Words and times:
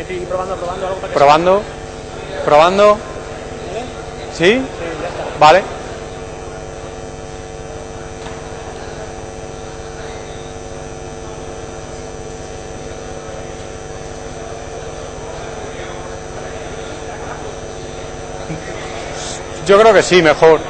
estoy 0.00 0.20
probando, 0.20 0.56
probando 0.56 0.86
algo 0.86 1.00
para 1.00 1.12
que 1.12 1.18
Probando. 1.18 1.62
Probando. 2.44 2.96
¿Sí? 4.36 4.62
Vale. 5.38 5.60
Yo 19.66 19.78
creo 19.78 19.92
que 19.92 20.02
sí, 20.02 20.22
mejor. 20.22 20.60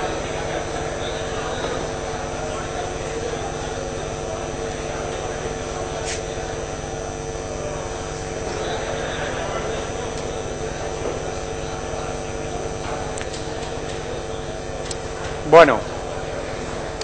Bueno. 15.51 15.81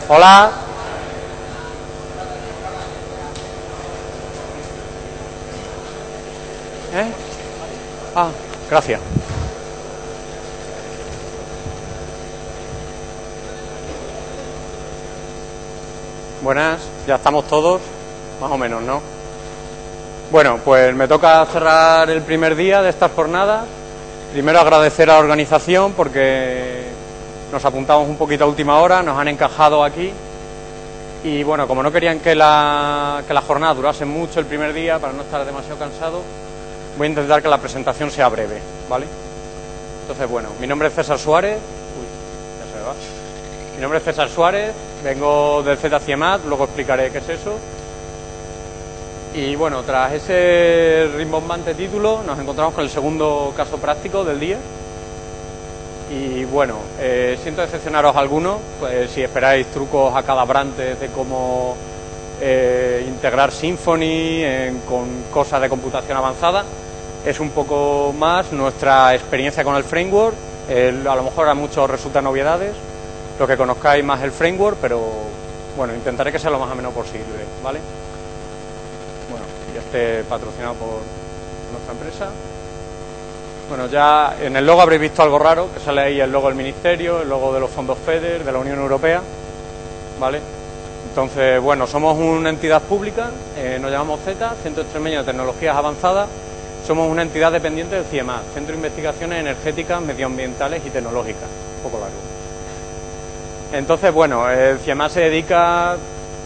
Hola. 0.09 0.53
¿Eh? 6.95 7.07
Ah, 8.15 8.29
gracias. 8.71 9.01
Buenas, 16.41 16.81
ya 17.09 17.17
estamos 17.17 17.45
todos, 17.49 17.81
más 18.41 18.53
o 18.53 18.57
menos, 18.57 18.83
¿no? 18.83 19.03
Bueno, 20.31 20.61
pues 20.65 20.95
me 20.95 21.09
toca 21.09 21.45
cerrar 21.47 22.09
el 22.11 22.23
primer 22.23 22.55
día 22.55 22.81
de 22.81 22.91
estas 22.91 23.11
jornadas. 23.11 23.65
Primero 24.33 24.61
agradecer 24.61 25.11
a 25.11 25.15
la 25.15 25.19
organización 25.19 25.95
porque 25.95 26.66
nos 27.57 27.65
apuntamos 27.65 28.07
un 28.07 28.19
poquito 28.19 28.45
a 28.45 28.47
última 28.49 28.79
hora, 28.81 29.03
nos 29.03 29.19
han 29.19 29.29
encajado 29.29 29.83
aquí. 29.83 30.13
Y 31.25 31.43
bueno, 31.43 31.67
como 31.67 31.83
no 31.83 31.91
querían 31.91 32.21
que 32.21 32.35
la, 32.35 33.25
que 33.27 33.33
la 33.33 33.41
jornada 33.41 33.73
durase 33.73 34.05
mucho 34.05 34.41
el 34.41 34.45
primer 34.45 34.75
día, 34.75 34.99
para 34.99 35.15
no 35.15 35.23
estar 35.23 35.43
demasiado 35.47 35.79
cansado, 35.79 36.21
voy 36.99 37.07
a 37.07 37.09
intentar 37.09 37.41
que 37.41 37.49
la 37.49 37.57
presentación 37.57 38.11
sea 38.11 38.29
breve, 38.29 38.61
¿vale? 38.91 39.07
Entonces, 40.03 40.29
bueno, 40.29 40.51
mi 40.61 40.67
nombre 40.67 40.89
es 40.89 40.95
César 40.95 41.19
Suárez. 41.19 41.57
Uy, 41.57 42.61
ya 42.61 42.71
se 42.71 42.79
me 42.79 42.87
va. 42.87 42.95
Mi 43.75 43.81
nombre 43.81 44.01
es 44.01 44.05
César 44.05 44.29
Suárez, 44.29 44.75
vengo 45.03 45.63
del 45.63 45.79
ZCIEMAT, 45.79 46.45
luego 46.45 46.65
explicaré 46.65 47.11
qué 47.11 47.19
es 47.19 47.29
eso. 47.31 47.55
Y 49.33 49.57
bueno, 49.57 49.83
tras 49.83 50.13
ese 50.13 51.09
rimbombante 51.17 51.73
título, 51.73 52.21
nos 52.27 52.39
encontramos 52.39 52.75
con 52.75 52.85
el 52.85 52.91
segundo 52.91 53.55
caso 53.57 53.79
práctico 53.79 54.25
del 54.25 54.41
día. 54.41 54.59
Y 56.11 56.45
bueno, 56.45 56.77
eh, 57.01 57.37
siento 57.43 57.63
decepcionaros 57.63 58.15
algunos, 58.15 58.59
pues 58.79 59.11
si 59.11 59.23
esperáis 59.23 59.67
trucos 59.69 60.15
acadabrantes 60.15 61.01
de 61.01 61.09
cómo 61.09 61.77
eh, 62.41 63.05
integrar 63.09 63.51
Symfony 63.51 64.43
en- 64.45 64.81
con 64.89 65.07
cosas 65.33 65.61
de 65.61 65.69
computación 65.69 66.17
avanzada, 66.17 66.65
es 67.25 67.41
un 67.41 67.51
poco 67.51 68.15
más 68.17 68.53
nuestra 68.53 69.15
experiencia 69.15 69.65
con 69.65 69.75
el 69.75 69.83
framework. 69.85 70.37
A 70.69 71.15
lo 71.17 71.23
mejor 71.25 71.49
a 71.49 71.55
muchos 71.55 71.89
resultan 71.91 72.23
novedades, 72.25 72.73
lo 73.39 73.47
que 73.47 73.57
conozcáis 73.57 74.05
más 74.05 74.23
el 74.23 74.31
framework, 74.31 74.77
pero 74.81 75.01
bueno, 75.77 75.95
intentaré 75.95 76.31
que 76.31 76.39
sea 76.39 76.51
lo 76.51 76.59
más 76.61 76.71
ameno 76.71 76.91
posible, 76.91 77.45
¿vale? 77.65 77.81
Bueno, 79.31 79.45
y 79.75 79.79
esté 79.79 80.23
patrocinado 80.29 80.75
por 80.75 81.01
nuestra 81.73 81.93
empresa. 81.93 82.29
Bueno, 83.69 83.89
ya 83.89 84.37
en 84.41 84.55
el 84.55 84.65
logo 84.65 84.83
habréis 84.83 85.01
visto 85.01 85.23
algo 85.23 85.41
raro, 85.41 85.69
que 85.75 85.81
sale 85.81 86.03
ahí 86.03 86.21
el 86.21 86.31
logo 86.31 86.47
del 86.47 86.57
Ministerio, 86.57 87.23
el 87.23 87.29
logo 87.29 87.53
de 87.53 87.59
los 87.59 87.69
fondos 87.69 87.99
FEDER, 87.99 88.45
de 88.45 88.53
la 88.53 88.59
Unión 88.61 88.79
Europea, 88.79 89.21
¿vale? 90.21 90.41
Entonces, 91.09 91.61
bueno, 91.61 91.87
somos 91.89 92.17
una 92.17 92.51
entidad 92.51 92.81
pública, 92.83 93.31
eh, 93.57 93.79
nos 93.81 93.91
llamamos 93.91 94.21
Z, 94.21 94.55
Centro 94.63 94.85
Extremeño 94.85 95.19
de 95.21 95.25
Tecnologías 95.25 95.77
Avanzadas, 95.77 96.29
somos 96.87 97.11
una 97.11 97.23
entidad 97.23 97.51
dependiente 97.51 97.97
del 97.97 98.05
CIEMAT, 98.05 98.43
Centro 98.55 98.73
de 98.73 98.77
Investigaciones 98.77 99.41
Energéticas, 99.41 100.01
Medioambientales 100.01 100.87
y 100.87 100.91
Tecnológicas, 100.91 101.49
un 101.79 101.83
poco 101.83 101.99
largo. 101.99 102.17
Entonces, 103.73 104.13
bueno, 104.13 104.49
el 104.49 104.79
CIEMAT 104.79 105.11
se 105.11 105.21
dedica 105.23 105.97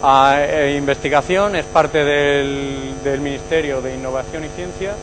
a 0.01 0.37
eh, 0.39 0.75
investigación, 0.75 1.55
es 1.55 1.65
parte 1.65 2.03
del, 2.03 2.95
del 3.03 3.19
Ministerio 3.21 3.79
de 3.79 3.93
Innovación 3.93 4.43
y 4.43 4.47
Ciencia 4.49 4.95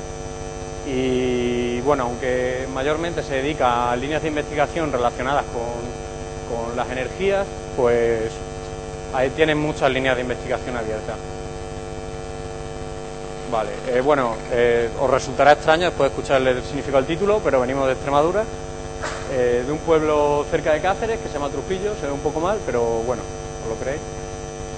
y 0.84 1.57
bueno, 1.88 2.04
aunque 2.04 2.69
mayormente 2.75 3.22
se 3.22 3.37
dedica 3.37 3.91
a 3.91 3.97
líneas 3.97 4.21
de 4.21 4.28
investigación 4.28 4.93
relacionadas 4.93 5.47
con, 5.47 6.76
las 6.76 6.91
energías, 6.91 7.47
pues 7.76 8.31
ahí 9.15 9.31
tienen 9.31 9.56
muchas 9.59 9.91
líneas 9.91 10.16
de 10.16 10.22
investigación 10.22 10.77
abiertas. 10.77 11.16
Vale, 13.50 13.71
eh, 13.88 14.03
bueno, 14.03 14.34
eh, 14.53 14.91
os 15.00 15.10
resultará 15.10 15.53
extraño 15.53 15.87
después 15.87 16.10
de 16.10 16.15
escuchar 16.15 16.43
el 16.43 16.62
significado 16.62 16.98
del 16.98 17.06
título, 17.06 17.41
pero 17.43 17.60
venimos 17.60 17.87
de 17.87 17.94
Extremadura, 17.94 18.44
eh, 19.32 19.65
de 19.66 19.72
un 19.72 19.78
pueblo 19.78 20.44
cerca 20.50 20.75
de 20.75 20.81
Cáceres 20.81 21.19
que 21.21 21.28
se 21.28 21.34
llama 21.34 21.48
Trujillo, 21.48 21.94
se 21.98 22.06
ve 22.06 22.12
un 22.12 22.21
poco 22.21 22.38
mal, 22.38 22.59
pero 22.66 22.82
bueno, 23.06 23.22
os 23.62 23.69
lo 23.71 23.77
creéis. 23.77 24.03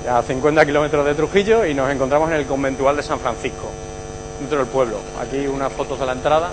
A 0.09 0.22
50 0.22 0.65
kilómetros 0.65 1.04
de 1.04 1.15
Trujillo 1.15 1.66
y 1.66 1.75
nos 1.75 1.91
encontramos 1.91 2.31
en 2.31 2.37
el 2.37 2.47
conventual 2.47 2.97
de 2.97 3.03
San 3.03 3.19
Francisco, 3.19 3.69
dentro 4.38 4.59
del 4.59 4.69
pueblo. 4.69 4.99
Aquí 5.20 5.47
unas 5.49 5.72
fotos 5.72 5.99
de 5.99 6.06
la 6.06 6.12
entrada. 6.12 6.53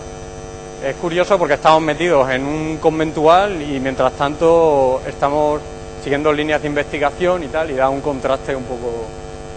Es 0.83 0.95
curioso 0.97 1.37
porque 1.39 1.55
estamos 1.55 1.81
metidos 1.81 2.29
en 2.29 2.45
un 2.45 2.77
conventual 2.77 3.61
y 3.61 3.79
mientras 3.79 4.13
tanto 4.13 5.01
estamos 5.07 5.59
siguiendo 6.03 6.31
líneas 6.31 6.61
de 6.61 6.67
investigación 6.67 7.43
y 7.43 7.47
tal, 7.47 7.71
y 7.71 7.73
da 7.73 7.89
un 7.89 8.01
contraste 8.01 8.55
un 8.55 8.63
poco 8.63 9.05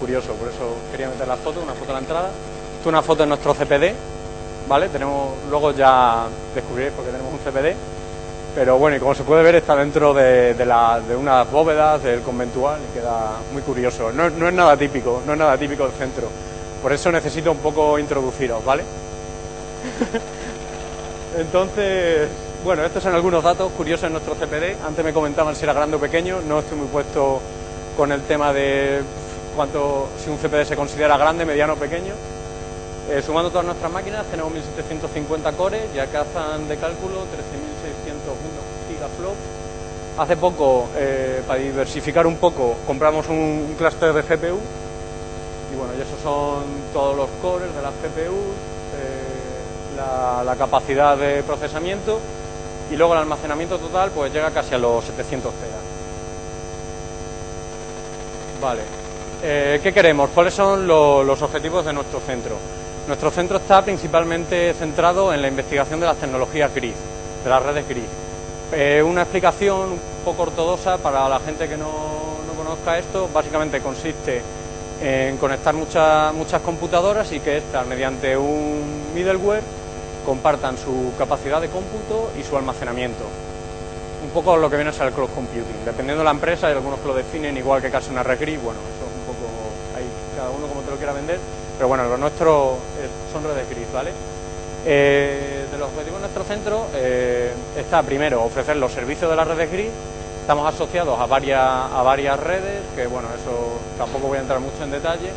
curioso. 0.01 0.33
Por 0.35 0.49
eso 0.49 0.77
quería 0.91 1.09
meter 1.09 1.29
la 1.29 1.37
foto, 1.37 1.61
una 1.61 1.75
foto 1.75 1.87
de 1.89 1.93
la 1.93 1.99
entrada. 1.99 2.29
Esto 2.29 2.81
es 2.83 2.87
una 2.87 3.03
foto 3.03 3.23
de 3.23 3.29
nuestro 3.29 3.55
CPD, 3.55 3.93
¿vale? 4.67 4.89
Tenemos, 4.89 5.35
luego 5.51 5.73
ya 5.73 6.25
descubriréis 6.55 6.95
porque 6.97 7.11
tenemos 7.11 7.33
un 7.33 7.39
CPD. 7.39 7.77
Pero 8.55 8.79
bueno, 8.79 8.97
y 8.97 8.99
como 9.01 9.15
se 9.15 9.23
puede 9.23 9.43
ver, 9.45 9.57
está 9.57 9.77
dentro 9.77 10.13
de, 10.15 10.55
de, 10.55 10.67
la- 10.67 11.01
unas 11.17 11.49
bóvedas 11.53 12.03
del 12.03 12.21
conventual 12.23 12.81
y 12.91 12.95
queda 12.99 13.33
muy 13.53 13.63
curioso. 13.63 14.11
No, 14.11 14.29
no 14.31 14.49
es 14.49 14.55
nada 14.55 14.77
típico, 14.77 15.23
no 15.27 15.35
es 15.35 15.39
nada 15.39 15.57
típico 15.59 15.85
del 15.85 15.93
centro. 15.93 16.27
Por 16.83 16.93
eso 16.93 17.13
necesito 17.13 17.53
un 17.53 17.59
poco 17.59 17.99
introduciros, 17.99 18.65
¿vale? 18.65 18.83
Entonces, 21.37 22.29
bueno, 22.65 22.85
estos 22.85 23.03
son 23.03 23.15
algunos 23.15 23.43
datos 23.43 23.71
curiosos 23.73 24.07
en 24.07 24.13
nuestro 24.13 24.35
CPD. 24.35 24.77
Antes 24.85 25.05
me 25.05 25.13
comentaban 25.13 25.55
si 25.55 25.65
era 25.65 25.73
grande 25.73 25.97
o 25.97 26.01
pequeño. 26.01 26.41
No 26.47 26.59
estoy 26.59 26.79
muy 26.79 26.89
puesto 26.89 27.41
con 27.97 28.13
el 28.13 28.23
tema 28.23 28.53
de 28.53 29.03
cuánto, 29.55 30.09
si 30.23 30.31
un 30.31 30.39
CPD 30.39 30.65
se 30.65 30.77
considera 30.77 31.17
grande, 31.17 31.45
mediano 31.45 31.75
o 31.75 31.77
pequeño. 31.77 32.15
Eh, 33.11 33.23
sumando 33.23 33.51
todas 33.51 33.67
nuestras 33.67 33.91
máquinas, 33.91 34.25
tenemos 34.27 34.53
1750 34.53 35.53
cores 35.53 35.83
y 35.95 35.99
alcanzan 35.99 36.69
de 36.69 36.77
cálculo 36.77 37.23
13.601 37.23 38.89
gigaflops. 38.89 39.61
Hace 40.19 40.37
poco, 40.37 40.89
eh, 40.97 41.43
para 41.47 41.61
diversificar 41.61 42.27
un 42.27 42.37
poco, 42.37 42.77
compramos 42.87 43.27
un, 43.29 43.75
clúster 43.79 44.13
de 44.13 44.23
GPU 44.23 44.59
y 45.73 45.77
bueno, 45.77 45.95
y 45.97 46.03
esos 46.03 46.21
son 46.23 46.65
todos 46.93 47.17
los 47.17 47.29
cores 47.41 47.75
de 47.75 47.83
las 47.83 47.95
GPU, 47.95 48.37
eh, 48.37 48.80
la, 50.45 50.57
capacidad 50.57 51.17
de 51.17 51.43
procesamiento 51.43 52.19
y 52.91 52.97
luego 52.97 53.13
el 53.15 53.21
almacenamiento 53.21 53.79
total 53.79 54.11
pues 54.11 54.33
llega 54.33 54.51
casi 54.51 54.75
a 54.75 54.79
los 54.79 55.05
700 55.05 55.53
teras. 55.55 55.81
Vale. 58.61 58.83
Eh, 59.43 59.81
¿Qué 59.83 59.93
queremos? 59.93 60.31
¿Cuáles 60.35 60.53
son 60.55 60.87
lo- 60.87 61.25
los 61.25 61.41
objetivos 61.43 61.85
de 61.85 61.93
nuestro 61.93 62.21
centro? 62.21 62.57
Nuestro 63.07 63.31
centro 63.31 63.57
está 63.57 63.83
principalmente 63.83 64.75
centrado 64.75 65.33
en 65.33 65.41
la 65.41 65.49
investigación 65.49 65.99
de 66.01 66.07
las 66.07 66.17
tecnologías 66.17 66.75
gris, 66.75 66.95
de 67.43 67.51
las 67.51 67.63
redes 67.63 67.89
gris. 67.89 68.05
Eh, 68.73 69.03
una 69.05 69.23
explicación 69.23 69.93
un 69.93 70.01
poco 70.25 70.43
ortodoxa 70.43 70.99
para 70.99 71.29
la 71.29 71.41
gente 71.41 71.69
que 71.69 71.77
no, 71.77 71.87
no 72.47 72.53
conozca 72.57 72.99
esto, 72.99 73.29
básicamente 73.33 73.81
consiste 73.81 74.43
en 75.03 75.39
conectar 75.39 75.75
muchas 75.75 76.33
muchas 76.35 76.61
computadoras 76.61 77.33
y 77.33 77.41
que 77.41 77.57
éstas, 77.57 77.87
mediante 77.87 78.37
un 78.37 79.11
middleware, 79.15 79.63
compartan 80.25 80.77
su 80.79 81.13
capacidad 81.19 81.61
de 81.61 81.69
cómputo 81.69 82.31
y 82.39 82.43
su 82.43 82.57
almacenamiento. 82.57 83.25
Un 84.23 84.31
poco 84.31 84.57
lo 84.57 84.69
que 84.69 84.77
viene 84.77 84.91
a 84.91 84.93
ser 84.93 85.07
el 85.09 85.13
cloud 85.15 85.31
computing. 85.35 85.85
Dependiendo 85.85 86.21
de 86.21 86.25
la 86.25 86.31
empresa, 86.33 86.67
hay 86.67 86.75
algunos 86.75 86.99
que 87.01 87.09
lo 87.09 87.15
definen 87.15 87.57
igual 87.57 87.81
que 87.81 87.91
casi 87.91 88.11
una 88.11 88.23
red 88.23 88.39
gris, 88.39 88.63
bueno, 88.63 88.79
eso 88.81 89.07
es 89.07 89.17
un 89.17 89.25
poco 89.35 89.49
ahí 89.97 90.05
cada 90.37 90.51
uno 90.51 90.67
como 90.67 90.83
te 90.83 90.91
lo 90.91 90.97
quiera 90.97 91.13
vender, 91.13 91.39
pero 91.79 91.89
bueno, 91.89 92.05
lo 92.05 92.17
nuestro 92.19 92.77
es- 93.03 93.33
son 93.33 93.43
redes 93.45 93.69
gris, 93.71 93.87
¿vale? 93.93 94.11
Eh, 94.87 95.67
de 95.71 95.79
los 95.79 95.89
objetivos 95.89 96.21
de 96.21 96.29
nuestro 96.29 96.45
centro 96.45 96.87
eh, 96.95 97.53
está 97.77 98.03
primero 98.03 98.43
ofrecer 98.43 98.77
los 98.77 98.93
servicios 98.93 99.31
de 99.31 99.37
las 99.37 99.47
redes 99.47 99.71
gris. 99.71 99.91
Estamos 100.41 100.73
asociados 100.75 101.19
a 101.21 101.27
varias, 101.27 101.61
a 101.61 102.03
varias 102.03 102.41
redes, 102.41 102.81
que 102.97 103.07
bueno, 103.07 103.29
eso 103.29 103.79
tampoco 103.99 104.29
voy 104.29 104.39
a 104.39 104.41
entrar 104.41 104.59
mucho 104.61 104.83
en 104.83 104.91
detalle. 104.91 105.31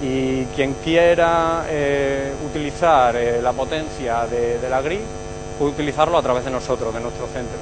Y 0.00 0.44
quien 0.54 0.74
quiera 0.74 1.64
eh, 1.68 2.32
utilizar 2.46 3.16
eh, 3.16 3.42
la 3.42 3.52
potencia 3.52 4.26
de, 4.26 4.58
la 4.68 4.80
GRI 4.80 5.00
puede 5.58 5.72
utilizarlo 5.72 6.16
a 6.16 6.22
través 6.22 6.44
de 6.44 6.50
nosotros, 6.50 6.94
de 6.94 7.00
nuestro 7.00 7.26
centro. 7.26 7.58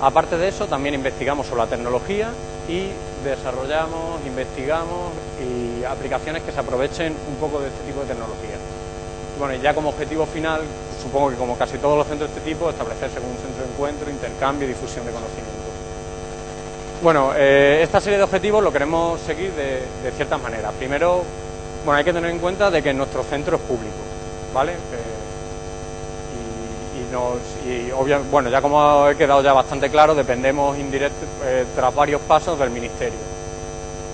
Aparte 0.00 0.36
de 0.38 0.48
eso, 0.48 0.66
también 0.66 0.94
investigamos 0.94 1.46
sobre 1.46 1.62
la 1.62 1.68
tecnología 1.68 2.30
y 2.68 2.88
desarrollamos, 3.24 4.24
investigamos 4.26 5.12
y 5.40 5.84
aplicaciones 5.84 6.42
que 6.42 6.52
se 6.52 6.60
aprovechen 6.60 7.14
un 7.28 7.36
poco 7.36 7.60
de 7.60 7.68
este 7.68 7.84
tipo 7.84 8.00
de 8.00 8.06
tecnología. 8.06 8.56
Bueno, 9.38 9.54
y 9.54 9.60
ya 9.60 9.72
como 9.72 9.90
objetivo 9.90 10.26
final, 10.26 10.62
supongo 11.00 11.30
que 11.30 11.36
como 11.36 11.56
casi 11.56 11.78
todos 11.78 11.96
los 11.96 12.06
centros 12.06 12.30
de 12.30 12.38
este 12.38 12.50
tipo, 12.50 12.70
establecerse 12.70 13.20
como 13.20 13.30
un 13.30 13.38
centro 13.38 13.64
de 13.64 13.70
encuentro, 13.70 14.10
intercambio 14.10 14.66
y 14.66 14.68
difusión 14.68 15.06
de 15.06 15.12
conocimiento. 15.12 15.58
Bueno, 17.02 17.30
eh, 17.36 17.80
esta 17.82 18.00
serie 18.00 18.18
de 18.18 18.24
objetivos 18.24 18.62
lo 18.62 18.72
queremos 18.72 19.20
seguir 19.20 19.52
de, 19.52 19.82
de 20.02 20.10
ciertas 20.16 20.42
maneras. 20.42 20.72
Primero, 20.76 21.22
bueno, 21.88 22.00
hay 22.00 22.04
que 22.04 22.12
tener 22.12 22.30
en 22.30 22.38
cuenta 22.38 22.70
de 22.70 22.82
que 22.82 22.92
nuestro 22.92 23.22
centro 23.22 23.56
es 23.56 23.62
público, 23.62 23.96
¿vale? 24.52 24.74
y, 27.64 28.30
bueno, 28.30 28.50
ya 28.50 28.60
como 28.60 29.08
he 29.08 29.16
quedado 29.16 29.40
ya 29.40 29.54
bastante 29.54 29.88
claro, 29.88 30.14
dependemos 30.14 30.78
indirecto, 30.78 31.24
eh, 31.44 31.64
tras 31.74 31.94
varios 31.94 32.20
pasos 32.20 32.58
del 32.58 32.68
Ministerio. 32.68 33.18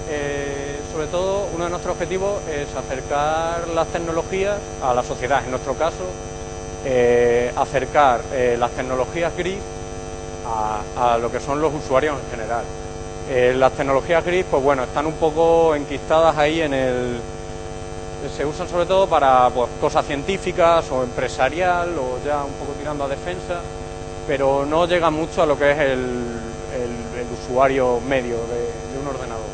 Eh, 0.08 0.78
sobre 0.92 1.08
todo, 1.08 1.48
uno 1.52 1.64
de 1.64 1.70
nuestros 1.70 1.94
objetivos 1.94 2.42
es 2.48 2.72
acercar 2.76 3.66
las 3.74 3.88
tecnologías 3.88 4.56
a 4.80 4.94
la 4.94 5.02
sociedad, 5.02 5.42
en 5.44 5.50
nuestro 5.50 5.74
caso, 5.74 6.04
eh, 6.84 7.52
acercar 7.56 8.20
las 8.56 8.70
tecnologías 8.70 9.36
gris 9.36 9.58
a, 10.96 11.18
lo 11.18 11.28
que 11.28 11.40
son 11.40 11.60
los 11.60 11.74
usuarios 11.74 12.16
en 12.22 12.30
general. 12.38 12.64
las 13.58 13.72
tecnologías 13.72 14.24
gris, 14.24 14.44
pues 14.48 14.62
bueno, 14.62 14.84
están 14.84 15.06
un 15.06 15.14
poco 15.14 15.74
enquistadas 15.74 16.38
ahí 16.38 16.60
en 16.60 16.72
el, 16.72 17.20
se 18.28 18.44
usan 18.44 18.68
sobre 18.68 18.86
todo 18.86 19.06
para 19.06 19.50
pues, 19.50 19.68
cosas 19.80 20.06
científicas 20.06 20.90
o 20.90 21.02
empresarial 21.02 21.96
o 21.98 22.18
ya 22.24 22.44
un 22.44 22.52
poco 22.52 22.72
tirando 22.78 23.04
a 23.04 23.08
defensa, 23.08 23.60
pero 24.26 24.64
no 24.64 24.86
llega 24.86 25.10
mucho 25.10 25.42
a 25.42 25.46
lo 25.46 25.58
que 25.58 25.70
es 25.70 25.78
el, 25.78 26.44
usuario 27.46 28.00
medio 28.00 28.36
de, 28.36 28.98
un 29.00 29.08
ordenador. 29.08 29.44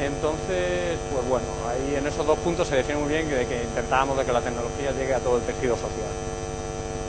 Entonces, 0.00 0.98
pues 1.12 1.28
bueno, 1.28 1.46
ahí 1.68 1.96
en 1.96 2.06
esos 2.06 2.26
dos 2.26 2.38
puntos 2.38 2.68
se 2.68 2.76
define 2.76 2.98
muy 2.98 3.08
bien 3.08 3.28
que, 3.28 3.46
que 3.46 3.62
intentamos 3.62 4.16
de 4.16 4.24
que 4.24 4.32
la 4.32 4.40
tecnología 4.40 4.92
llegue 4.92 5.14
a 5.14 5.18
todo 5.18 5.36
el 5.38 5.42
tejido 5.42 5.76
social. 5.76 6.10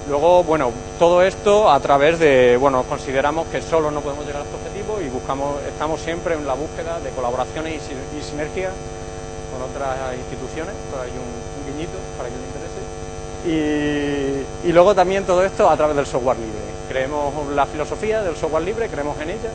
Luego, 0.07 0.43
bueno, 0.43 0.71
todo 0.99 1.23
esto 1.23 1.69
a 1.69 1.79
través 1.79 2.19
de, 2.19 2.57
bueno, 2.57 2.83
consideramos 2.83 3.47
que 3.47 3.61
solo 3.61 3.91
no 3.91 4.01
podemos 4.01 4.25
llegar 4.25 4.41
a 4.41 4.45
este 4.45 4.55
objetivo 4.55 5.01
y 5.01 5.09
buscamos, 5.09 5.55
estamos 5.67 5.99
siempre 5.99 6.35
en 6.35 6.45
la 6.45 6.53
búsqueda 6.53 6.99
de 6.99 7.09
colaboraciones 7.09 7.81
y, 7.89 8.17
y 8.17 8.21
sinergias 8.21 8.73
con 9.55 9.69
otras 9.69 10.15
instituciones, 10.17 10.75
hay 11.01 11.11
un, 11.11 11.45
guiñito 11.65 11.97
para 12.17 12.29
que 12.29 12.35
le 12.35 12.45
interese. 12.45 12.81
Y, 14.67 14.71
luego 14.71 14.93
también 14.93 15.23
todo 15.23 15.43
esto 15.43 15.69
a 15.69 15.77
través 15.77 15.95
del 15.95 16.05
software 16.05 16.37
libre. 16.37 16.59
Creemos 16.89 17.47
la 17.49 17.65
filosofía 17.65 18.21
del 18.21 18.35
software 18.35 18.63
libre, 18.63 18.89
creemos 18.89 19.19
en 19.21 19.29
ella 19.29 19.51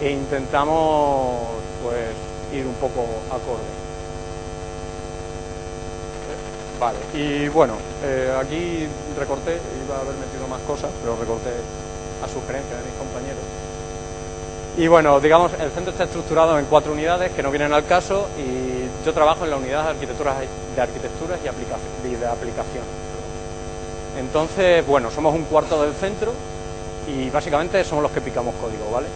e 0.00 0.10
intentamos 0.10 1.40
pues 1.82 2.12
ir 2.52 2.66
un 2.66 2.74
poco 2.74 3.06
acorde. 3.28 3.82
Vale, 6.78 6.98
y 7.14 7.48
bueno, 7.48 7.74
eh, 8.04 8.34
aquí 8.38 8.86
recorté, 9.18 9.58
iba 9.84 9.96
a 9.96 10.00
haber 10.00 10.14
metido 10.16 10.46
más 10.48 10.60
cosas, 10.62 10.90
pero 11.00 11.16
recorté 11.16 11.50
a 12.22 12.28
sugerencia 12.28 12.76
de 12.76 12.82
mis 12.82 12.94
compañeros. 12.94 13.42
Y 14.76 14.88
bueno, 14.88 15.20
digamos, 15.20 15.52
el 15.60 15.70
centro 15.70 15.92
está 15.92 16.04
estructurado 16.04 16.58
en 16.58 16.64
cuatro 16.64 16.92
unidades 16.92 17.32
que 17.32 17.42
no 17.42 17.50
vienen 17.50 17.72
al 17.72 17.84
caso 17.84 18.28
y 18.38 18.81
yo 19.04 19.12
trabajo 19.12 19.44
en 19.44 19.50
la 19.50 19.56
unidad 19.56 19.84
de 19.84 19.90
arquitecturas, 19.90 20.38
de 20.38 22.08
y, 22.08 22.14
de 22.14 22.26
aplicación. 22.26 22.84
Entonces, 24.18 24.86
bueno, 24.86 25.10
somos 25.10 25.34
un 25.34 25.44
cuarto 25.44 25.82
del 25.82 25.94
centro 25.94 26.32
y 27.06 27.30
básicamente 27.30 27.82
somos 27.84 28.02
los 28.02 28.12
que 28.12 28.20
picamos 28.20 28.54
código, 28.56 28.90
¿vale? 28.92 29.08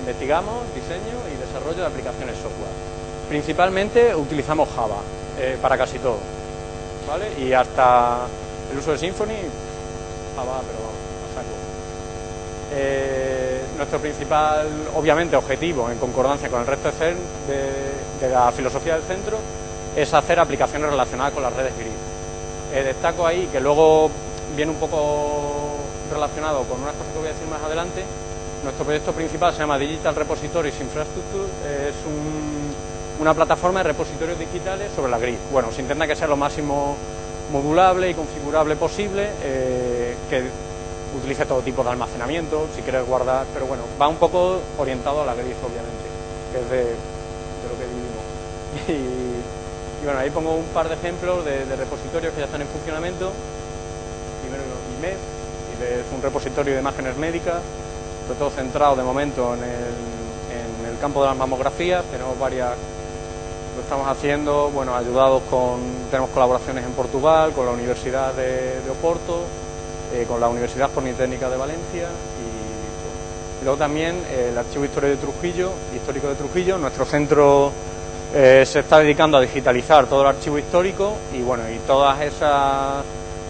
Investigamos 0.00 0.64
diseño 0.74 1.18
y 1.32 1.36
desarrollo 1.36 1.80
de 1.80 1.86
aplicaciones 1.86 2.36
software. 2.36 2.72
Principalmente 3.28 4.14
utilizamos 4.14 4.68
Java 4.74 5.00
eh, 5.38 5.58
para 5.60 5.78
casi 5.78 5.98
todo, 5.98 6.18
¿vale? 7.06 7.32
Y 7.38 7.52
hasta 7.52 8.26
el 8.72 8.78
uso 8.78 8.92
de 8.92 8.98
Symfony, 8.98 9.36
Java, 10.36 10.60
pero. 10.66 10.93
Eh, 12.76 13.60
nuestro 13.76 13.98
principal, 13.98 14.68
obviamente, 14.94 15.36
objetivo, 15.36 15.90
en 15.90 15.98
concordancia 15.98 16.48
con 16.48 16.60
el 16.60 16.66
resto 16.66 16.90
de, 16.90 18.26
de, 18.26 18.32
la 18.32 18.50
filosofía 18.52 18.94
del 18.94 19.02
centro, 19.02 19.38
es 19.94 20.12
hacer 20.12 20.40
aplicaciones 20.40 20.90
relacionadas 20.90 21.32
con 21.32 21.42
las 21.42 21.52
redes 21.52 21.72
gris. 21.78 21.92
Eh, 22.72 22.82
destaco 22.82 23.26
ahí 23.26 23.48
que 23.52 23.60
luego 23.60 24.10
viene 24.56 24.72
un 24.72 24.78
poco 24.78 25.76
relacionado 26.12 26.62
con 26.64 26.82
unas 26.82 26.94
cosas 26.94 27.12
que 27.12 27.18
voy 27.18 27.28
a 27.28 27.32
decir 27.32 27.46
más 27.48 27.62
adelante. 27.62 28.02
Nuestro 28.62 28.84
proyecto 28.84 29.12
principal 29.12 29.52
se 29.52 29.60
llama 29.60 29.78
Digital 29.78 30.14
Repositories 30.14 30.80
Infrastructure, 30.80 31.44
es 31.88 31.94
una 33.20 33.34
plataforma 33.34 33.80
de 33.80 33.88
repositorios 33.88 34.38
digitales 34.38 34.90
sobre 34.96 35.10
la 35.10 35.18
gris. 35.18 35.38
Bueno, 35.52 35.70
se 35.70 35.82
intenta 35.82 36.06
que 36.06 36.16
sea 36.16 36.26
lo 36.26 36.36
máximo 36.36 36.96
modulable 37.52 38.10
y 38.10 38.14
configurable 38.14 38.76
posible, 38.76 39.30
eh, 39.42 40.16
que 40.30 40.44
utilice 41.16 41.46
todo 41.46 41.60
tipo 41.62 41.82
de 41.82 41.90
almacenamiento, 41.90 42.66
si 42.74 42.82
quieres 42.82 43.06
guardar, 43.06 43.46
pero 43.52 43.66
bueno, 43.66 43.84
va 44.00 44.08
un 44.08 44.16
poco 44.16 44.60
orientado 44.78 45.22
a 45.22 45.26
la 45.26 45.34
gris, 45.34 45.56
obviamente, 45.62 46.04
que 46.52 46.60
es 46.60 46.70
de, 46.70 46.96
lo 47.68 47.78
que 47.78 47.86
vivimos. 47.86 48.24
Y, 50.02 50.04
bueno, 50.04 50.20
ahí 50.20 50.28
pongo 50.28 50.52
un 50.52 50.66
par 50.66 50.86
de 50.86 50.96
ejemplos 50.96 51.46
de, 51.46 51.64
repositorios 51.76 52.34
que 52.34 52.40
ya 52.40 52.44
están 52.44 52.60
en 52.60 52.68
funcionamiento. 52.68 53.32
Primero 54.42 54.62
IMED, 54.98 55.16
es 55.16 56.04
un 56.14 56.20
repositorio 56.20 56.74
de 56.74 56.80
imágenes 56.80 57.16
médicas, 57.16 57.62
sobre 58.26 58.38
todo 58.38 58.50
centrado 58.50 58.96
de 58.96 59.02
momento 59.02 59.54
en 59.54 59.62
el, 59.62 60.84
en 60.84 60.92
el 60.92 60.98
campo 60.98 61.22
de 61.22 61.28
las 61.28 61.36
mamografías, 61.38 62.04
tenemos 62.10 62.38
varias 62.38 62.72
lo 63.76 63.82
estamos 63.82 64.06
haciendo, 64.06 64.70
bueno, 64.70 64.94
ayudados 64.94 65.42
con, 65.50 65.80
tenemos 66.10 66.30
colaboraciones 66.30 66.84
en 66.84 66.92
Portugal, 66.92 67.52
con 67.52 67.66
la 67.66 67.72
Universidad 67.72 68.32
de 68.34 68.88
Oporto, 68.90 69.40
eh, 70.14 70.26
con 70.28 70.40
la 70.40 70.46
Universidad 70.46 70.90
Politécnica 70.90 71.50
de 71.50 71.56
Valencia 71.56 72.06
y, 72.06 73.64
luego 73.64 73.76
también 73.76 74.14
eh, 74.30 74.50
el 74.52 74.58
Archivo 74.58 74.84
Histórico 74.84 75.16
de 75.16 75.16
Trujillo, 75.16 75.70
Histórico 75.92 76.28
de 76.28 76.34
Trujillo. 76.36 76.78
Nuestro 76.78 77.04
centro 77.04 77.72
eh, 78.32 78.62
se 78.64 78.80
está 78.80 79.00
dedicando 79.00 79.38
a 79.38 79.40
digitalizar 79.40 80.06
todo 80.06 80.20
el 80.20 80.28
archivo 80.28 80.56
histórico 80.56 81.14
y 81.32 81.42
bueno, 81.42 81.64
y 81.68 81.78
todas 81.78 82.20
esas, 82.20 83.02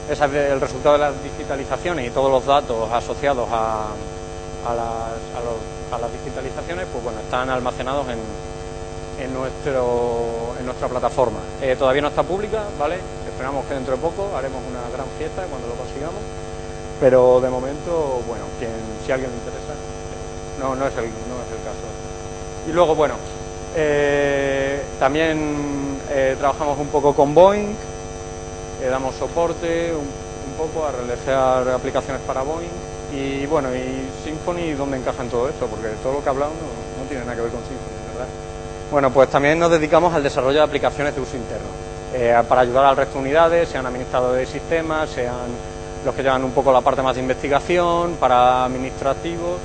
el 0.09 0.61
resultado 0.61 0.94
de 0.94 1.00
las 1.00 1.23
digitalizaciones 1.23 2.06
y 2.06 2.11
todos 2.11 2.30
los 2.30 2.47
datos 2.47 2.90
asociados 2.90 3.47
a, 3.50 3.88
a, 4.66 4.75
las, 4.75 5.92
a, 5.92 5.99
las 5.99 6.12
digitalizaciones, 6.12 6.87
pues 6.90 7.04
bueno, 7.04 7.21
están 7.21 7.50
almacenados 7.50 8.06
en, 8.09 8.21
en, 9.23 9.35
nuestro, 9.35 10.54
en 10.59 10.64
nuestra 10.64 10.88
plataforma. 10.88 11.40
todavía 11.78 12.00
no 12.00 12.09
está 12.09 12.23
pública, 12.23 12.62
¿vale? 12.78 12.97
Esperamos 13.28 13.66
que 13.66 13.75
dentro 13.75 13.97
de 13.97 14.00
poco 14.00 14.35
haremos 14.35 14.62
una 14.71 14.88
gran 14.97 15.06
fiesta 15.18 15.42
cuando 15.50 15.68
lo 15.68 15.75
consigamos. 15.75 16.23
Pero 17.00 17.40
de 17.40 17.50
momento, 17.50 18.22
bueno, 18.26 18.44
quien, 18.58 18.70
si 19.04 19.12
alguien 19.12 19.30
le 19.30 19.36
interesa, 19.36 19.74
no, 20.60 20.74
no, 20.74 20.86
es 20.86 20.96
el, 20.96 21.04
no 21.04 21.36
es 21.42 21.50
el 21.50 21.64
caso. 21.64 21.86
Y 22.68 22.72
luego, 22.72 22.94
bueno, 22.94 23.14
eh, 23.76 24.82
también 25.00 25.98
eh, 26.10 26.36
trabajamos 26.38 26.78
un 26.78 26.86
poco 26.88 27.12
con 27.12 27.34
Boeing, 27.34 27.74
eh, 28.82 28.88
damos 28.88 29.16
soporte 29.16 29.92
un, 29.92 30.24
poco 30.56 30.86
a 30.86 30.92
realizar 30.92 31.68
aplicaciones 31.68 32.22
para 32.22 32.42
Boeing 32.42 32.70
y 33.12 33.44
bueno, 33.46 33.74
y 33.74 34.08
Symfony, 34.22 34.76
¿dónde 34.78 34.98
encaja 34.98 35.24
en 35.24 35.28
todo 35.28 35.48
esto? 35.48 35.66
Porque 35.66 35.88
todo 36.00 36.12
lo 36.12 36.22
que 36.22 36.28
hablamos 36.28 36.54
no, 36.54 37.02
no 37.02 37.08
tiene 37.08 37.24
nada 37.24 37.34
que 37.34 37.42
ver 37.42 37.50
con 37.50 37.60
Symfony, 37.62 38.12
¿verdad? 38.12 38.28
Bueno, 38.92 39.10
pues 39.10 39.28
también 39.30 39.58
nos 39.58 39.72
dedicamos 39.72 40.14
al 40.14 40.22
desarrollo 40.22 40.58
de 40.58 40.64
aplicaciones 40.64 41.12
de 41.16 41.20
uso 41.20 41.36
interno, 41.36 41.66
para 42.48 42.60
ayudar 42.60 42.84
al 42.84 42.96
resto 42.96 43.14
de 43.14 43.24
unidades, 43.24 43.68
sean 43.68 43.84
administradores 43.84 44.46
de 44.46 44.60
sistemas, 44.60 45.10
sean 45.10 45.50
los 46.04 46.14
que 46.14 46.23
llevan 46.23 46.44
un 46.44 46.52
poco 46.52 46.73
la 46.73 46.82
parte 46.82 47.02
más 47.02 47.14
de 47.14 47.23
investigación, 47.23 48.16
para 48.20 48.64
administrativos. 48.64 49.58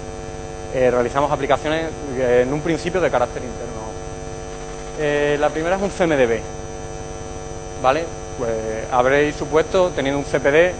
Eh, 0.73 0.89
realizamos 0.89 1.31
aplicaciones 1.31 1.89
eh, 2.17 2.43
en 2.45 2.53
un 2.53 2.61
principio 2.61 3.01
de 3.01 3.11
carácter 3.11 3.43
interno. 3.43 3.89
Eh, 4.99 5.37
la 5.39 5.49
primera 5.49 5.75
es 5.75 5.81
un 5.81 5.89
CMDB, 5.89 6.39
¿vale? 7.81 8.05
Pues 8.37 8.51
habréis 8.91 9.35
supuesto, 9.35 9.91
teniendo 9.95 10.19
un 10.19 10.25
CPD, 10.25 10.71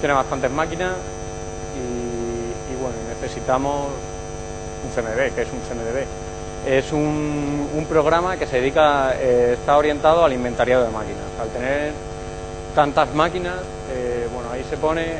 tiene 0.00 0.14
bastantes 0.14 0.50
máquinas 0.50 0.92
y, 1.76 2.74
bueno, 2.82 2.96
necesitamos 3.08 3.88
un 4.84 4.90
CMDB, 4.90 5.34
que 5.34 5.42
es 5.42 5.48
un 5.52 5.60
CMDB. 5.60 6.04
Es 6.66 6.92
un 6.92 7.86
programa 7.88 8.36
que 8.36 8.46
se 8.46 8.60
dedica, 8.60 9.14
está 9.20 9.76
orientado 9.76 10.24
al 10.24 10.32
inventariado 10.32 10.84
de 10.84 10.90
máquinas. 10.90 11.22
Al 11.40 11.48
tener 11.50 11.92
tantas 12.74 13.14
máquinas, 13.14 13.56
eh, 13.92 14.28
bueno, 14.32 14.50
ahí 14.50 14.64
se 14.68 14.76
pone, 14.76 15.14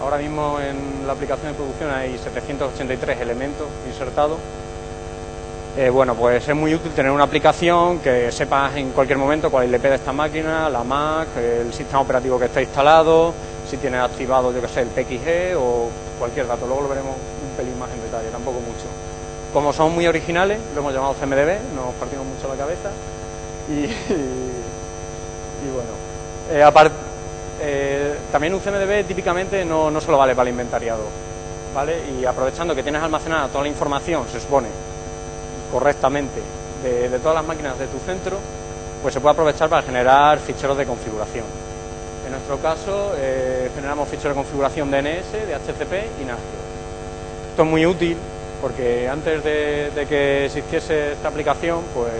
ahora 0.00 0.18
mismo 0.18 0.58
en 0.60 1.06
la 1.06 1.12
aplicación 1.12 1.52
de 1.52 1.54
producción 1.54 1.90
hay 1.90 2.16
783 2.18 3.20
elementos 3.20 3.66
insertados 3.86 4.38
eh, 5.76 5.88
bueno, 5.88 6.16
pues 6.16 6.48
es 6.48 6.56
muy 6.56 6.74
útil 6.74 6.90
tener 6.92 7.12
una 7.12 7.24
aplicación 7.24 8.00
que 8.00 8.32
sepas 8.32 8.74
en 8.76 8.90
cualquier 8.90 9.18
momento 9.18 9.50
cuál 9.50 9.64
es 9.64 9.68
el 9.70 9.76
IP 9.76 9.82
de 9.84 9.94
esta 9.94 10.12
máquina, 10.12 10.68
la 10.68 10.82
Mac, 10.82 11.28
el 11.36 11.72
sistema 11.72 12.00
operativo 12.00 12.40
que 12.40 12.46
está 12.46 12.60
instalado, 12.60 13.32
si 13.68 13.76
tienes 13.76 14.00
activado, 14.00 14.52
yo 14.52 14.60
que 14.60 14.66
sé, 14.66 14.80
el 14.80 14.88
PXG 14.88 15.56
o 15.56 15.88
cualquier 16.18 16.48
dato. 16.48 16.66
Luego 16.66 16.82
lo 16.82 16.88
veremos 16.88 17.14
un 17.14 17.56
pelín 17.56 17.78
más 17.78 17.88
en 17.92 18.02
detalle, 18.02 18.30
tampoco 18.30 18.58
mucho. 18.58 18.86
Como 19.52 19.72
son 19.72 19.94
muy 19.94 20.08
originales, 20.08 20.58
lo 20.74 20.80
hemos 20.80 20.92
llamado 20.92 21.14
CMDB, 21.14 21.60
nos 21.76 21.94
partimos 22.00 22.26
mucho 22.26 22.48
la 22.48 22.56
cabeza. 22.56 22.90
Y, 23.68 23.86
bueno, 25.72 25.92
eh, 26.50 26.90
eh, 27.62 28.18
también 28.32 28.54
un 28.54 28.60
CMDB 28.60 29.06
típicamente 29.06 29.64
no, 29.64 29.90
no 29.90 30.00
solo 30.00 30.18
vale 30.18 30.34
para 30.34 30.48
el 30.48 30.54
inventariado, 30.54 31.02
¿vale? 31.74 31.98
Y 32.18 32.24
aprovechando 32.24 32.74
que 32.74 32.82
tienes 32.82 33.02
almacenada 33.02 33.48
toda 33.48 33.62
la 33.62 33.68
información, 33.68 34.26
se 34.30 34.40
supone, 34.40 34.68
correctamente 35.70 36.40
de, 36.82 37.18
todas 37.18 37.34
las 37.34 37.44
máquinas 37.44 37.78
de 37.78 37.86
tu 37.86 37.98
centro, 37.98 38.38
pues 39.02 39.14
se 39.14 39.20
puede 39.20 39.32
aprovechar 39.32 39.68
para 39.68 39.82
generar 39.82 40.38
ficheros 40.38 40.76
de 40.76 40.86
configuración. 40.86 41.44
En 42.24 42.32
nuestro 42.32 42.58
caso, 42.58 43.12
eh, 43.16 43.70
generamos 43.74 44.08
ficheros 44.08 44.36
de 44.36 44.42
configuración 44.42 44.90
DNS, 44.90 45.32
de 45.32 45.54
HTTP 45.54 46.20
y 46.20 46.24
NASGeo. 46.24 46.60
Esto 47.50 47.62
es 47.62 47.68
muy 47.68 47.86
útil 47.86 48.16
porque 48.60 49.08
antes 49.08 49.42
de, 49.42 50.06
que 50.08 50.46
existiese 50.46 51.12
esta 51.12 51.28
aplicación, 51.28 51.82
pues, 51.94 52.12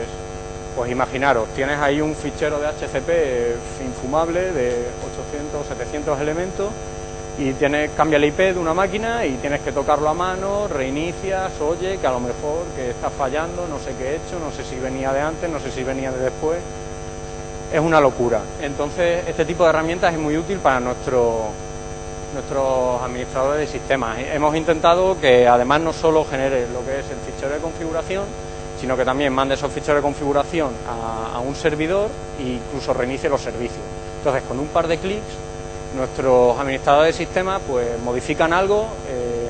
pues 0.76 0.90
imaginaros, 0.90 1.48
tienes 1.54 1.78
ahí 1.78 2.00
un 2.00 2.14
fichero 2.14 2.58
de 2.60 2.68
HCP 2.68 3.82
infumable 3.84 4.52
de 4.52 4.86
800 5.30 5.66
700 5.66 6.20
elementos 6.20 6.68
y 7.38 7.52
tienes, 7.54 7.90
cambia 7.96 8.16
el 8.16 8.24
IP 8.24 8.36
de 8.36 8.58
una 8.58 8.74
máquina 8.74 9.24
y 9.24 9.32
tienes 9.36 9.60
que 9.60 9.72
tocarlo 9.72 10.08
a 10.08 10.14
mano, 10.14 10.68
reinicias, 10.68 11.52
oye, 11.60 11.98
que 11.98 12.06
a 12.06 12.12
lo 12.12 12.20
mejor 12.20 12.64
que 12.76 12.90
está 12.90 13.08
fallando, 13.08 13.66
no 13.66 13.78
sé 13.78 13.94
qué 13.96 14.10
he 14.10 14.14
hecho, 14.16 14.38
no 14.38 14.52
sé 14.52 14.62
si 14.64 14.78
venía 14.78 15.12
de 15.12 15.20
antes, 15.20 15.48
no 15.48 15.58
sé 15.58 15.70
si 15.70 15.82
venía 15.82 16.12
de 16.12 16.18
después. 16.18 16.58
Es 17.72 17.80
una 17.80 18.00
locura. 18.00 18.40
Entonces, 18.60 19.26
este 19.26 19.44
tipo 19.44 19.62
de 19.64 19.70
herramientas 19.70 20.12
es 20.12 20.18
muy 20.18 20.36
útil 20.36 20.58
para 20.58 20.80
nuestro, 20.80 21.46
nuestros 22.34 23.00
administradores 23.00 23.60
de 23.60 23.78
sistemas. 23.78 24.18
Hemos 24.18 24.54
intentado 24.54 25.18
que 25.18 25.48
además 25.48 25.80
no 25.80 25.92
solo 25.92 26.24
genere 26.24 26.66
lo 26.72 26.84
que 26.84 26.98
es 26.98 27.06
el 27.10 27.32
fichero 27.32 27.54
de 27.54 27.60
configuración, 27.60 28.24
sino 28.80 28.96
que 28.96 29.04
también 29.04 29.32
mande 29.32 29.54
esos 29.54 29.70
ficheros 29.70 29.96
de 29.96 30.02
configuración 30.02 30.70
a, 30.88 31.38
un 31.40 31.54
servidor 31.54 32.08
e 32.38 32.42
incluso 32.42 32.92
reinicie 32.92 33.28
los 33.28 33.40
servicios. 33.40 33.82
Entonces, 34.18 34.42
con 34.44 34.58
un 34.58 34.68
par 34.68 34.88
de 34.88 34.98
clics 34.98 35.50
nuestros 35.96 36.58
administradores 36.58 37.18
de 37.18 37.24
sistemas 37.24 37.60
pues 37.66 37.98
modifican 38.04 38.52
algo, 38.52 38.86
eh, 39.08 39.48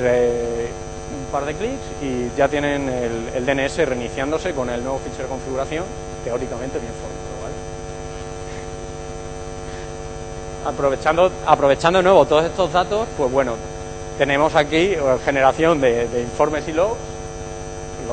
un 0.00 1.30
par 1.30 1.44
de 1.44 1.54
clics 1.54 1.82
y 2.02 2.30
ya 2.36 2.48
tienen 2.48 2.88
el, 2.88 3.44
DNS 3.44 3.76
reiniciándose 3.86 4.52
con 4.52 4.70
el 4.70 4.82
nuevo 4.82 4.98
fichero 4.98 5.24
de 5.24 5.28
configuración, 5.28 5.84
teóricamente 6.24 6.78
bien 6.78 6.92
formado. 6.92 7.22
Aprovechando, 10.64 11.32
aprovechando 11.44 11.98
de 11.98 12.02
nuevo 12.04 12.24
todos 12.24 12.44
estos 12.44 12.72
datos, 12.72 13.08
pues 13.16 13.32
bueno, 13.32 13.56
tenemos 14.16 14.54
aquí 14.54 14.76
eh, 14.76 15.00
generación 15.24 15.80
de, 15.80 16.06
informes 16.22 16.68
y 16.68 16.72
logs. 16.72 17.11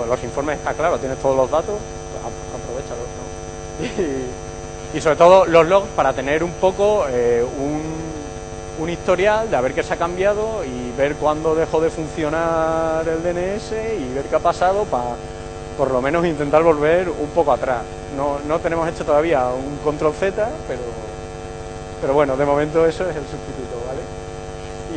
Los, 0.05 0.23
informes 0.23 0.57
está 0.57 0.73
claro, 0.73 0.97
tienes 0.97 1.17
todos 1.19 1.35
los 1.35 1.49
datos, 1.49 1.75
aprovechalos. 2.55 3.07
¿no? 3.17 4.39
y 4.93 5.01
sobre 5.01 5.15
todo 5.15 5.45
los 5.45 5.67
logs 5.67 5.87
para 5.95 6.13
tener 6.13 6.43
un 6.43 6.51
poco 6.53 7.05
eh, 7.09 7.43
un, 7.43 7.99
historial 8.89 9.51
de 9.51 9.55
a 9.55 9.61
ver 9.61 9.75
qué 9.75 9.83
se 9.83 9.93
ha 9.93 9.97
cambiado 9.97 10.63
y 10.65 10.91
ver 10.97 11.13
cuándo 11.15 11.53
dejó 11.53 11.79
de 11.79 11.91
funcionar 11.91 13.07
el 13.07 13.21
DNS 13.21 13.71
y 13.71 14.13
ver 14.15 14.23
qué 14.23 14.35
ha 14.35 14.39
pasado 14.39 14.85
para 14.85 15.15
por 15.77 15.91
lo 15.91 16.01
menos 16.01 16.25
intentar 16.25 16.63
volver 16.63 17.07
un 17.07 17.29
poco 17.35 17.51
atrás. 17.51 17.83
No, 18.17 18.39
no 18.47 18.57
tenemos 18.59 18.89
hecho 18.89 19.05
todavía 19.05 19.47
un 19.49 19.77
control 19.83 20.13
Z, 20.13 20.49
pero, 20.67 20.81
pero 22.01 22.13
bueno, 22.13 22.35
de 22.35 22.45
momento 22.45 22.83
eso 22.87 23.03
es 23.03 23.15
el 23.15 23.23
sustituto. 23.23 23.77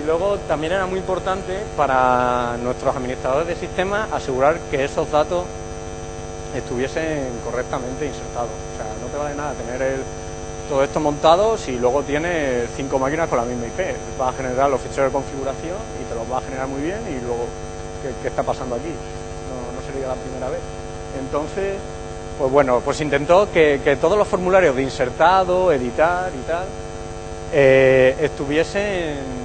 Y 0.02 0.06
luego 0.06 0.36
también 0.48 0.72
era 0.72 0.86
muy 0.86 0.98
importante 0.98 1.60
para 1.76 2.56
nuestros 2.62 2.96
administradores 2.96 3.46
de 3.46 3.54
sistemas 3.54 4.12
asegurar 4.12 4.58
que 4.70 4.84
esos 4.84 5.10
datos 5.10 5.44
estuviesen 6.56 7.28
correctamente 7.44 8.06
insertados. 8.06 8.50
O 8.50 8.76
sea, 8.76 8.86
no 9.00 9.06
te 9.06 9.16
vale 9.16 9.34
nada 9.36 9.52
tener 9.52 9.80
el, 9.80 10.00
todo 10.68 10.82
esto 10.82 11.00
montado 11.00 11.58
si 11.58 11.78
luego 11.78 12.02
tienes 12.02 12.68
cinco 12.76 12.98
máquinas 12.98 13.28
con 13.28 13.38
la 13.38 13.44
misma 13.44 13.66
IP. 13.66 13.94
Va 14.20 14.30
a 14.30 14.32
generar 14.32 14.70
los 14.70 14.80
ficheros 14.80 15.12
de 15.12 15.12
configuración 15.12 15.76
y 16.00 16.08
te 16.08 16.14
los 16.14 16.30
va 16.30 16.38
a 16.38 16.40
generar 16.40 16.66
muy 16.66 16.82
bien 16.82 16.98
y 17.08 17.24
luego, 17.24 17.46
¿qué, 18.22 18.28
está 18.28 18.42
pasando 18.42 18.76
aquí? 18.76 18.88
No, 18.88 19.78
no, 19.78 19.86
sería 19.86 20.08
la 20.08 20.14
primera 20.14 20.48
vez. 20.48 20.60
Entonces, 21.20 21.76
pues 22.38 22.50
bueno, 22.50 22.80
pues 22.84 23.00
intentó 23.00 23.52
que, 23.52 23.98
todos 24.00 24.16
los 24.18 24.26
formularios 24.26 24.74
de 24.74 24.82
insertado, 24.82 25.70
editar 25.72 26.30
y 26.34 26.48
tal, 26.48 26.66
eh, 27.52 28.16
estuviesen, 28.20 29.41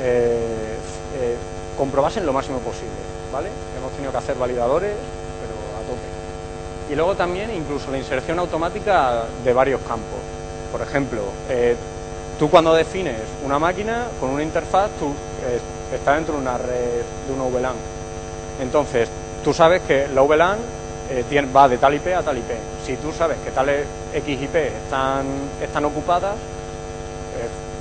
eh, 0.00 0.76
eh, 1.18 1.36
comprobasen 1.76 2.26
lo 2.26 2.32
máximo 2.32 2.58
posible, 2.58 2.90
¿vale? 3.32 3.48
Hemos 3.76 3.92
tenido 3.92 4.12
que 4.12 4.18
hacer 4.18 4.36
validadores, 4.36 4.92
y 6.88 6.94
luego 6.94 7.16
también 7.16 7.50
incluso 7.50 7.90
la 7.90 7.98
inserción 7.98 8.38
automática 8.38 9.24
de 9.44 9.52
varios 9.52 9.80
campos. 9.80 10.20
Por 10.70 10.80
ejemplo, 10.82 11.20
eh, 11.48 11.74
tú 12.38 12.48
cuando 12.48 12.74
defines 12.74 13.20
una 13.44 13.58
máquina 13.58 14.06
con 14.20 14.30
una 14.30 14.42
interfaz, 14.42 14.90
tú 14.98 15.06
eh, 15.08 15.58
estás 15.92 16.16
dentro 16.16 16.34
de 16.34 16.40
una 16.40 16.58
red 16.58 17.02
de 17.26 17.32
una 17.34 17.44
VLAN. 17.44 17.74
Entonces, 18.60 19.08
tú 19.42 19.52
sabes 19.52 19.82
que 19.82 20.06
la 20.08 20.22
VLAN 20.22 20.58
va 21.54 21.68
de 21.68 21.78
tal 21.78 21.94
IP 21.94 22.08
a 22.16 22.22
tal 22.22 22.38
IP. 22.38 22.50
Si 22.84 22.96
tú 22.96 23.12
sabes 23.12 23.38
que 23.44 23.50
tales 23.50 23.86
XIP 24.12 24.54
están, 24.54 25.26
están 25.60 25.84
ocupadas, 25.84 26.34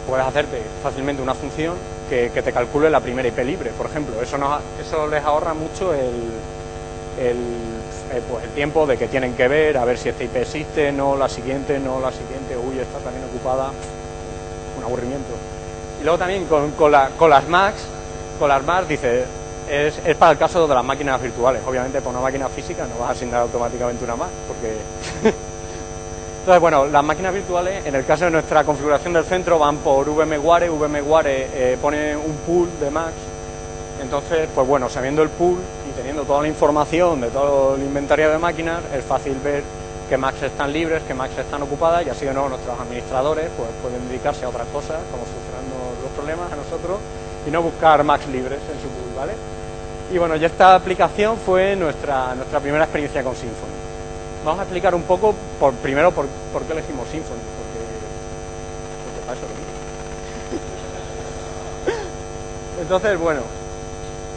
puedes 0.08 0.26
hacerte 0.26 0.62
fácilmente 0.84 1.22
una 1.22 1.34
función 1.34 1.76
que, 2.10 2.30
te 2.30 2.52
calcule 2.52 2.90
la 2.90 3.00
primera 3.00 3.28
IP 3.28 3.40
libre, 3.40 3.72
por 3.72 3.88
ejemplo. 3.88 4.22
Eso, 4.22 4.38
eso 4.80 5.08
les 5.08 5.24
ahorra 5.24 5.54
mucho 5.54 5.94
el 5.94 6.12
eh, 8.12 8.22
pues 8.30 8.44
el 8.44 8.52
tiempo 8.52 8.86
de 8.86 8.98
que 8.98 9.08
tienen 9.08 9.34
que 9.34 9.48
ver, 9.48 9.78
a 9.78 9.86
ver 9.86 9.98
si 9.98 10.10
esta 10.10 10.24
IP 10.24 10.36
existe, 10.38 10.92
no 10.92 11.16
la 11.16 11.28
siguiente, 11.28 11.80
no 11.80 12.00
la 12.00 12.12
siguiente, 12.12 12.56
uy, 12.56 12.80
está 12.80 13.00
también 13.00 13.26
ocupada, 13.26 13.72
un 14.78 14.84
aburrimiento. 14.84 15.34
Y 16.00 16.04
luego 16.04 16.18
también 16.18 16.46
con, 16.46 16.72
con, 16.72 16.92
las 16.92 17.48
Macs, 17.48 17.82
con 18.38 18.48
las 18.48 18.64
Macs 18.64 18.88
dice, 18.88 19.26
es, 19.70 20.00
es, 20.06 20.16
para 20.18 20.34
el 20.34 20.38
caso 20.38 20.68
de 20.68 20.76
las 20.76 20.84
máquinas 20.86 21.22
virtuales, 21.22 21.62
obviamente 21.66 22.00
para 22.00 22.12
una 22.12 22.22
máquina 22.22 22.48
física 22.48 22.86
no 22.86 23.00
vas 23.00 23.10
a 23.10 23.12
asignar 23.14 23.42
automáticamente 23.42 24.04
una 24.04 24.16
Mac, 24.16 24.30
porque... 24.48 25.34
Entonces, 26.46 26.62
bueno, 26.62 26.86
las 26.86 27.04
máquinas 27.04 27.34
virtuales, 27.34 27.84
en 27.88 27.96
el 27.96 28.06
caso 28.06 28.26
de 28.26 28.30
nuestra 28.30 28.64
configuración 28.64 29.14
del 29.14 29.24
centro, 29.24 29.58
van 29.58 29.78
por 29.78 30.08
VMware, 30.08 30.70
VMware 30.70 31.26
eh, 31.28 31.78
pone 31.82 32.16
un 32.16 32.36
pool 32.46 32.70
de 32.80 32.92
Macs, 32.92 33.16
entonces, 34.00 34.48
pues 34.54 34.68
bueno, 34.68 34.88
sabiendo 34.88 35.24
el 35.24 35.30
pool, 35.30 35.58
teniendo 35.98 36.22
toda 36.22 36.44
la 36.44 36.48
información 36.48 37.20
de 37.20 37.30
todo 37.30 37.74
el 37.74 37.82
inventario 37.82 38.30
de 38.30 38.38
máquinas, 38.38 38.84
es 38.96 39.04
fácil 39.04 39.40
ver 39.44 39.64
qué 40.08 40.18
Macs 40.18 40.44
están 40.44 40.72
libres, 40.72 41.02
qué 41.08 41.16
Macs 41.16 41.36
están 41.36 41.64
ocupadas 41.64 42.06
y 42.06 42.12
así 42.12 42.26
de 42.26 42.34
nuevo 42.36 42.50
nuestros 42.50 42.80
administradores 42.80 43.50
pues, 43.58 43.70
pueden 43.82 44.08
dedicarse 44.08 44.46
a 44.46 44.50
otras 44.50 44.68
cosas, 44.68 44.98
como 45.10 45.24
solucionando 45.26 45.98
los 46.04 46.12
problemas 46.12 46.54
a 46.54 46.58
nosotros 46.58 47.00
y 47.48 47.50
no 47.50 47.64
buscar 47.64 48.04
Macs 48.04 48.28
libres 48.28 48.60
en 48.72 48.80
su 48.80 48.88
pool, 48.90 49.18
¿vale? 49.18 49.34
Y 50.14 50.20
bueno, 50.20 50.36
ya 50.36 50.46
esta 50.46 50.76
aplicación 50.76 51.38
fue 51.44 51.76
nuestra, 51.76 52.36
nuestra 52.36 52.60
primera 52.60 52.84
experiencia 52.84 53.24
con 53.24 53.36
Symfony. 53.36 53.75
Vamos 54.46 54.60
a 54.60 54.64
explicar 54.64 54.94
un 54.94 55.02
poco, 55.02 55.34
por, 55.60 55.74
primero, 55.74 56.12
por, 56.12 56.28
qué 56.28 56.74
elegimos 56.74 57.10
Symfony, 57.10 57.34
porque, 57.58 57.80
para 59.26 59.40
eso 59.40 59.48
lo 62.78 62.82
Entonces, 62.84 63.20
bueno, 63.20 63.42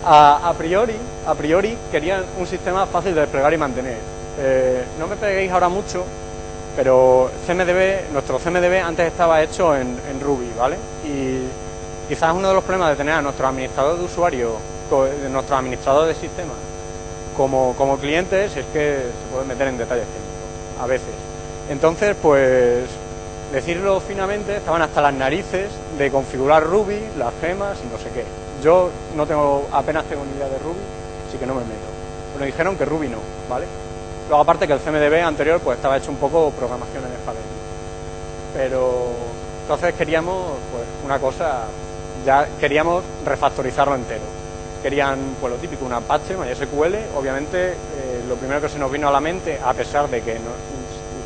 a, 0.07 0.55
priori, 0.57 0.97
a 1.27 1.35
priori 1.35 1.77
querían 1.93 2.25
un 2.39 2.47
sistema 2.47 2.87
fácil 2.87 3.15
de 3.15 3.21
desplegar 3.21 3.53
y 3.53 3.59
mantener. 3.59 3.99
Eh, 4.39 4.83
no 4.99 5.07
me 5.09 5.17
peguéis 5.17 5.53
ahora 5.53 5.69
mucho, 5.69 6.05
pero 6.75 7.31
CMDB, 7.47 8.11
nuestro 8.11 8.39
CMDB 8.39 8.83
antes 8.83 9.09
estaba 9.09 9.43
hecho 9.43 9.77
en, 9.77 9.99
Ruby, 10.23 10.51
¿vale? 10.59 10.79
Y 11.05 11.43
quizás 12.09 12.35
uno 12.35 12.49
de 12.49 12.55
los 12.55 12.65
problemas 12.65 12.91
de 12.91 12.97
tener 12.97 13.13
a 13.13 13.21
nuestro 13.21 13.47
administrador 13.47 13.99
de 13.99 14.05
usuario, 14.05 14.53
nuestro 15.31 15.55
administrador 15.55 16.09
de 16.09 16.15
sistemas, 16.15 16.57
como, 17.39 17.99
clientes, 17.99 18.57
es 18.57 18.67
que 18.67 18.97
se 18.97 19.33
puede 19.33 19.47
meter 19.47 19.69
en 19.69 19.79
detalles 19.79 20.07
técnicos, 20.07 20.83
a 20.83 20.87
veces. 20.87 21.15
Entonces, 21.71 22.17
pues, 22.21 22.85
decirlo 23.53 24.01
finamente, 24.01 24.57
estaban 24.57 24.83
hasta 24.83 25.01
las 25.01 25.15
narices 25.15 25.71
de 25.97 26.11
configurar 26.11 26.65
Ruby, 26.65 27.01
las 27.17 27.33
gemas 27.41 27.79
y 27.85 27.93
no 27.93 27.99
sé 27.99 28.11
qué. 28.11 28.25
Yo 28.63 28.91
no 29.15 29.25
tengo, 29.25 29.69
apenas 29.73 30.05
tengo 30.07 30.25
ni 30.25 30.37
idea 30.37 30.49
de 30.49 30.59
Ruby, 30.59 30.81
así 31.29 31.39
que 31.39 31.47
no 31.47 31.55
me 31.55 31.61
meto. 31.61 31.89
Pero 32.35 32.45
dijeron 32.45 32.77
que 32.77 32.85
Ruby 32.85 33.09
no, 33.09 33.19
¿vale? 33.49 33.67
Luego 34.29 34.43
aparte 34.43 34.67
que 34.67 34.73
el 34.73 34.81
CMDB 34.81 35.23
anterior 35.25 35.61
pues 35.61 35.77
estaba 35.77 35.97
hecho 35.97 36.11
un 36.11 36.17
poco 36.17 36.51
programación 36.51 37.05
en 37.05 37.13
español. 37.13 37.43
Pero 38.53 39.13
entonces 39.63 39.95
queríamos 39.95 40.55
pues 40.73 40.85
una 41.05 41.21
cosa, 41.21 41.67
ya 42.27 42.49
queríamos 42.59 43.05
refactorizarlo 43.25 43.95
entero. 43.95 44.38
Querían, 44.89 45.37
pues 45.39 45.53
lo 45.53 45.59
típico, 45.59 45.85
un 45.85 45.93
Apache, 45.93 46.35
MySQL, 46.35 47.15
obviamente 47.15 47.73
eh, 47.73 48.25
lo 48.27 48.37
primero 48.37 48.59
que 48.59 48.71
se 48.71 48.79
nos 48.79 48.91
vino 48.91 49.07
a 49.07 49.11
la 49.11 49.21
mente, 49.21 49.61
a 49.63 49.75
pesar 49.75 50.09
de 50.09 50.23
que 50.23 50.39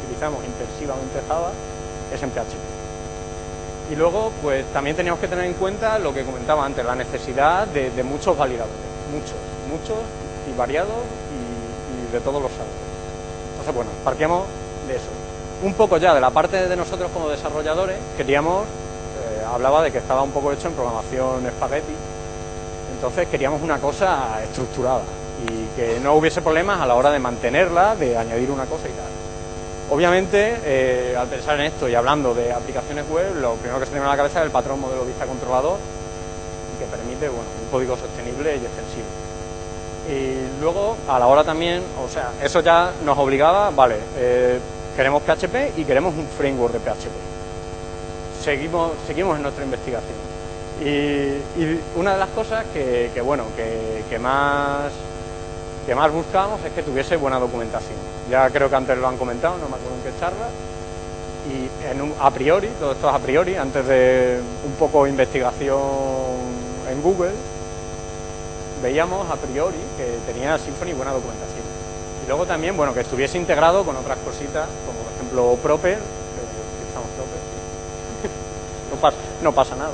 utilizamos 0.02 0.44
intensivamente 0.44 1.20
Java, 1.28 1.52
es 2.12 2.20
en 2.20 2.30
PHP. 2.30 3.92
Y 3.92 3.94
luego, 3.94 4.32
pues 4.42 4.66
también 4.72 4.96
teníamos 4.96 5.20
que 5.20 5.28
tener 5.28 5.44
en 5.44 5.54
cuenta 5.54 5.96
lo 6.00 6.12
que 6.12 6.24
comentaba 6.24 6.66
antes, 6.66 6.84
la 6.84 6.96
necesidad 6.96 7.68
de, 7.68 8.02
muchos 8.02 8.36
validadores, 8.36 8.74
muchos, 9.12 9.38
muchos 9.70 9.98
y 10.52 10.58
variados 10.58 10.98
y, 11.30 12.12
de 12.12 12.18
todos 12.18 12.42
los 12.42 12.50
saltos. 12.50 12.82
Entonces, 13.52 13.74
bueno, 13.76 13.90
partíamos 14.02 14.44
de 14.88 14.96
eso. 14.96 15.06
Un 15.62 15.74
poco 15.74 15.98
ya 15.98 16.12
de 16.14 16.20
la 16.20 16.30
parte 16.30 16.68
de 16.68 16.76
nosotros 16.76 17.12
como 17.12 17.28
desarrolladores, 17.28 17.96
queríamos, 18.16 18.64
eh, 18.64 19.44
hablaba 19.46 19.84
de 19.84 19.92
que 19.92 19.98
estaba 19.98 20.22
un 20.22 20.32
poco 20.32 20.50
hecho 20.50 20.66
en 20.66 20.74
programación 20.74 21.46
espagueti, 21.46 21.94
entonces 23.02 23.26
queríamos 23.26 23.60
una 23.62 23.78
cosa 23.78 24.40
estructurada 24.44 25.02
y 25.50 25.66
que 25.74 25.98
no 25.98 26.14
hubiese 26.14 26.40
problemas 26.40 26.80
a 26.80 26.86
la 26.86 26.94
hora 26.94 27.10
de 27.10 27.18
mantenerla, 27.18 27.96
de 27.96 28.16
añadir 28.16 28.48
una 28.48 28.64
cosa 28.66 28.88
y 28.88 28.92
tal. 28.92 29.10
Obviamente, 29.90 30.60
eh, 30.64 31.16
al 31.18 31.26
pensar 31.26 31.58
en 31.58 31.66
esto 31.66 31.88
y 31.88 31.96
hablando 31.96 32.32
de 32.32 32.52
aplicaciones 32.52 33.04
web, 33.10 33.34
lo 33.40 33.54
primero 33.54 33.80
que 33.80 33.86
se 33.86 33.90
tiene 33.90 34.04
en 34.04 34.10
la 34.10 34.16
cabeza 34.16 34.38
es 34.38 34.46
el 34.46 34.52
patrón 34.52 34.80
modelo 34.80 35.04
vista 35.04 35.26
controlador, 35.26 35.78
que 36.78 36.84
permite 36.96 37.28
bueno, 37.28 37.50
un 37.64 37.70
código 37.72 37.96
sostenible 37.96 38.52
y 38.52 38.64
extensible. 38.64 39.10
Y 40.08 40.60
luego, 40.60 40.96
a 41.08 41.18
la 41.18 41.26
hora 41.26 41.42
también, 41.42 41.82
o 42.00 42.08
sea, 42.08 42.30
eso 42.40 42.60
ya 42.60 42.92
nos 43.04 43.18
obligaba, 43.18 43.70
vale, 43.70 43.96
eh, 44.16 44.60
queremos 44.94 45.24
PHP 45.24 45.76
y 45.76 45.84
queremos 45.84 46.14
un 46.14 46.28
framework 46.38 46.74
de 46.74 46.78
PHP. 46.78 48.44
Seguimos, 48.44 48.92
seguimos 49.08 49.36
en 49.38 49.42
nuestra 49.42 49.64
investigación. 49.64 50.31
Y, 50.84 51.38
una 51.96 52.14
de 52.14 52.18
las 52.18 52.30
cosas 52.30 52.64
que, 52.72 53.08
bueno, 53.24 53.44
que, 53.56 54.18
más, 54.18 54.90
que 55.86 55.94
más 55.94 56.12
buscábamos 56.12 56.64
es 56.64 56.72
que 56.72 56.82
tuviese 56.82 57.16
buena 57.16 57.38
documentación. 57.38 57.98
Ya 58.30 58.50
creo 58.50 58.68
que 58.68 58.76
antes 58.76 58.98
lo 58.98 59.06
han 59.06 59.16
comentado, 59.16 59.58
no 59.58 59.68
me 59.68 59.76
acuerdo 59.76 59.96
en 59.96 60.02
qué 60.02 60.10
charla. 60.18 60.48
Y 61.48 61.68
en 61.90 62.02
un, 62.02 62.12
a 62.20 62.30
priori, 62.30 62.68
todo 62.80 62.92
esto 62.92 63.08
es 63.08 63.14
a 63.14 63.18
priori, 63.18 63.56
antes 63.56 63.86
de 63.86 64.40
un 64.64 64.72
poco 64.72 65.04
de 65.04 65.10
investigación 65.10 65.80
en 66.90 67.02
Google, 67.02 67.32
veíamos 68.82 69.30
a 69.30 69.36
priori 69.36 69.78
que 69.96 70.18
tenía 70.32 70.58
Symfony 70.58 70.94
buena 70.94 71.12
documentación. 71.12 71.62
Y 72.24 72.28
luego 72.28 72.46
también, 72.46 72.76
bueno, 72.76 72.94
que 72.94 73.00
estuviese 73.00 73.38
integrado 73.38 73.84
con 73.84 73.96
otras 73.96 74.18
cositas, 74.18 74.68
como 74.86 75.00
por 75.00 75.12
ejemplo 75.12 75.58
Proper, 75.62 75.98
no, 78.90 78.96
pasa, 79.00 79.16
no 79.42 79.52
pasa 79.52 79.76
nada. 79.76 79.92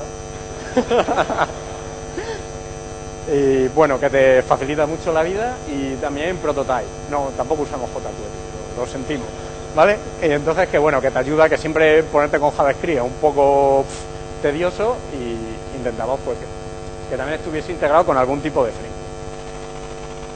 y 3.32 3.68
bueno, 3.68 3.98
que 3.98 4.10
te 4.10 4.42
facilita 4.42 4.86
mucho 4.86 5.12
la 5.12 5.22
vida 5.22 5.56
y 5.68 5.94
también 5.96 6.36
Prototype. 6.38 6.84
No, 7.10 7.30
tampoco 7.36 7.62
usamos 7.62 7.90
JQuery, 7.90 8.78
lo, 8.78 8.86
sentimos. 8.86 9.26
¿Vale? 9.74 9.98
Y 10.22 10.32
entonces 10.32 10.68
que 10.68 10.78
bueno, 10.78 11.00
que 11.00 11.10
te 11.10 11.18
ayuda, 11.18 11.48
que 11.48 11.58
siempre 11.58 12.02
ponerte 12.04 12.38
con 12.38 12.50
JavaScript 12.50 12.98
es 12.98 13.04
un 13.04 13.12
poco 13.20 13.84
tedioso 14.42 14.96
y 15.12 15.76
intentamos 15.76 16.18
pues 16.24 16.38
que, 17.10 17.16
también 17.16 17.38
estuviese 17.38 17.72
integrado 17.72 18.04
con 18.04 18.16
algún 18.16 18.40
tipo 18.40 18.64
de 18.64 18.72
frame. 18.72 18.88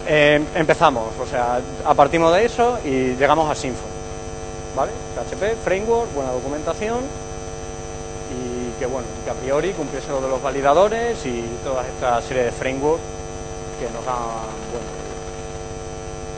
Eh, 0.06 0.44
empezamos, 0.56 1.04
o 1.20 1.26
sea, 1.26 1.60
a 1.84 1.94
partimos 1.94 2.34
de 2.34 2.44
eso 2.44 2.78
y 2.84 3.14
llegamos 3.14 3.50
a 3.50 3.54
Symfony. 3.54 3.92
¿Vale? 4.76 4.92
PHP, 5.14 5.64
framework, 5.64 6.12
buena 6.14 6.32
documentación 6.32 7.00
que 8.82 8.86
bueno, 8.86 9.06
que 9.24 9.30
a 9.30 9.34
priori 9.34 9.70
cumpliese 9.74 10.08
lo 10.08 10.20
de 10.20 10.26
los 10.26 10.42
validadores 10.42 11.24
y 11.24 11.40
toda 11.62 11.86
esta 11.86 12.20
serie 12.20 12.42
de 12.42 12.50
frameworks 12.50 13.00
que 13.78 13.84
nos 13.94 14.04
dan 14.04 14.16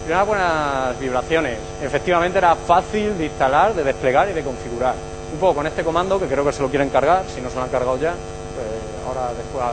bueno, 0.07 0.27
buenas 0.27 1.01
vibraciones. 1.01 1.57
Efectivamente 1.81 2.37
era 2.37 2.55
fácil 2.55 3.16
de 3.16 3.25
instalar, 3.25 3.73
de 3.73 3.83
desplegar 3.83 4.29
y 4.29 4.35
de 4.35 4.42
configurar. 4.42 4.95
Un 5.33 5.38
poco 5.38 5.55
con 5.55 5.66
este 5.66 5.83
comando 5.83 6.21
que 6.21 6.27
creo 6.27 6.45
que 6.45 6.53
se 6.53 6.61
lo 6.61 6.69
quieren 6.69 6.90
cargar, 6.90 7.25
si 7.35 7.40
no 7.40 7.49
se 7.49 7.57
lo 7.57 7.62
han 7.62 7.71
cargado 7.71 7.97
ya, 7.97 8.12
pues 8.12 8.66
ahora 9.09 9.33
después 9.33 9.64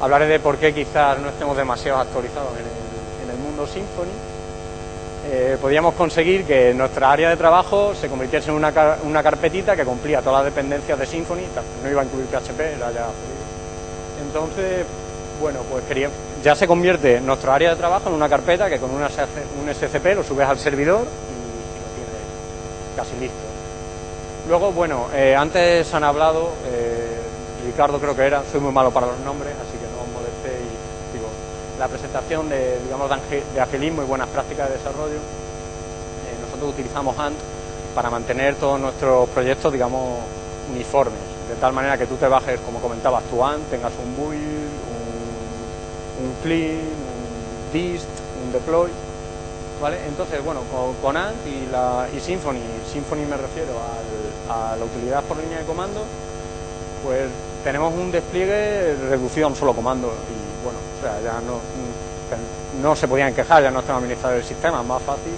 hablaré 0.00 0.26
de 0.28 0.40
por 0.40 0.56
qué 0.56 0.72
quizás 0.72 1.18
no 1.18 1.28
estemos 1.28 1.54
demasiado 1.58 1.98
actualizados 1.98 2.52
en 2.52 2.64
el, 2.64 3.28
en 3.28 3.36
el 3.36 3.36
mundo 3.36 3.66
Symfony 3.66 4.31
eh, 5.24 5.56
podíamos 5.60 5.94
conseguir 5.94 6.44
que 6.44 6.74
nuestra 6.74 7.12
área 7.12 7.30
de 7.30 7.36
trabajo 7.36 7.94
se 7.94 8.08
convirtiese 8.08 8.50
en 8.50 8.56
una, 8.56 8.72
una 9.04 9.22
carpetita 9.22 9.76
que 9.76 9.84
cumplía 9.84 10.20
todas 10.20 10.44
las 10.44 10.52
dependencias 10.52 10.98
de 10.98 11.06
Symfony, 11.06 11.44
no 11.82 11.90
iba 11.90 12.02
a 12.02 12.04
incluir 12.04 12.26
PHP, 12.26 12.60
era 12.60 12.90
ya 12.90 13.06
Entonces, 14.20 14.84
bueno, 15.40 15.60
pues 15.70 15.84
quería, 15.84 16.08
ya 16.42 16.56
se 16.56 16.66
convierte 16.66 17.20
nuestra 17.20 17.54
área 17.54 17.70
de 17.70 17.76
trabajo 17.76 18.08
en 18.08 18.14
una 18.14 18.28
carpeta 18.28 18.68
que 18.68 18.78
con 18.78 18.90
una, 18.90 19.06
un 19.06 19.72
SCP 19.72 20.14
lo 20.16 20.24
subes 20.24 20.48
al 20.48 20.58
servidor 20.58 21.02
y, 21.02 21.78
lo 21.78 21.88
tienes 21.94 22.96
casi 22.96 23.16
listo. 23.20 23.36
Luego, 24.48 24.72
bueno, 24.72 25.06
eh, 25.14 25.36
antes 25.36 25.94
han 25.94 26.02
hablado, 26.02 26.52
eh, 26.66 27.20
Ricardo 27.64 28.00
creo 28.00 28.16
que 28.16 28.22
era, 28.22 28.42
soy 28.50 28.60
muy 28.60 28.72
malo 28.72 28.90
para 28.90 29.06
los 29.06 29.20
nombres, 29.20 29.54
así 29.54 29.78
que 29.78 29.81
la 31.82 31.88
presentación 31.88 32.48
de, 32.48 32.78
digamos, 32.84 33.10
de 33.10 33.60
agilismo 33.60 34.02
y 34.02 34.06
buenas 34.06 34.28
prácticas 34.28 34.68
de 34.68 34.76
desarrollo, 34.76 35.16
eh, 35.16 36.38
nosotros 36.40 36.70
utilizamos 36.70 37.18
Ant 37.18 37.36
para 37.92 38.08
mantener 38.08 38.54
todos 38.54 38.78
nuestros 38.78 39.28
proyectos, 39.30 39.72
digamos, 39.72 40.20
uniformes, 40.70 41.18
de 41.48 41.56
tal 41.56 41.72
manera 41.72 41.98
que 41.98 42.06
tú 42.06 42.14
te 42.14 42.28
bajes, 42.28 42.60
como 42.60 42.78
comentabas, 42.78 43.24
tu 43.24 43.44
Ant, 43.44 43.68
tengas 43.68 43.90
un 43.98 44.14
build, 44.14 44.70
un, 46.22 46.34
clean, 46.44 46.78
un 46.78 47.72
dist, 47.72 48.06
un 48.46 48.52
deploy, 48.52 48.92
¿vale? 49.80 50.06
Entonces, 50.06 50.40
bueno, 50.44 50.60
con, 51.02 51.16
Ant 51.16 51.44
y, 51.48 51.66
la, 51.66 52.06
y 52.16 52.20
Symfony, 52.20 52.62
Symfony 52.92 53.26
me 53.28 53.36
refiero 53.36 53.72
a 54.48 54.76
la 54.76 54.84
utilidad 54.84 55.24
por 55.24 55.36
línea 55.36 55.58
de 55.58 55.64
comando, 55.64 56.04
pues 57.02 57.28
tenemos 57.64 57.92
un 57.92 58.12
despliegue 58.12 58.94
reducido 59.10 59.48
a 59.48 59.50
un 59.50 59.56
solo 59.56 59.74
comando 59.74 60.14
bueno, 60.62 60.78
o 60.98 61.02
sea, 61.02 61.20
ya 61.20 61.40
no, 61.40 61.60
no 62.80 62.96
se 62.96 63.08
podían 63.08 63.34
quejar, 63.34 63.62
ya 63.62 63.70
no 63.70 63.80
estaba 63.80 63.98
administrado 63.98 64.36
el 64.36 64.44
sistema, 64.44 64.82
más 64.82 65.02
fácil 65.02 65.32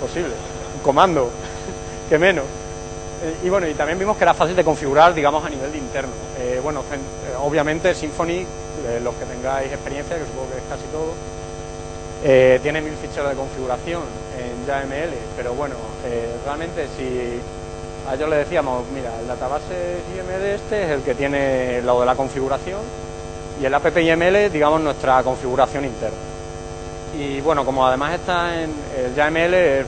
posible. 0.00 0.32
Un 0.76 0.82
comando, 0.82 1.30
que 2.08 2.18
menos. 2.18 2.44
Eh, 3.22 3.36
y 3.44 3.50
bueno, 3.50 3.68
y 3.68 3.74
también 3.74 3.98
vimos 3.98 4.16
que 4.16 4.24
era 4.24 4.34
fácil 4.34 4.56
de 4.56 4.64
configurar, 4.64 5.14
digamos, 5.14 5.44
a 5.44 5.50
nivel 5.50 5.70
de 5.70 5.78
interno. 5.78 6.12
Eh, 6.38 6.60
bueno, 6.62 6.80
eh, 6.80 7.34
obviamente 7.38 7.94
Symfony, 7.94 8.46
los 9.02 9.14
que 9.14 9.26
tengáis 9.26 9.70
experiencia, 9.70 10.16
que 10.16 10.24
supongo 10.24 10.50
que 10.50 10.58
es 10.58 10.64
casi 10.68 10.84
todo, 10.90 11.12
tiene 12.62 12.80
mil 12.80 12.94
ficheros 12.94 13.28
de 13.28 13.36
configuración 13.36 14.02
en 14.38 14.66
YAML, 14.66 15.14
pero 15.36 15.52
bueno, 15.52 15.74
realmente 16.46 16.86
si 16.96 17.40
a 18.08 18.14
ellos 18.14 18.30
le 18.30 18.36
decíamos, 18.36 18.84
mira, 18.94 19.12
el 19.20 19.26
database 19.26 19.98
YML 20.16 20.46
este 20.46 20.84
es 20.84 20.90
el 20.90 21.02
que 21.02 21.14
tiene 21.14 21.82
lo 21.82 22.00
de 22.00 22.06
la 22.06 22.14
configuración, 22.14 22.80
y 23.60 23.66
el 23.66 23.74
app 23.74 23.96
YML, 23.96 24.50
digamos, 24.50 24.80
nuestra 24.80 25.22
configuración 25.22 25.84
interna. 25.84 26.16
Y 27.18 27.40
bueno, 27.40 27.64
como 27.64 27.86
además 27.86 28.14
está 28.14 28.62
en 28.62 28.72
el 28.96 29.14
YML, 29.14 29.54
es, 29.54 29.86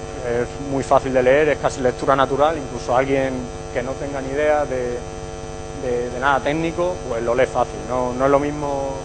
muy 0.71 0.83
fácil 0.83 1.13
de 1.13 1.23
leer, 1.23 1.49
es 1.51 1.59
casi 1.59 1.81
lectura 1.81 2.15
natural, 2.15 2.59
incluso 2.59 2.95
alguien 2.95 3.33
que 3.73 3.83
no 3.83 3.93
tenga 3.93 4.21
ni 4.21 4.31
idea 4.31 4.65
de, 4.67 4.99
nada 6.21 6.41
técnico, 6.41 6.95
pues 7.09 7.23
lo 7.23 7.35
lee 7.35 7.47
fácil. 7.47 7.79
No, 7.89 8.13
es 8.13 8.31
lo 8.31 8.39
mismo 8.39 8.97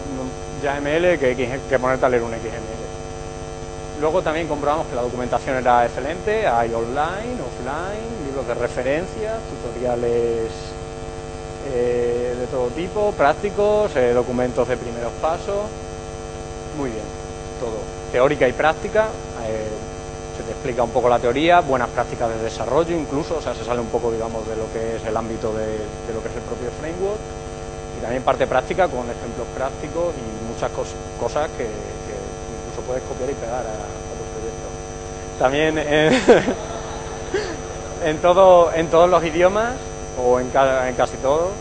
YML 0.62 1.18
que, 1.18 1.60
que 1.70 1.80
ponerte 1.80 2.06
a 2.06 2.10
leer 2.10 2.24
un 2.24 2.32
XML. 2.32 2.78
Luego 4.02 4.22
también 4.22 4.48
comprobamos 4.48 4.88
que 4.88 4.96
la 4.96 5.02
documentación 5.02 5.56
era 5.56 5.86
excelente, 5.86 6.46
hay 6.46 6.72
online, 6.74 7.42
offline, 7.42 8.26
libros 8.28 8.48
de 8.48 8.54
referencia, 8.54 9.38
tutoriales 9.50 10.52
eh, 11.70 12.34
de 12.40 12.48
todo 12.48 12.70
tipo, 12.70 13.12
prácticos, 13.12 13.94
eh, 13.96 14.14
documentos 14.14 14.68
de 14.68 14.78
primeros 14.78 15.12
pasos, 15.22 15.70
muy 16.78 16.90
bien, 16.92 17.04
todo, 17.60 17.78
teórica 18.12 18.48
y 18.48 18.54
práctica, 18.54 19.10
eh, 19.46 19.68
se 20.38 20.44
te 20.44 20.52
explica 20.52 20.84
un 20.84 20.92
poco 20.92 21.10
la 21.10 21.20
teoría, 21.20 21.60
buenas 21.60 21.90
prácticas 21.90 22.30
de 22.30 22.38
desarrollo 22.44 22.96
incluso, 22.96 23.36
o 23.38 23.42
sea, 23.42 23.54
se 23.54 23.66
sale 23.66 23.82
un 23.82 23.88
poco, 23.88 24.10
digamos, 24.12 24.48
de 24.48 24.56
lo 24.56 24.72
que 24.72 24.96
es 24.96 25.04
el 25.06 25.18
ámbito 25.18 25.54
de, 25.54 25.66
lo 26.14 26.22
que 26.22 26.30
es 26.30 26.36
el 26.36 26.44
propio 26.44 26.70
framework, 26.80 27.20
y 27.98 28.02
también 28.02 28.24
parte 28.24 28.48
práctica 28.48 28.88
con 28.88 29.10
ejemplos 29.10 29.48
prácticos 29.56 30.14
y 30.16 30.22
muchas 30.48 30.72
cosas 31.20 31.50
que, 31.58 31.64
incluso 31.64 32.82
puedes 32.88 33.04
copiar 33.04 33.30
y 33.30 33.34
pegar 33.34 33.66
a, 33.66 33.76
tus 34.16 34.28
proyectos. 34.32 34.72
También 35.40 35.78
en, 38.06 38.18
todo, 38.20 38.72
en 38.74 38.88
todos 38.88 39.10
los 39.10 39.22
idiomas, 39.24 39.74
o 40.18 40.40
en, 40.40 40.48
en 40.48 40.96
casi 40.96 41.18
todo. 41.18 41.52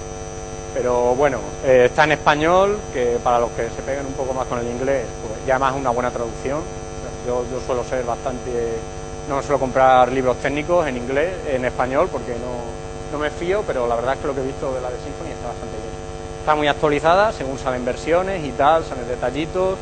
Pero 0.75 1.14
bueno, 1.14 1.38
eh, 1.64 1.85
está 1.87 2.05
en 2.05 2.12
español, 2.12 2.79
que 2.92 3.19
para 3.25 3.38
los 3.38 3.51
que 3.53 3.62
se 3.71 3.83
peguen 3.83 4.05
un 4.07 4.12
poco 4.12 4.35
más 4.35 4.47
con 4.47 4.59
el 4.59 4.66
inglés, 4.66 5.07
pues 5.27 5.47
ya 5.47 5.59
más 5.59 5.75
una 5.75 5.90
buena 5.90 6.11
traducción. 6.11 6.61
Yo, 7.27 7.45
yo 7.51 7.61
suelo 7.66 7.83
ser 7.83 8.05
bastante, 8.05 8.51
no 9.29 9.42
suelo 9.42 9.59
comprar 9.59 10.12
libros 10.12 10.37
técnicos 10.37 10.87
en 10.87 10.97
inglés, 10.97 11.33
en 11.49 11.64
español, 11.64 12.09
porque 12.12 12.33
no, 12.33 12.77
no 13.12 13.19
me 13.19 13.31
fío, 13.31 13.62
pero 13.66 13.87
la 13.87 13.97
verdad 13.97 14.14
es 14.14 14.21
que 14.21 14.27
lo 14.27 14.35
que 14.35 14.42
he 14.42 14.47
visto 14.47 14.73
de 14.73 14.81
la 14.81 14.90
de 14.90 14.97
Symfony 14.97 15.33
está 15.33 15.49
bastante 15.49 15.77
bien. 15.77 15.95
está 16.40 16.55
muy 16.55 16.69
actualizada 16.69 17.33
según 17.33 17.59
salen 17.59 17.85
versiones 17.85 18.45
y 18.45 18.51
tal, 18.51 18.85
salen 18.85 19.09
detallitos, 19.09 19.79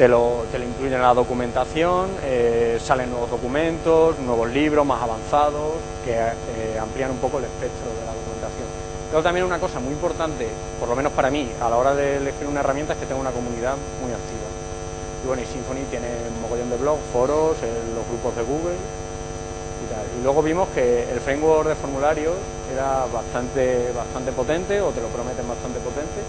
te 0.00 0.08
lo, 0.08 0.46
te 0.50 0.58
lo 0.58 0.64
incluyen 0.64 0.94
en 0.94 1.02
la 1.02 1.12
documentación, 1.12 2.08
eh, 2.24 2.80
salen 2.82 3.10
nuevos 3.10 3.28
documentos, 3.28 4.18
nuevos 4.20 4.48
libros 4.48 4.86
más 4.86 5.02
avanzados 5.02 5.74
que 6.02 6.12
eh, 6.16 6.78
amplían 6.80 7.10
un 7.10 7.18
poco 7.18 7.36
el 7.36 7.44
espectro 7.44 7.84
de 7.84 8.06
la 8.06 8.14
documentación. 8.16 8.64
Pero 9.10 9.22
también 9.22 9.44
una 9.44 9.58
cosa 9.58 9.78
muy 9.78 9.92
importante, 9.92 10.48
por 10.80 10.88
lo 10.88 10.96
menos 10.96 11.12
para 11.12 11.28
mí, 11.28 11.52
a 11.60 11.68
la 11.68 11.76
hora 11.76 11.94
de 11.94 12.16
elegir 12.16 12.46
una 12.46 12.60
herramienta 12.60 12.94
es 12.94 12.98
que 12.98 13.04
tengo 13.04 13.20
una 13.20 13.30
comunidad 13.30 13.76
muy 14.00 14.10
activa. 14.10 14.48
Y 15.22 15.26
bueno, 15.26 15.42
y 15.42 15.44
Symfony 15.44 15.84
tiene 15.90 16.08
un 16.34 16.40
mogollón 16.40 16.70
de 16.70 16.78
blogs, 16.78 17.02
foros, 17.12 17.58
los 17.60 18.08
grupos 18.08 18.34
de 18.36 18.42
Google 18.42 18.80
y 20.18 20.22
luego 20.22 20.42
vimos 20.42 20.68
que 20.74 21.10
el 21.12 21.20
framework 21.20 21.68
de 21.68 21.74
formularios 21.74 22.36
era 22.72 23.04
bastante, 23.12 23.92
bastante 23.94 24.32
potente, 24.32 24.80
o 24.80 24.92
te 24.92 25.02
lo 25.02 25.08
prometen 25.08 25.46
bastante 25.46 25.78
potente, 25.80 26.20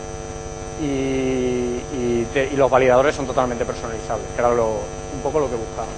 y, 0.82 1.61
los 2.56 2.70
validadores 2.70 3.16
son 3.16 3.26
totalmente 3.26 3.66
personalizables, 3.66 4.28
que 4.36 4.42
era 4.42 4.50
un 4.50 5.22
poco 5.24 5.40
lo 5.40 5.50
que 5.50 5.56
buscábamos. 5.56 5.96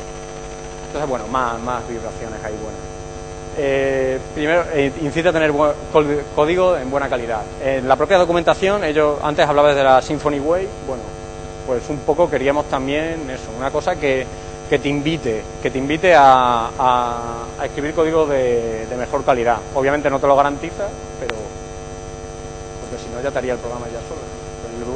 Entonces, 0.87 1.09
bueno, 1.09 1.27
más, 1.27 1.59
más 1.61 1.87
vibraciones 1.87 2.43
ahí 2.43 2.53
buenas. 2.61 2.81
Eh, 3.55 4.19
primero, 4.33 4.63
eh, 4.73 4.91
incita 5.01 5.29
a 5.29 5.33
tener 5.33 5.51
código 6.35 6.75
en 6.77 6.89
buena 6.89 7.07
calidad. 7.09 7.41
En 7.63 7.87
la 7.87 7.95
propia 7.95 8.17
documentación, 8.17 8.83
ellos 8.83 9.19
antes 9.21 9.47
hablaba 9.47 9.73
de 9.73 9.83
la 9.83 10.01
Symphony 10.01 10.39
Way, 10.39 10.67
bueno, 10.87 11.03
pues 11.67 11.87
un 11.89 11.99
poco 11.99 12.29
queríamos 12.29 12.65
también 12.65 13.29
eso, 13.29 13.51
una 13.57 13.71
cosa 13.71 13.95
que 13.95 14.25
que 14.73 14.79
te 14.79 14.89
invite, 14.89 15.43
que 15.61 15.69
te 15.69 15.77
invite 15.77 16.15
a, 16.15 17.45
escribir 17.63 17.93
código 17.93 18.25
de, 18.25 18.87
mejor 18.97 19.23
calidad. 19.23 19.57
Obviamente 19.75 20.09
no 20.09 20.19
te 20.19 20.25
lo 20.25 20.35
garantiza, 20.35 20.87
pero 21.19 21.35
porque 22.81 23.03
si 23.03 23.09
no 23.13 23.21
ya 23.21 23.29
te 23.29 23.37
haría 23.37 23.53
el 23.53 23.59
programa 23.59 23.85
ya 23.87 23.99
solo, 24.01 24.21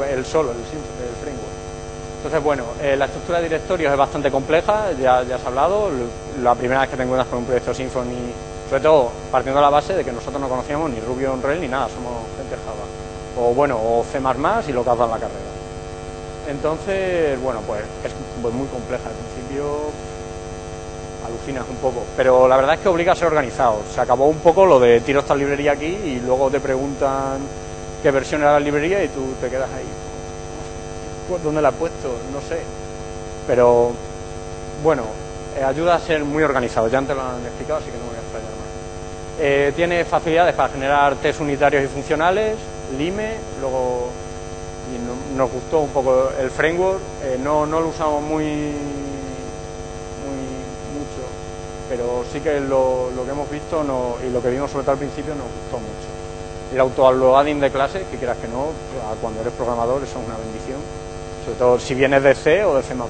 el, 0.04 0.26
solo, 0.26 0.50
el, 0.50 0.58
el, 0.58 0.64
framework. 0.64 0.97
Entonces, 2.28 2.44
bueno, 2.44 2.66
eh, 2.82 2.98
la 2.98 3.06
estructura 3.06 3.38
de 3.38 3.46
directorios 3.46 3.90
es 3.90 3.98
bastante 3.98 4.30
compleja, 4.30 4.92
ya, 4.92 5.20
has 5.20 5.46
hablado. 5.46 5.90
La 6.44 6.56
primera 6.56 6.82
vez 6.82 6.90
que 6.90 6.98
te 6.98 7.04
encuentras 7.04 7.30
con 7.30 7.40
un 7.40 7.46
proyecto 7.46 7.74
Symfony, 7.74 8.34
sobre 8.68 8.82
todo 8.82 9.12
partiendo 9.32 9.62
de 9.62 9.64
la 9.64 9.70
base 9.70 9.94
de 9.94 10.04
que 10.04 10.12
nosotros 10.12 10.42
no 10.42 10.50
conocíamos 10.50 10.90
ni 10.90 11.00
Ruby 11.00 11.24
on 11.24 11.42
Rails 11.42 11.62
ni 11.62 11.70
nada, 11.70 11.88
somos 11.88 12.12
gente 12.36 12.58
Java. 12.58 12.84
O 13.40 13.54
bueno, 13.54 13.78
o 13.78 14.04
C++ 14.12 14.20
y 14.20 14.74
lo 14.74 14.84
que 14.84 14.90
has 14.90 15.00
en 15.00 15.10
la 15.10 15.20
carrera. 15.20 15.40
Entonces, 16.50 17.42
bueno, 17.42 17.62
pues 17.66 17.80
es 18.04 18.12
pues 18.42 18.54
muy 18.54 18.68
compleja 18.68 19.08
al 19.08 19.16
principio, 19.16 19.64
alucinas 21.26 21.64
un 21.70 21.78
poco, 21.78 22.04
pero 22.18 22.46
la 22.50 22.58
verdad 22.58 22.76
es 22.76 22.82
que 22.82 22.90
obliga 22.90 23.14
a 23.14 23.16
ser 23.16 23.30
organizado. 23.30 23.84
Se 23.96 24.02
acabó 24.02 24.28
un 24.28 24.40
poco 24.40 24.66
lo 24.66 24.82
de 24.82 25.00
tiro 25.00 25.22
esta 25.22 25.34
librería 25.34 25.72
aquí 25.72 25.98
y 26.04 26.20
luego 26.20 26.52
te 26.52 26.60
preguntan 26.60 27.40
qué 28.04 28.12
versión 28.12 28.42
era 28.42 28.52
la 28.52 28.60
librería 28.60 29.02
y 29.02 29.08
tú 29.08 29.34
te 29.40 29.50
quedas 29.50 29.70
ahí. 29.72 30.07
¿Dónde 31.44 31.62
la 31.62 31.70
he 31.70 31.74
puesto? 31.74 32.10
No 32.34 32.42
sé. 32.42 32.62
Pero 33.46 33.92
bueno, 34.84 35.04
eh, 35.58 35.64
ayuda 35.64 35.96
a 35.96 36.00
ser 36.00 36.24
muy 36.24 36.44
organizado. 36.44 36.88
Ya 36.88 37.00
antes 37.00 37.16
lo 37.16 37.24
han 37.24 37.44
explicado, 37.46 37.80
así 37.80 37.90
que 37.90 37.98
no 37.98 38.06
voy 38.06 38.16
a 38.16 38.20
explayar 38.20 38.50
más. 38.52 38.68
Eh, 39.40 39.74
tiene 39.76 40.06
facilidades 40.06 40.56
para 40.56 40.70
generar 40.70 41.16
test 41.16 41.42
unitarios 41.42 41.84
y 41.84 41.88
funcionales, 41.88 42.58
LIME, 42.98 43.36
luego 43.60 44.10
y 44.88 45.36
nos 45.38 45.52
gustó 45.52 45.80
un 45.82 45.90
poco 45.90 46.30
el 46.40 46.50
framework, 46.50 47.02
eh, 47.24 47.38
no, 47.44 47.66
no, 47.66 47.82
lo 47.82 47.90
usamos 47.90 48.22
muy, 48.22 48.46
muy 48.46 48.72
mucho, 50.96 51.28
pero 51.90 52.24
sí 52.32 52.40
que 52.40 52.62
lo, 52.62 53.12
lo 53.12 53.26
que 53.26 53.32
hemos 53.32 53.50
visto 53.50 53.84
y 54.26 54.32
lo 54.32 54.42
que 54.42 54.50
vimos 54.50 54.72
sobre 54.72 54.86
todo 54.86 54.94
al 54.94 54.98
principio 55.00 55.36
nos 55.36 55.44
gustó 55.44 55.78
mucho. 55.78 56.08
El 56.74 56.80
auto-uploading 56.80 57.60
de 57.60 57.70
clase, 57.70 58.06
que 58.10 58.18
quieras 58.18 58.38
que 58.38 58.48
no, 58.48 58.68
cuando 59.22 59.42
eres 59.42 59.54
programador 59.54 60.04
eso 60.04 60.20
es 60.20 60.26
una 60.26 60.38
bendición, 60.38 60.80
sobre 61.48 61.60
todo 61.60 61.80
si 61.80 61.96
vienes 61.96 62.22
de 62.24 62.36
C 62.36 62.66
o 62.66 62.76
de 62.76 62.84
C++. 62.84 62.94
Bueno. 62.94 63.10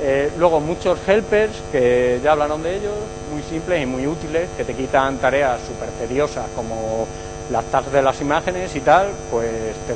Eh, 0.00 0.32
luego 0.38 0.58
muchos 0.58 0.98
helpers, 1.06 1.52
que 1.70 2.18
ya 2.24 2.32
hablaron 2.32 2.62
de 2.62 2.76
ellos, 2.76 2.94
muy 3.30 3.42
simples 3.42 3.82
y 3.82 3.86
muy 3.86 4.06
útiles, 4.06 4.48
que 4.56 4.64
te 4.64 4.74
quitan 4.74 5.18
tareas 5.18 5.60
súper 5.68 5.90
tediosas 5.90 6.46
como 6.56 7.06
las 7.50 7.62
tags 7.66 7.92
de 7.92 8.00
las 8.00 8.18
imágenes 8.22 8.74
y 8.74 8.80
tal, 8.80 9.08
pues 9.30 9.50
te, 9.86 9.92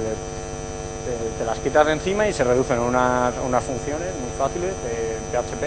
te, 1.39 1.45
las 1.47 1.59
quitas 1.61 1.87
de 1.87 1.93
encima 1.93 2.29
y 2.29 2.35
se 2.35 2.45
reducen 2.45 2.79
unas, 2.79 3.33
unas 3.43 3.65
funciones 3.65 4.09
muy 4.21 4.31
fáciles 4.37 4.73
de 4.85 5.17
PHP 5.33 5.61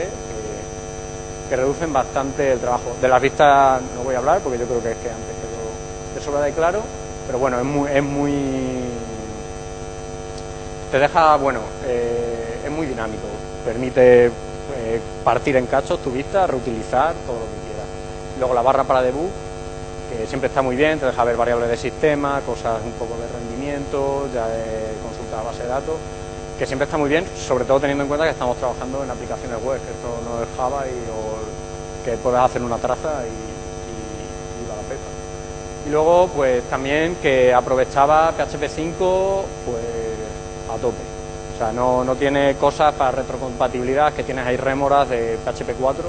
que, 1.50 1.56
reducen 1.56 1.92
bastante 1.92 2.54
el 2.54 2.60
trabajo. 2.60 2.96
De 3.02 3.10
las 3.10 3.22
vistas 3.22 3.82
no 3.96 4.04
voy 4.04 4.14
a 4.14 4.20
hablar 4.20 4.42
porque 4.42 4.60
yo 4.60 4.66
creo 4.68 4.82
que 4.82 4.92
es 4.92 4.98
que 4.98 5.10
antes 5.10 5.36
quedó 5.36 6.16
de 6.16 6.22
sobra 6.24 6.42
de 6.46 6.54
claro, 6.54 6.82
pero 7.26 7.40
bueno, 7.40 7.58
es 7.58 7.66
muy... 7.66 7.90
Es 7.90 8.04
muy 8.04 8.91
te 10.92 11.00
deja, 11.00 11.38
bueno, 11.38 11.62
eh, 11.86 12.64
es 12.66 12.72
muy 12.72 12.86
dinámico, 12.86 13.24
permite 13.66 14.26
eh, 14.26 15.02
partir 15.24 15.56
en 15.56 15.66
cachos 15.66 16.00
tu 16.04 16.12
vista, 16.12 16.46
reutilizar 16.46 17.14
todo 17.26 17.40
lo 17.40 17.46
que 17.46 17.70
quieras. 17.70 17.88
Luego 18.38 18.54
la 18.54 18.62
barra 18.62 18.84
para 18.84 19.02
debug, 19.02 19.30
que 20.10 20.28
siempre 20.28 20.50
está 20.50 20.62
muy 20.62 20.76
bien, 20.76 21.00
te 21.00 21.06
deja 21.06 21.24
ver 21.24 21.38
variables 21.38 21.70
de 21.70 21.78
sistema, 21.78 22.42
cosas 22.46 22.82
un 22.84 22.92
poco 22.94 23.16
de 23.18 23.28
rendimiento, 23.28 24.28
ya 24.34 24.48
de 24.48 24.92
consulta 25.02 25.42
base 25.42 25.64
de 25.64 25.70
datos, 25.70 25.96
que 26.60 26.66
siempre 26.66 26.84
está 26.84 26.98
muy 26.98 27.10
bien, 27.10 27.26
sobre 27.38 27.64
todo 27.64 27.80
teniendo 27.80 28.04
en 28.04 28.10
cuenta 28.10 28.26
que 28.26 28.32
estamos 28.32 28.58
trabajando 28.58 29.02
en 29.02 29.12
aplicaciones 29.12 29.64
web, 29.64 29.80
que 29.80 29.92
esto 29.92 30.20
no 30.26 30.44
es 30.44 30.50
Java 30.58 30.84
y 30.88 32.04
que 32.04 32.18
puedes 32.18 32.40
hacer 32.42 32.62
una 32.62 32.78
traza 32.78 33.24
y, 33.24 33.30
y, 33.30 34.68
la 34.68 34.76
peta. 34.90 35.88
Y 35.88 35.90
luego, 35.90 36.28
pues 36.36 36.64
también 36.64 37.16
que 37.22 37.54
aprovechaba 37.54 38.34
PHP 38.34 38.68
5 38.68 39.46
pues 39.66 40.01
a 40.74 40.78
tope. 40.78 41.04
O 41.56 41.58
sea, 41.58 41.72
no, 41.72 42.04
no 42.04 42.16
tiene 42.16 42.56
cosas 42.56 42.94
para 42.96 43.12
retrocompatibilidad, 43.12 44.14
que 44.14 44.24
tienes 44.24 44.46
ahí 44.46 44.58
rémoras 44.58 45.10
de 45.10 45.38
PHP 45.46 45.76
4 45.80 46.04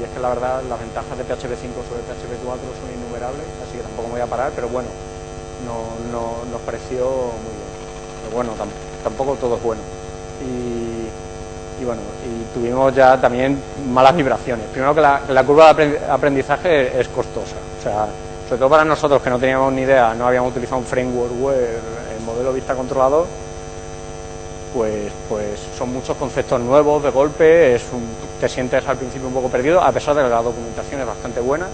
y 0.00 0.04
es 0.04 0.10
que 0.10 0.20
la 0.20 0.30
verdad 0.30 0.62
las 0.68 0.80
ventajas 0.80 1.18
de 1.18 1.24
PHP 1.24 1.60
5 1.60 1.84
sobre 1.88 2.00
PHP 2.08 2.40
4 2.44 2.60
son 2.80 2.88
innumerables, 2.96 3.46
así 3.62 3.76
que 3.76 3.82
tampoco 3.82 4.08
me 4.08 4.14
voy 4.14 4.22
a 4.22 4.26
parar, 4.26 4.52
pero 4.54 4.68
bueno, 4.68 4.88
no, 5.66 6.50
nos 6.50 6.60
pareció 6.62 7.04
muy 7.04 7.52
bien. 7.52 7.68
Pero 8.24 8.36
bueno, 8.36 8.52
tampoco 9.04 9.34
todo 9.34 9.56
es 9.56 9.62
bueno. 9.62 9.82
Y, 10.40 11.84
bueno, 11.84 12.00
y 12.24 12.54
tuvimos 12.54 12.94
ya 12.94 13.20
también 13.20 13.60
malas 13.90 14.14
vibraciones. 14.16 14.66
Primero 14.66 14.94
que 14.94 15.00
la, 15.00 15.20
la 15.28 15.44
curva 15.44 15.72
de 15.74 15.98
aprendizaje 16.08 16.98
es 16.98 17.08
costosa, 17.08 17.56
o 17.78 17.82
sea, 17.82 18.06
sobre 18.46 18.58
todo 18.58 18.70
para 18.70 18.84
nosotros 18.84 19.20
que 19.22 19.30
no 19.30 19.38
teníamos 19.38 19.72
ni 19.72 19.82
idea, 19.82 20.14
no 20.14 20.26
habíamos 20.26 20.50
utilizado 20.50 20.78
un 20.78 20.86
framework 20.86 21.32
web 21.40 21.78
en 22.20 22.26
modelo 22.26 22.52
vista 22.52 22.74
controlador, 22.74 23.26
pues, 24.74 25.10
pues 25.28 25.60
son 25.76 25.92
muchos 25.92 26.16
conceptos 26.16 26.60
nuevos 26.60 27.02
de 27.02 27.10
golpe, 27.10 27.74
es 27.74 27.82
te 28.40 28.48
sientes 28.48 28.86
al 28.86 28.96
principio 28.96 29.28
un 29.28 29.34
poco 29.34 29.48
perdido, 29.48 29.80
a 29.80 29.90
pesar 29.92 30.14
de 30.14 30.22
que 30.22 30.28
la 30.28 30.42
documentación 30.42 31.00
es 31.00 31.06
bastante 31.06 31.40
buena, 31.40 31.66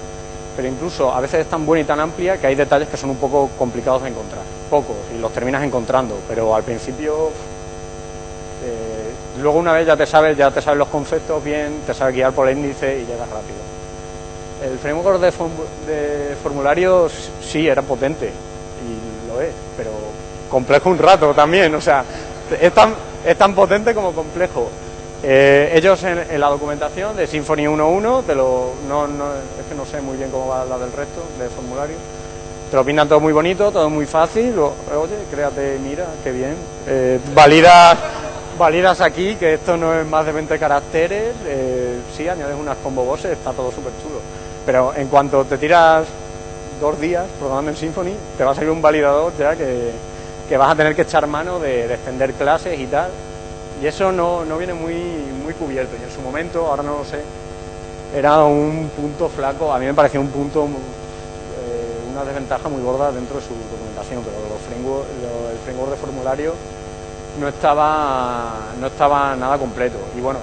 pero 0.56 0.68
incluso 0.68 1.12
a 1.12 1.20
veces 1.20 1.40
es 1.40 1.46
tan 1.46 1.66
buena 1.66 1.82
y 1.82 1.84
tan 1.84 2.00
amplia 2.00 2.38
que 2.38 2.46
hay 2.46 2.54
detalles 2.54 2.88
que 2.88 2.96
son 2.96 3.10
un 3.10 3.16
poco 3.16 3.50
complicados 3.58 4.02
de 4.02 4.08
encontrar, 4.08 4.42
pocos, 4.70 4.96
y 5.14 5.20
los 5.20 5.32
terminas 5.32 5.62
encontrando, 5.62 6.16
pero 6.26 6.54
al 6.54 6.62
principio, 6.62 7.28
eh, 8.64 9.12
luego 9.40 9.58
una 9.58 9.72
vez 9.72 9.86
ya 9.86 9.96
te 9.96 10.06
sabes, 10.06 10.36
ya 10.36 10.50
te 10.50 10.62
sabes 10.62 10.78
los 10.78 10.88
conceptos 10.88 11.44
bien, 11.44 11.80
te 11.86 11.92
sabes 11.92 12.14
guiar 12.14 12.32
por 12.32 12.48
el 12.48 12.56
índice 12.56 12.98
y 13.00 13.04
llegas 13.04 13.28
rápido. 13.28 13.58
El 14.64 14.78
framework 14.78 15.20
de 15.20 16.34
formularios 16.42 17.12
sí 17.42 17.68
era 17.68 17.82
potente, 17.82 18.26
y 18.26 19.28
lo 19.28 19.40
es, 19.42 19.52
pero 19.76 20.05
complejo 20.50 20.90
un 20.90 20.98
rato 20.98 21.32
también, 21.34 21.74
o 21.74 21.80
sea, 21.80 22.04
es 22.60 22.72
tan, 22.72 22.94
es 23.24 23.36
tan 23.36 23.54
potente 23.54 23.94
como 23.94 24.12
complejo. 24.12 24.68
Eh, 25.22 25.72
ellos 25.74 26.02
en, 26.04 26.40
la 26.40 26.48
documentación 26.48 27.16
de 27.16 27.26
Symfony 27.26 27.66
1.1, 27.66 28.24
te 28.24 28.34
lo, 28.34 28.74
no, 28.88 29.06
no, 29.08 29.24
es 29.58 29.66
que 29.68 29.74
no 29.74 29.84
sé 29.86 30.00
muy 30.00 30.16
bien 30.16 30.30
cómo 30.30 30.48
va 30.48 30.64
la 30.64 30.78
del 30.78 30.92
resto 30.92 31.22
de 31.38 31.48
formulario, 31.48 31.96
te 32.70 32.76
lo 32.76 32.84
pintan 32.84 33.08
todo 33.08 33.20
muy 33.20 33.32
bonito, 33.32 33.72
todo 33.72 33.88
muy 33.88 34.06
fácil, 34.06 34.58
oye, 34.58 35.16
créate, 35.30 35.78
mira, 35.82 36.06
qué 36.22 36.32
bien, 36.32 36.54
eh, 36.86 37.18
validas, 37.34 37.96
validas 38.58 39.00
aquí, 39.00 39.36
que 39.36 39.54
esto 39.54 39.76
no 39.76 39.94
es 39.98 40.06
más 40.06 40.26
de 40.26 40.32
20 40.32 40.58
caracteres, 40.58 41.34
eh, 41.46 41.98
sí, 42.16 42.28
añades 42.28 42.56
unas 42.58 42.76
combo 42.78 43.04
bosses, 43.04 43.32
está 43.32 43.52
todo 43.52 43.72
súper 43.72 43.92
chulo, 44.02 44.20
pero 44.66 44.92
en 44.94 45.08
cuanto 45.08 45.44
te 45.44 45.56
tiras 45.58 46.06
dos 46.80 47.00
días 47.00 47.24
programando 47.38 47.70
en 47.70 47.76
Symfony, 47.76 48.12
te 48.36 48.44
va 48.44 48.52
a 48.52 48.54
salir 48.54 48.70
un 48.70 48.82
validador 48.82 49.32
ya 49.38 49.56
que 49.56 49.92
que 50.48 50.56
vas 50.56 50.72
a 50.72 50.76
tener 50.76 50.94
que 50.94 51.02
echar 51.02 51.26
mano 51.26 51.58
de, 51.58 51.92
extender 51.92 52.32
clases 52.34 52.78
y 52.78 52.86
tal. 52.86 53.10
Y 53.82 53.86
eso 53.86 54.12
no, 54.12 54.44
viene 54.56 54.74
muy, 54.74 54.94
muy 55.42 55.54
cubierto. 55.54 55.96
Y 56.00 56.04
en 56.04 56.10
su 56.10 56.20
momento, 56.20 56.66
ahora 56.66 56.82
no 56.82 56.98
lo 56.98 57.04
sé, 57.04 57.20
era 58.14 58.44
un 58.44 58.90
punto 58.96 59.28
flaco, 59.28 59.72
a 59.72 59.78
mí 59.78 59.86
me 59.86 59.94
parecía 59.94 60.20
un 60.20 60.28
punto, 60.28 60.64
eh, 60.64 62.10
una 62.10 62.24
desventaja 62.24 62.68
muy 62.68 62.82
gorda 62.82 63.12
dentro 63.12 63.36
de 63.36 63.42
su 63.42 63.54
documentación, 63.54 64.22
pero 64.24 64.36
los 64.48 64.62
framework, 64.62 65.06
el 65.52 65.58
framework 65.58 65.90
de 65.90 65.96
formulario 65.96 66.54
no 67.38 67.48
estaba, 67.48 68.72
no 68.80 68.86
estaba 68.86 69.36
nada 69.36 69.58
completo. 69.58 69.98
Y 70.16 70.20
bueno, 70.20 70.38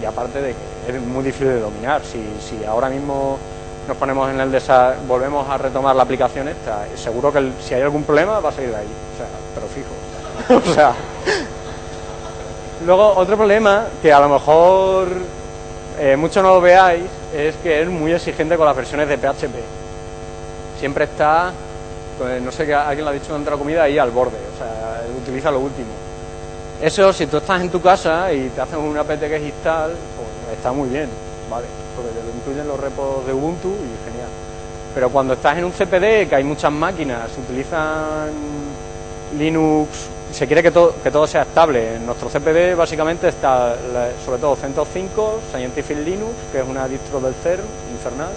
y, 0.00 0.04
aparte 0.04 0.42
de 0.42 0.54
que 0.86 0.96
es 0.96 1.00
muy 1.00 1.24
difícil 1.24 1.48
de 1.48 1.60
dominar. 1.60 2.02
Si, 2.04 2.22
si 2.40 2.62
ahora 2.64 2.90
mismo 2.90 3.38
nos 3.86 3.96
ponemos 3.96 4.30
en 4.30 4.40
el 4.40 4.50
desa 4.50 4.94
volvemos 5.06 5.48
a 5.48 5.58
retomar 5.58 5.94
la 5.94 6.02
aplicación 6.02 6.48
esta, 6.48 6.84
seguro 6.96 7.32
que 7.32 7.52
si 7.60 7.74
hay 7.74 7.82
algún 7.82 8.04
problema 8.04 8.40
va 8.40 8.48
a 8.48 8.52
salir 8.52 8.70
de 8.70 8.76
ahí, 8.76 8.86
o 9.14 9.16
sea, 9.16 9.26
pero 9.54 9.66
fijo. 9.68 10.70
o 10.70 10.74
sea, 10.74 10.94
luego 12.84 13.14
otro 13.16 13.36
problema 13.36 13.86
que 14.00 14.12
a 14.12 14.20
lo 14.20 14.28
mejor 14.28 15.08
eh, 15.98 16.16
mucho 16.16 16.42
no 16.42 16.54
lo 16.54 16.60
veáis 16.60 17.04
es 17.34 17.54
que 17.56 17.82
es 17.82 17.88
muy 17.88 18.12
exigente 18.12 18.56
con 18.56 18.66
las 18.66 18.76
versiones 18.76 19.08
de 19.08 19.18
PHP. 19.18 19.54
Siempre 20.78 21.04
está, 21.04 21.52
pues, 22.18 22.42
no 22.42 22.50
sé 22.50 22.66
qué 22.66 22.74
alguien 22.74 23.04
lo 23.04 23.10
ha 23.10 23.14
dicho 23.14 23.28
durante 23.28 23.50
la 23.50 23.56
comida, 23.56 23.82
ahí 23.82 23.98
al 23.98 24.10
borde, 24.10 24.36
o 24.36 24.58
sea, 24.58 25.02
utiliza 25.20 25.50
lo 25.50 25.60
último. 25.60 25.92
Eso, 26.80 27.12
si 27.12 27.26
tú 27.26 27.36
estás 27.36 27.60
en 27.60 27.70
tu 27.70 27.80
casa 27.80 28.32
y 28.32 28.48
te 28.48 28.60
hacen 28.60 28.78
una 28.78 29.00
apt 29.00 29.20
que 29.20 29.36
es 29.36 29.42
install, 29.42 29.90
pues 29.90 30.56
está 30.56 30.72
muy 30.72 30.88
bien, 30.88 31.08
¿vale? 31.50 31.83
Porque 31.96 32.10
lo 32.14 32.36
incluyen 32.36 32.66
los 32.66 32.78
repos 32.78 33.26
de 33.26 33.32
Ubuntu 33.32 33.68
y 33.68 34.10
genial. 34.10 34.28
Pero 34.94 35.10
cuando 35.10 35.34
estás 35.34 35.58
en 35.58 35.64
un 35.64 35.72
CPD, 35.72 36.28
que 36.28 36.36
hay 36.36 36.44
muchas 36.44 36.72
máquinas, 36.72 37.30
utilizan 37.36 38.30
Linux, 39.36 40.08
se 40.34 40.46
quiere 40.46 40.62
que 40.62 40.70
todo, 40.70 41.26
sea 41.26 41.42
estable. 41.42 41.96
En 41.96 42.06
nuestro 42.06 42.28
CPD 42.28 42.76
básicamente 42.76 43.28
está 43.28 43.76
sobre 44.24 44.40
todo 44.40 44.56
CentOS 44.56 44.88
5, 44.92 45.40
Scientific 45.52 45.98
Linux, 45.98 46.32
que 46.52 46.60
es 46.60 46.68
una 46.68 46.88
distro 46.88 47.20
del 47.20 47.34
CERN, 47.34 47.64
infernal, 47.92 48.32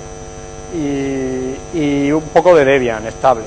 y, 0.73 2.11
un 2.11 2.23
poco 2.33 2.55
de 2.55 2.65
Debian, 2.65 3.05
estable. 3.07 3.43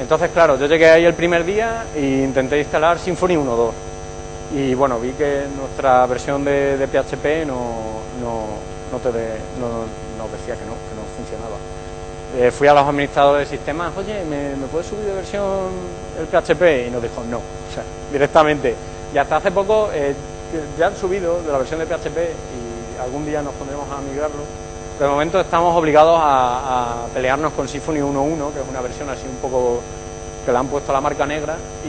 Entonces, 0.00 0.30
claro, 0.30 0.58
yo 0.58 0.66
llegué 0.66 0.90
ahí 0.90 1.04
el 1.04 1.14
primer 1.14 1.44
día 1.44 1.84
e 1.94 2.22
intenté 2.24 2.58
instalar 2.58 2.98
Symfony 2.98 3.36
1.2. 3.36 3.70
Y 4.52 4.74
bueno, 4.74 4.98
vi 4.98 5.12
que 5.12 5.42
nuestra 5.56 6.06
versión 6.06 6.44
de, 6.44 6.88
PHP 6.90 7.46
no, 7.46 8.00
te 8.98 9.10
no, 9.58 10.28
decía 10.28 10.54
que 10.54 10.66
no, 10.66 10.74
que 10.74 10.94
no 10.96 11.02
funcionaba. 11.16 11.56
Eh, 12.36 12.50
fui 12.50 12.68
a 12.68 12.74
los 12.74 12.86
administradores 12.86 13.50
de 13.50 13.56
sistemas, 13.56 13.92
oye, 13.96 14.24
¿me, 14.24 14.56
¿me 14.56 14.66
puedes 14.66 14.86
subir 14.86 15.04
de 15.04 15.14
versión 15.14 15.44
el 16.18 16.26
PHP? 16.26 16.88
Y 16.88 16.90
nos 16.90 17.02
dijo 17.02 17.24
no, 17.28 17.38
o 17.38 17.74
sea, 17.74 17.82
directamente. 18.12 18.74
Y 19.12 19.18
hasta 19.18 19.36
hace 19.36 19.50
poco 19.50 19.90
eh, 19.92 20.14
ya 20.78 20.88
han 20.88 20.96
subido 20.96 21.42
de 21.42 21.50
la 21.50 21.58
versión 21.58 21.80
de 21.80 21.86
PHP 21.86 22.16
y 22.16 23.00
algún 23.00 23.26
día 23.26 23.42
nos 23.42 23.54
pondremos 23.54 23.86
a 23.90 24.00
migrarlo. 24.00 24.42
De 24.98 25.08
momento 25.08 25.40
estamos 25.40 25.74
obligados 25.76 26.20
a, 26.22 27.06
pelearnos 27.14 27.52
con 27.54 27.66
Symfony 27.66 28.00
1.1, 28.00 28.52
que 28.52 28.60
es 28.60 28.68
una 28.68 28.80
versión 28.80 29.08
así 29.08 29.26
un 29.26 29.36
poco 29.36 29.80
que 30.44 30.52
le 30.52 30.58
han 30.58 30.68
puesto 30.68 30.92
la 30.92 31.00
marca 31.00 31.26
negra 31.26 31.56
y, 31.84 31.88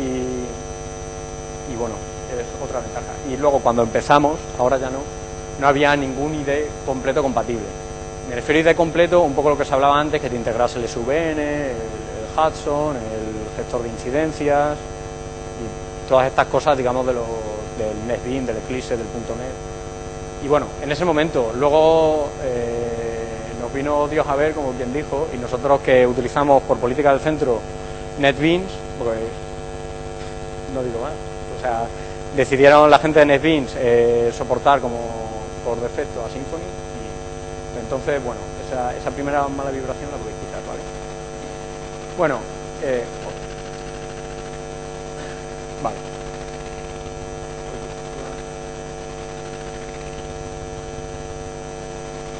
y 1.72 1.76
bueno, 1.78 1.96
es 2.32 2.46
otra 2.64 2.80
ventaja. 2.80 3.12
Y 3.30 3.38
luego 3.38 3.60
cuando 3.60 3.84
empezamos, 3.84 4.40
ahora 4.58 4.78
ya 4.78 4.90
no, 4.90 5.00
no 5.60 5.68
había 5.68 5.96
ningún 5.96 6.36
IDE 6.36 6.70
completo 6.86 7.22
compatible. 7.22 7.66
Me 8.30 8.36
refiero 8.36 8.60
a 8.60 8.62
IDE 8.62 8.76
completo, 8.76 9.22
un 9.22 9.34
poco 9.34 9.50
lo 9.50 9.58
que 9.58 9.66
se 9.66 9.74
hablaba 9.74 10.00
antes, 10.00 10.22
que 10.22 10.30
te 10.30 10.36
integrase 10.36 10.80
el 10.80 10.88
SVN, 10.88 11.40
el, 11.40 11.76
Hudson, 12.32 12.96
el 12.96 13.58
gestor 13.58 13.84
de 13.84 13.90
incidencias, 13.90 14.78
todas 16.08 16.28
estas 16.28 16.48
cosas, 16.48 16.78
digamos, 16.78 17.06
de 17.06 17.14
lo, 17.14 17.26
del 17.78 18.08
NetBeans, 18.08 18.48
del 18.48 18.58
Eclipse, 18.58 18.98
del 18.98 19.06
.NET. 19.06 20.44
Y 20.44 20.48
bueno, 20.48 20.68
en 20.82 20.92
ese 20.92 21.06
momento, 21.06 21.52
luego 21.56 22.30
eh, 22.44 22.82
nos 23.62 23.74
vino 23.74 24.08
Dios 24.08 24.28
a 24.28 24.36
ver, 24.36 24.54
como 24.54 24.72
quien 24.72 24.94
dijo, 24.94 25.28
y 25.34 25.38
nosotros 25.38 25.82
que 25.82 26.06
utilizamos 26.06 26.64
por 26.64 26.78
política 26.78 27.12
del 27.12 27.20
centro 27.20 27.60
NetBeans, 28.20 28.72
porque 28.98 29.20
no 30.74 30.84
digo 30.84 31.02
más, 31.02 31.14
o 31.58 31.62
sea, 31.62 31.86
decidieron 32.36 32.90
la 32.90 33.00
gente 33.00 33.20
de 33.20 33.26
NetBeans 33.26 33.76
eh, 33.78 34.34
soportar 34.36 34.80
como 34.80 35.21
por 35.66 35.80
defecto 35.80 36.24
a 36.26 36.30
Symfony 36.30 36.60
y 37.76 37.80
entonces, 37.80 38.24
bueno, 38.24 38.42
esa, 38.68 38.96
esa 38.96 39.12
primera 39.12 39.48
mala 39.48 39.72
vibración 39.72 40.12
la 40.12 40.18
podéis 40.18 40.38
quitar, 40.38 40.62
¿vale? 40.68 40.82
Bueno, 42.18 42.40
eh, 42.84 43.04
Vale. 45.82 45.96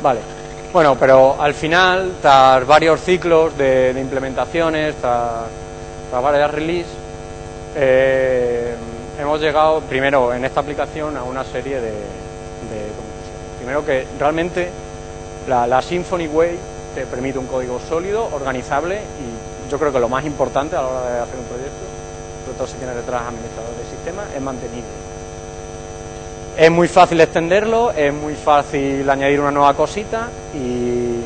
Vale. 0.02 0.20
Bueno, 0.74 0.96
pero 0.98 1.42
al 1.42 1.54
final, 1.54 2.14
tras 2.22 2.66
varios 2.66 3.02
ciclos 3.02 3.58
de, 3.58 3.96
implementaciones, 4.00 4.96
tras, 4.96 5.50
varias 6.12 6.52
releases, 6.52 6.94
eh, 7.76 8.76
hemos 9.20 9.42
llegado 9.42 9.82
primero 9.82 10.34
en 10.34 10.46
esta 10.46 10.62
aplicación 10.62 11.18
a 11.18 11.24
una 11.24 11.44
serie 11.44 11.82
de. 11.82 11.94
Primero 13.72 13.86
que 13.86 14.06
realmente 14.20 14.70
la, 15.48 15.66
la 15.66 15.82
Symphony 15.82 16.28
Way 16.28 16.60
te 16.94 17.06
permite 17.06 17.40
un 17.40 17.48
código 17.48 17.80
sólido, 17.80 18.28
organizable 18.34 18.98
y 18.98 19.72
yo 19.72 19.80
creo 19.80 19.94
que 19.94 20.00
lo 20.02 20.10
más 20.10 20.26
importante 20.26 20.76
a 20.76 20.82
la 20.82 20.88
hora 20.90 21.10
de 21.10 21.20
hacer 21.22 21.40
un 21.40 21.46
proyecto 21.46 21.86
sobre 22.44 22.58
todo 22.58 22.68
si 22.68 22.74
tiene 22.74 22.94
detrás 22.94 23.22
administrador 23.22 23.72
de 23.78 23.90
sistema, 23.90 24.24
es 24.36 24.42
mantenible. 24.42 24.90
Es 26.58 26.70
muy 26.70 26.90
fácil 26.90 27.22
extenderlo, 27.22 27.92
es 27.92 28.14
muy 28.14 28.36
fácil 28.36 29.10
añadir 29.10 29.40
una 29.40 29.52
nueva 29.52 29.74
cosita 29.74 30.28
y, 30.54 31.22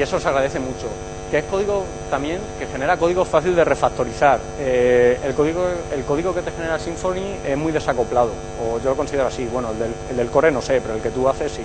eso 0.00 0.18
se 0.18 0.28
agradece 0.28 0.58
mucho. 0.58 0.88
Que 1.30 1.38
es 1.38 1.44
código 1.44 1.84
también 2.10 2.40
que 2.58 2.66
genera 2.66 2.96
código 2.96 3.24
fácil 3.24 3.54
de 3.54 3.64
refactorizar. 3.64 4.40
Eh, 4.58 5.18
el, 5.24 5.34
código, 5.34 5.62
el 5.94 6.04
código 6.04 6.34
que 6.34 6.42
te 6.42 6.50
genera 6.50 6.78
Symfony 6.78 7.38
es 7.46 7.56
muy 7.56 7.72
desacoplado, 7.72 8.30
o 8.62 8.78
yo 8.80 8.90
lo 8.90 8.96
considero 8.96 9.28
así. 9.28 9.48
Bueno, 9.52 9.68
el 10.10 10.16
del, 10.16 10.28
core 10.28 10.50
no 10.50 10.60
sé, 10.60 10.80
pero 10.80 10.94
el 10.94 11.00
que 11.00 11.10
tú 11.10 11.28
haces 11.28 11.52
sí. 11.52 11.62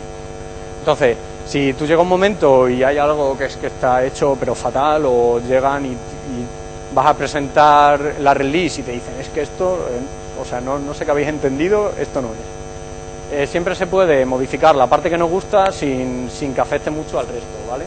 Entonces, 0.79 1.17
si 1.47 1.73
tú 1.73 1.85
llega 1.87 2.01
un 2.01 2.07
momento 2.07 2.69
y 2.69 2.83
hay 2.83 2.97
algo 2.97 3.35
que 3.37 3.45
es 3.45 3.57
que 3.57 3.67
está 3.67 4.03
hecho 4.05 4.37
pero 4.39 4.53
fatal, 4.53 5.03
o 5.05 5.39
llegan 5.39 5.85
y 5.85 5.97
vas 6.95 7.07
a 7.07 7.13
presentar 7.13 8.15
la 8.21 8.33
release 8.33 8.79
y 8.79 8.83
te 8.83 8.91
dicen, 8.93 9.13
es 9.19 9.27
que 9.27 9.41
esto, 9.41 9.77
eh, 9.91 10.41
o 10.41 10.45
sea, 10.45 10.61
no, 10.61 10.79
no, 10.79 10.93
sé 10.93 11.05
qué 11.05 11.11
habéis 11.11 11.27
entendido, 11.27 11.91
esto 11.99 12.21
no 12.21 12.29
es. 12.29 13.37
Eh, 13.37 13.47
siempre 13.47 13.75
se 13.75 13.85
puede 13.85 14.25
modificar 14.25 14.75
la 14.75 14.87
parte 14.87 15.09
que 15.09 15.17
nos 15.17 15.29
gusta 15.29 15.71
sin, 15.71 16.29
sin 16.31 16.53
que 16.53 16.61
afecte 16.61 16.89
mucho 16.89 17.19
al 17.19 17.27
resto, 17.27 17.57
¿vale? 17.69 17.85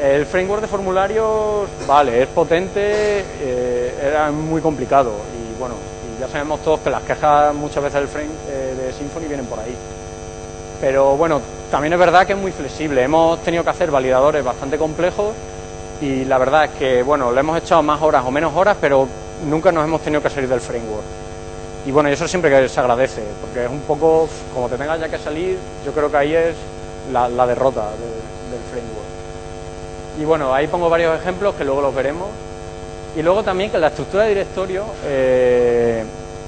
El 0.00 0.26
framework 0.26 0.62
de 0.62 0.68
formularios, 0.68 1.68
vale, 1.86 2.22
es 2.22 2.28
potente, 2.28 3.24
eh, 3.40 3.94
era 4.02 4.30
muy 4.30 4.60
complicado 4.60 5.12
y 5.34 5.58
bueno, 5.58 5.74
y 6.14 6.20
ya 6.20 6.28
sabemos 6.28 6.60
todos 6.60 6.80
que 6.80 6.90
las 6.90 7.02
quejas 7.02 7.54
muchas 7.54 7.82
veces 7.82 8.00
del 8.00 8.08
frame 8.08 8.28
de 8.76 8.92
Symfony 8.92 9.26
vienen 9.26 9.46
por 9.46 9.58
ahí. 9.58 9.74
Pero 10.80 11.16
bueno, 11.16 11.40
también 11.70 11.94
es 11.94 11.98
verdad 11.98 12.26
que 12.26 12.34
es 12.34 12.38
muy 12.38 12.52
flexible, 12.52 13.02
hemos 13.02 13.40
tenido 13.42 13.64
que 13.64 13.70
hacer 13.70 13.90
validadores 13.90 14.44
bastante 14.44 14.76
complejos 14.76 15.32
y 16.00 16.24
la 16.26 16.36
verdad 16.36 16.66
es 16.66 16.70
que, 16.72 17.02
bueno, 17.02 17.32
le 17.32 17.40
hemos 17.40 17.56
echado 17.56 17.82
más 17.82 18.02
horas 18.02 18.22
o 18.26 18.30
menos 18.30 18.54
horas, 18.54 18.76
pero 18.80 19.08
nunca 19.46 19.72
nos 19.72 19.84
hemos 19.84 20.02
tenido 20.02 20.22
que 20.22 20.28
salir 20.28 20.48
del 20.48 20.60
framework. 20.60 21.04
Y 21.86 21.92
bueno, 21.92 22.08
eso 22.08 22.28
siempre 22.28 22.68
se 22.68 22.80
agradece, 22.80 23.22
porque 23.40 23.64
es 23.64 23.70
un 23.70 23.80
poco, 23.80 24.28
como 24.52 24.68
te 24.68 24.76
tengas 24.76 25.00
ya 25.00 25.08
que 25.08 25.18
salir, 25.18 25.56
yo 25.84 25.92
creo 25.92 26.10
que 26.10 26.16
ahí 26.16 26.34
es 26.34 26.56
la, 27.12 27.46
derrota 27.46 27.90
del 27.90 27.98
framework. 27.98 28.35
Y 30.18 30.24
bueno, 30.24 30.54
ahí 30.54 30.66
pongo 30.66 30.88
varios 30.88 31.18
ejemplos 31.20 31.54
que 31.54 31.64
luego 31.64 31.80
los 31.80 31.94
veremos. 31.94 32.28
Y 33.16 33.22
luego 33.22 33.42
también 33.42 33.70
que 33.70 33.78
la 33.78 33.88
estructura 33.88 34.24
de 34.24 34.30
directorio 34.30 34.84
eh, 35.04 36.04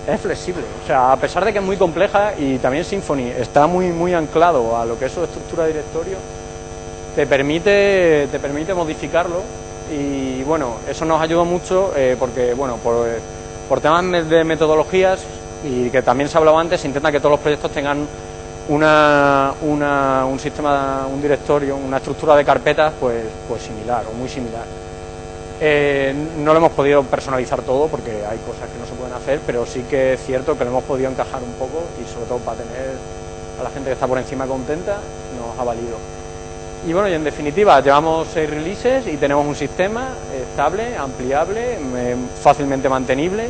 es 0.07 0.21
flexible. 0.21 0.65
O 0.85 0.87
sea, 0.87 1.13
a 1.13 1.17
pesar 1.17 1.45
de 1.45 1.53
que 1.53 1.59
es 1.59 1.65
muy 1.65 1.77
compleja 1.77 2.33
y 2.39 2.59
también 2.59 2.85
Symfony 2.85 3.33
está 3.39 3.67
muy, 3.67 3.89
muy 3.89 4.15
anclado 4.15 4.77
a 4.77 4.85
lo 4.85 4.99
que 4.99 5.07
es 5.07 5.13
su 5.13 5.23
estructura 5.23 5.65
de 5.65 5.73
directorio, 5.73 6.17
te 7.15 7.27
permite, 7.27 8.29
te 8.31 8.39
permite 8.39 8.75
modificarlo 8.75 9.43
y 9.91 10.43
bueno, 10.43 10.77
eso 10.89 11.05
nos 11.05 11.21
ayuda 11.21 11.45
mucho 11.45 11.93
eh, 11.97 12.17
porque 12.19 12.53
bueno, 12.55 12.77
por, 12.77 13.07
por, 13.69 13.81
temas 13.81 14.29
de 14.29 14.45
metodologías 14.45 15.21
y 15.65 15.91
que 15.91 16.03
también 16.03 16.29
se 16.29 16.37
ha 16.37 16.41
hablado 16.41 16.59
antes, 16.59 16.81
se 16.81 16.87
intenta 16.87 17.11
que 17.11 17.19
todos 17.19 17.33
los 17.33 17.41
proyectos 17.41 17.71
tengan 17.73 18.07
una, 18.69 19.53
una, 19.63 20.27
un 20.27 20.39
sistema, 20.39 21.07
un 21.07 21.21
directorio, 21.21 21.77
una 21.77 21.97
estructura 21.97 22.37
de 22.37 22.45
carpetas 22.45 22.93
pues, 23.01 23.25
pues 23.49 23.63
similar 23.63 24.05
o 24.11 24.13
muy 24.15 24.29
similar. 24.29 24.65
Eh, 25.61 26.15
no 26.39 26.53
lo 26.53 26.59
hemos 26.59 26.73
podido 26.73 27.03
personalizar 27.03 27.63
todo 27.63 27.89
porque 27.89 28.11
hay 28.11 28.39
cosas 28.39 28.69
que 28.71 28.79
no 28.79 28.87
se 28.87 28.93
pueden 28.93 29.15
hacer, 29.15 29.41
pero 29.45 29.67
sí 29.67 29.85
que 29.91 30.15
es 30.15 30.25
cierto 30.25 30.57
que 30.57 30.65
lo 30.65 30.71
hemos 30.71 30.85
podido 30.85 31.11
encajar 31.11 31.43
un 31.43 31.53
poco 31.55 31.83
y 32.01 32.09
sobre 32.13 32.27
todo 32.27 32.39
para 32.39 32.59
tener 32.59 32.93
a 33.59 33.63
la 33.65 33.71
gente 33.71 33.89
que 33.89 33.95
está 33.95 34.07
por 34.07 34.19
encima 34.19 34.47
contenta, 34.47 34.99
nos 35.37 35.59
ha 35.59 35.65
valido. 35.65 35.97
Y 36.87 36.93
bueno, 36.93 37.09
y 37.09 37.15
en 37.15 37.25
definitiva, 37.25 37.81
llevamos 37.81 38.29
seis 38.33 38.49
releases 38.49 39.07
y 39.09 39.17
tenemos 39.17 39.45
un 39.45 39.57
sistema 39.57 40.11
estable, 40.33 40.97
ampliable, 40.97 41.77
fácilmente 42.41 42.89
mantenible, 42.89 43.49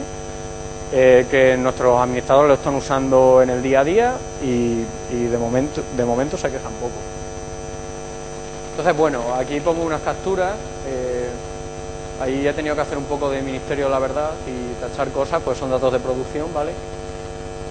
eh, 0.93 1.27
que 1.31 1.57
nuestros 1.57 2.01
administradores 2.01 2.49
lo 2.49 2.55
están 2.55 2.75
usando 2.75 3.43
en 3.43 3.51
el 3.51 3.63
día 3.63 3.81
a 3.81 3.85
día 3.85 4.15
y, 4.43 4.85
de, 5.11 5.39
momento, 5.39 5.83
de 5.97 6.05
momento 6.05 6.37
se 6.37 6.51
quejan 6.51 6.73
poco. 6.75 6.97
Entonces, 8.71 8.97
bueno, 8.97 9.35
aquí 9.35 9.61
pongo 9.61 9.83
unas 9.83 10.03
capturas. 10.03 10.55
Eh, 10.87 11.29
ahí 12.21 12.47
he 12.47 12.53
tenido 12.53 12.75
que 12.75 12.81
hacer 12.81 12.99
un 12.99 13.05
poco 13.05 13.29
de 13.31 13.43
ministerio, 13.43 13.89
la 13.89 13.99
verdad, 13.99 14.31
y 14.47 14.81
tachar 14.81 15.09
cosas, 15.09 15.43
pues 15.45 15.59
son 15.59 15.71
datos 15.71 15.93
de 15.93 15.99
producción, 16.01 16.53
¿vale? 16.55 16.73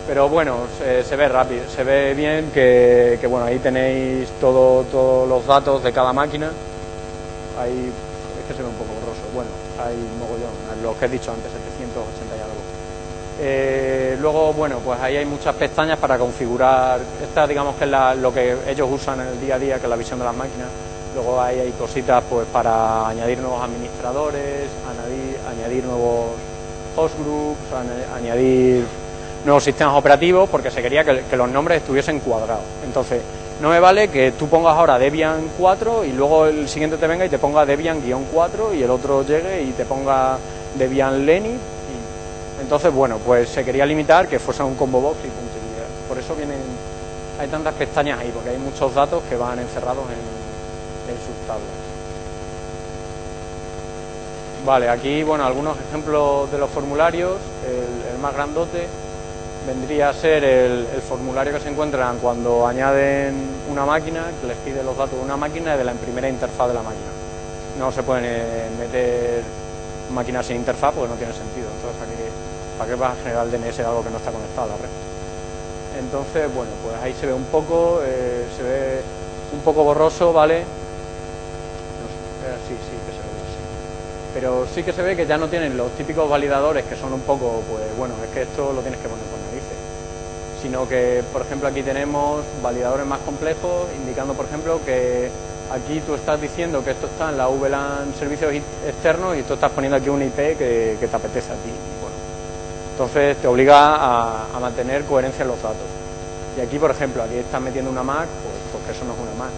pero 0.07 0.29
bueno, 0.29 0.59
se, 0.77 1.15
ve 1.17 1.27
rápido, 1.27 1.69
se 1.69 1.83
ve 1.83 2.13
bien 2.13 2.49
que, 2.53 3.19
bueno, 3.29 3.45
ahí 3.45 3.59
tenéis 3.59 4.29
todo, 4.39 4.85
todos 4.85 5.27
los 5.27 5.45
datos 5.45 5.83
de 5.83 5.91
cada 5.91 6.13
máquina. 6.13 6.49
Ahí 7.59 7.91
es 8.39 8.47
que 8.47 8.53
se 8.53 8.63
ve 8.63 8.69
un 8.69 8.75
poco 8.75 8.93
borroso. 8.93 9.21
Bueno, 9.33 9.49
hay 9.77 9.97
mogollón, 10.17 10.53
lo 10.81 10.97
que 10.97 11.05
he 11.05 11.09
dicho 11.09 11.31
antes, 11.31 11.51
780 11.51 11.56
y 11.56 11.56
algo. 11.56 11.56
Eh, 13.39 14.17
luego, 14.19 14.53
bueno, 14.53 14.79
pues 14.83 14.99
ahí 14.99 15.17
hay 15.17 15.25
muchas 15.25 15.55
pestañas 15.55 15.99
para 15.99 16.17
configurar. 16.17 16.99
Esta, 17.21 17.45
digamos 17.45 17.75
que 17.75 17.85
es 17.85 18.17
lo 18.19 18.33
que 18.33 18.57
ellos 18.67 18.89
usan 18.91 19.21
en 19.21 19.27
el 19.27 19.39
día 19.39 19.55
a 19.55 19.59
día, 19.59 19.77
que 19.77 19.83
es 19.83 19.89
la 19.89 19.95
visión 19.95 20.19
de 20.19 20.25
las 20.25 20.35
máquinas. 20.35 20.67
Luego 21.13 21.41
ahí 21.41 21.59
hay 21.59 21.71
cositas 21.71 22.23
pues 22.29 22.47
para 22.47 23.07
añadir 23.07 23.39
nuevos 23.39 23.63
administradores, 23.63 24.69
añadir, 24.89 25.37
añadir 25.49 25.83
nuevos 25.83 26.27
host 26.95 27.15
groups, 27.19 27.59
añadir 28.15 28.85
nuevos 29.45 29.63
sistemas 29.63 29.95
operativos, 29.95 30.49
porque 30.49 30.71
se 30.71 30.81
quería 30.81 31.03
que, 31.03 31.37
los 31.37 31.49
nombres 31.49 31.81
estuviesen 31.81 32.19
cuadrados. 32.19 32.63
Entonces, 32.83 33.21
no 33.61 33.69
me 33.69 33.79
vale 33.79 34.09
que 34.09 34.31
tú 34.33 34.47
pongas 34.47 34.75
ahora 34.75 34.99
Debian 34.99 35.49
4 35.57 36.05
y 36.05 36.11
luego 36.11 36.45
el 36.45 36.67
siguiente 36.67 36.97
te 36.97 37.07
venga 37.07 37.25
y 37.25 37.29
te 37.29 37.39
ponga 37.39 37.65
Debian-4 37.65 38.77
y 38.77 38.83
el 38.83 38.89
otro 38.91 39.23
llegue 39.23 39.63
y 39.63 39.71
te 39.71 39.85
ponga 39.85 40.37
Debian 40.77 41.25
Lenny. 41.25 41.57
Entonces, 42.61 42.91
bueno, 42.91 43.19
pues 43.19 43.49
se 43.49 43.63
quería 43.63 43.85
limitar 43.85 44.27
que 44.27 44.39
fuese 44.39 44.63
un 44.63 44.75
combo 44.75 44.99
box 44.99 45.19
y 45.19 45.27
punto. 45.27 45.57
Por 46.07 46.17
eso 46.17 46.35
vienen, 46.35 46.59
hay 47.39 47.47
tantas 47.49 47.73
pestañas 47.73 48.19
ahí, 48.19 48.31
porque 48.33 48.49
hay 48.49 48.57
muchos 48.57 48.93
datos 48.93 49.21
que 49.29 49.35
van 49.35 49.59
encerrados 49.59 50.05
en, 50.09 50.37
sus 51.17 51.47
tablas. 51.47 51.67
Vale, 54.65 54.89
aquí, 54.89 55.23
bueno, 55.23 55.45
algunos 55.45 55.77
ejemplos 55.79 56.51
de 56.51 56.57
los 56.57 56.69
formularios. 56.69 57.37
El, 57.65 58.19
más 58.19 58.33
grandote 58.33 58.87
vendría 59.67 60.09
a 60.09 60.13
ser 60.13 60.43
el, 60.43 60.85
formulario 61.07 61.53
que 61.53 61.59
se 61.59 61.69
encuentran 61.69 62.17
cuando 62.17 62.65
añaden 62.65 63.35
una 63.69 63.85
máquina, 63.85 64.25
que 64.41 64.47
les 64.47 64.57
pide 64.57 64.83
los 64.83 64.97
datos 64.97 65.19
de 65.19 65.23
una 65.23 65.37
máquina 65.37 65.75
y 65.75 65.77
de 65.77 65.83
la 65.83 65.93
primera 65.93 66.27
interfaz 66.27 66.69
de 66.69 66.73
la 66.73 66.81
máquina. 66.81 67.11
No 67.77 67.91
se 67.91 68.01
pueden 68.03 68.25
eh, 68.25 68.69
meter 68.79 69.43
máquinas 70.13 70.45
sin 70.45 70.57
interfaz 70.57 70.93
porque 70.93 71.09
no 71.09 71.15
tiene 71.15 71.33
sentido. 71.33 71.67
Entonces, 71.75 72.01
aquí, 72.01 72.26
¿para 72.77 72.89
qué 72.89 72.95
vas 72.95 73.17
a 73.17 73.23
generar 73.23 73.49
DNS 73.49 73.79
algo 73.79 74.03
que 74.03 74.09
no 74.09 74.17
está 74.17 74.31
conectado 74.31 74.63
a 74.63 74.75
la 74.75 74.77
red? 74.77 74.89
Entonces, 75.99 76.53
bueno, 76.53 76.71
pues 76.83 76.95
ahí 77.01 77.13
se 77.13 77.25
ve 77.25 77.33
un 77.33 77.45
poco, 77.45 78.01
eh, 78.05 78.45
se 78.55 78.63
ve 78.63 79.01
un 79.53 79.59
poco 79.61 79.83
borroso, 79.83 80.31
¿vale? 80.33 80.59
No 80.59 80.65
eh, 82.47 82.57
sí, 82.67 82.73
sí, 82.73 82.97
que 83.05 83.11
se 83.11 83.17
ve 83.17 83.27
pero 84.37 84.67
sí 84.71 84.83
que 84.83 84.93
se 84.93 85.01
ve 85.01 85.15
que 85.15 85.25
ya 85.25 85.39
no 85.39 85.47
tienen 85.47 85.75
los 85.75 85.91
típicos 85.93 86.29
validadores 86.29 86.85
que 86.85 86.95
son 86.95 87.11
un 87.11 87.21
poco, 87.21 87.63
pues 87.67 87.81
bueno, 87.97 88.13
es 88.23 88.29
que 88.29 88.43
esto 88.43 88.71
lo 88.71 88.81
tienes 88.81 88.99
que 88.99 89.07
poner 89.07 89.25
por 89.25 89.39
narices, 89.39 89.77
sino 90.61 90.87
que, 90.87 91.23
por 91.33 91.41
ejemplo, 91.41 91.67
aquí 91.67 91.81
tenemos 91.81 92.43
validadores 92.61 93.07
más 93.07 93.19
complejos, 93.21 93.87
indicando, 93.99 94.35
por 94.35 94.45
ejemplo, 94.45 94.79
que 94.85 95.31
aquí 95.71 96.01
tú 96.01 96.13
estás 96.13 96.39
diciendo 96.39 96.83
que 96.83 96.91
esto 96.91 97.07
está 97.07 97.31
en 97.31 97.37
la 97.39 97.47
VLAN 97.47 98.13
servicios 98.13 98.53
externos 98.85 99.35
y 99.37 99.41
tú 99.41 99.55
estás 99.55 99.71
poniendo 99.71 99.97
aquí 99.97 100.09
un 100.09 100.21
IP 100.21 100.35
que, 100.35 100.97
te 100.99 101.15
apetece 101.15 101.51
a 101.51 101.55
ti. 101.55 101.96
Entonces 102.97 103.37
te 103.37 103.47
obliga 103.47 103.95
a, 104.55 104.59
mantener 104.59 105.03
coherencia 105.03 105.43
en 105.43 105.49
los 105.49 105.61
datos. 105.61 105.85
Y 106.57 106.61
aquí, 106.61 106.79
por 106.79 106.89
ejemplo, 106.89 107.21
aquí 107.21 107.35
estás 107.35 107.61
metiendo 107.61 107.91
una 107.91 108.01
Mac, 108.01 108.25
pues 108.25 108.55
porque 108.73 108.91
eso 108.91 109.05
no 109.05 109.13
es 109.13 109.19
una 109.19 109.37
Mac. 109.37 109.51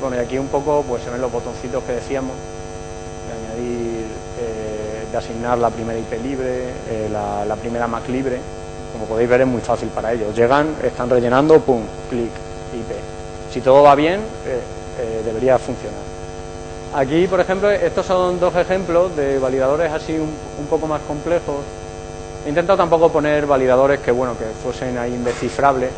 Bueno, 0.00 0.14
y 0.14 0.20
aquí 0.20 0.38
un 0.38 0.46
poco 0.46 0.84
pues 0.88 1.02
se 1.02 1.10
ven 1.10 1.20
los 1.20 1.32
botoncitos 1.32 1.82
que 1.82 1.94
decíamos, 1.94 2.36
añadir, 3.34 4.06
eh, 4.38 5.06
de 5.10 5.18
asignar 5.18 5.58
la 5.58 5.70
primera 5.70 5.98
IP 5.98 6.22
libre, 6.22 6.68
eh, 6.88 7.08
la, 7.10 7.56
primera 7.56 7.88
Mac 7.88 8.08
libre. 8.08 8.38
Como 8.92 9.06
podéis 9.06 9.28
ver 9.28 9.40
es 9.40 9.48
muy 9.48 9.60
fácil 9.60 9.88
para 9.88 10.12
ellos. 10.12 10.32
Llegan, 10.32 10.76
están 10.84 11.10
rellenando, 11.10 11.58
pum, 11.58 11.82
clic, 12.08 12.30
IP. 12.74 13.52
Si 13.52 13.60
todo 13.60 13.82
va 13.82 13.96
bien, 13.96 14.20
eh, 14.46 15.22
debería 15.24 15.58
funcionar. 15.58 16.12
Aquí, 16.94 17.26
por 17.26 17.40
ejemplo, 17.40 17.70
estos 17.70 18.06
son 18.06 18.38
dos 18.38 18.54
ejemplos 18.54 19.16
de 19.16 19.40
validadores 19.40 19.90
así 19.90 20.12
un, 20.12 20.66
poco 20.70 20.86
más 20.86 21.00
complejos. 21.08 21.56
He 22.44 22.48
intentado 22.48 22.76
tampoco 22.76 23.10
poner 23.10 23.46
validadores 23.46 24.00
que, 24.00 24.10
bueno, 24.10 24.36
que 24.36 24.44
fuesen 24.62 24.98
ahí 24.98 25.14
indescifrables. 25.14 25.90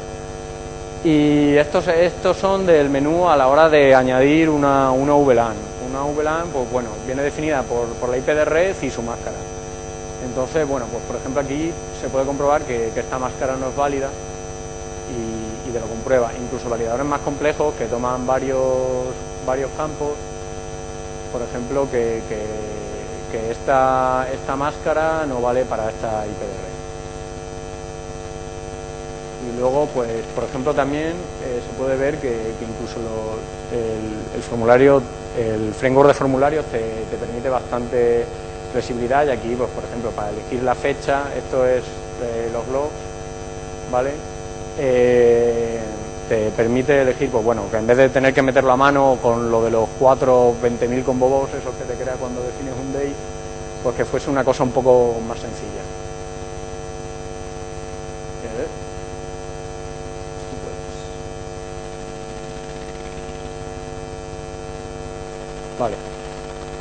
Y 1.05 1.55
estos, 1.57 1.89
estos 1.89 2.37
son 2.37 2.67
del 2.67 2.89
menú 2.89 3.29
a 3.29 3.37
la 3.37 3.49
hora 3.49 3.69
de 3.69 3.95
añadir 3.95 4.49
una, 4.49 4.91
una 4.91 5.15
VLAN 5.15 5.75
una 5.95 6.03
VLAN, 6.13 6.49
pues 6.49 6.71
bueno, 6.71 6.89
viene 7.07 7.23
definida 7.23 7.63
por, 7.63 8.09
la 8.09 8.19
IP 8.19 8.27
de 8.27 8.45
red 8.45 8.77
y 8.83 8.91
su 8.91 9.03
máscara. 9.03 9.37
Entonces, 10.25 10.67
bueno, 10.67 10.87
pues 10.91 11.05
por 11.05 11.17
ejemplo 11.17 11.41
aquí 11.41 11.71
se 12.01 12.09
puede 12.09 12.27
comprobar 12.27 12.63
que, 12.63 12.89
esta 12.89 13.19
máscara 13.19 13.57
no 13.57 13.69
es 13.69 13.77
válida 13.77 14.09
y, 15.11 15.71
te 15.71 15.81
lo 15.81 15.87
comprueba. 15.87 16.31
Incluso 16.41 16.69
validadores 16.69 17.05
más 17.05 17.21
complejos 17.21 17.75
que 17.75 17.87
toman 17.87 18.27
varios, 18.27 19.11
varios 19.45 19.71
campos, 19.77 20.11
por 21.33 21.43
ejemplo, 21.43 21.89
que, 21.91 22.23
esta, 23.37 24.27
esta 24.33 24.57
máscara 24.57 25.25
no 25.27 25.41
vale 25.41 25.65
para 25.65 25.89
esta 25.89 26.27
IP 26.27 26.39
de 26.39 26.47
red. 26.47 26.75
Y 29.49 29.59
luego, 29.59 29.87
pues, 29.93 30.11
por 30.35 30.45
ejemplo, 30.45 30.75
también 30.75 31.13
eh, 31.45 31.61
se 31.67 31.79
puede 31.79 31.97
ver 31.97 32.19
que, 32.19 32.55
incluso 32.61 32.99
el, 33.73 34.43
formulario 34.43 35.03
el 35.39 35.75
framework 35.75 36.09
de 36.09 36.15
formularios 36.15 36.65
te, 36.67 36.81
permite 37.17 37.49
bastante 37.49 38.25
flexibilidad 38.73 39.27
y 39.27 39.31
aquí, 39.31 39.55
pues, 39.57 39.71
por 39.71 39.85
ejemplo, 39.85 40.11
para 40.11 40.31
elegir 40.31 40.63
la 40.63 40.75
fecha, 40.75 41.25
esto 41.37 41.67
es 41.67 41.83
eh, 42.23 42.49
los 42.53 42.67
logs, 42.69 42.95
¿vale? 43.91 44.13
Eh, 44.79 45.81
te 46.35 46.51
permite 46.51 47.03
elegir, 47.03 47.31
pues 47.31 47.45
bueno, 47.45 47.71
que 47.71 47.77
en 47.77 47.87
vez 47.87 47.97
de 47.97 48.09
tener 48.09 48.35
que 48.35 48.43
meterlo 48.43 48.73
a 48.73 48.77
mano 48.77 49.19
con 49.23 49.51
lo 49.51 49.63
de 49.63 49.71
los 49.71 49.89
4 50.01 50.57
20.000 50.61 51.05
combos 51.05 51.49
esos 51.51 51.75
que 51.77 51.85
te 51.85 51.95
crea 51.95 52.15
cuando 52.15 52.43
defines 52.43 52.75
un 52.75 52.93
day, 52.93 53.15
pues 53.85 53.95
que 53.95 54.05
fuese 54.05 54.31
una 54.31 54.43
cosa 54.43 54.65
un 54.65 54.73
poco 54.73 55.17
más 55.29 55.39
sencilla. 55.39 55.83
Vale. 65.79 65.97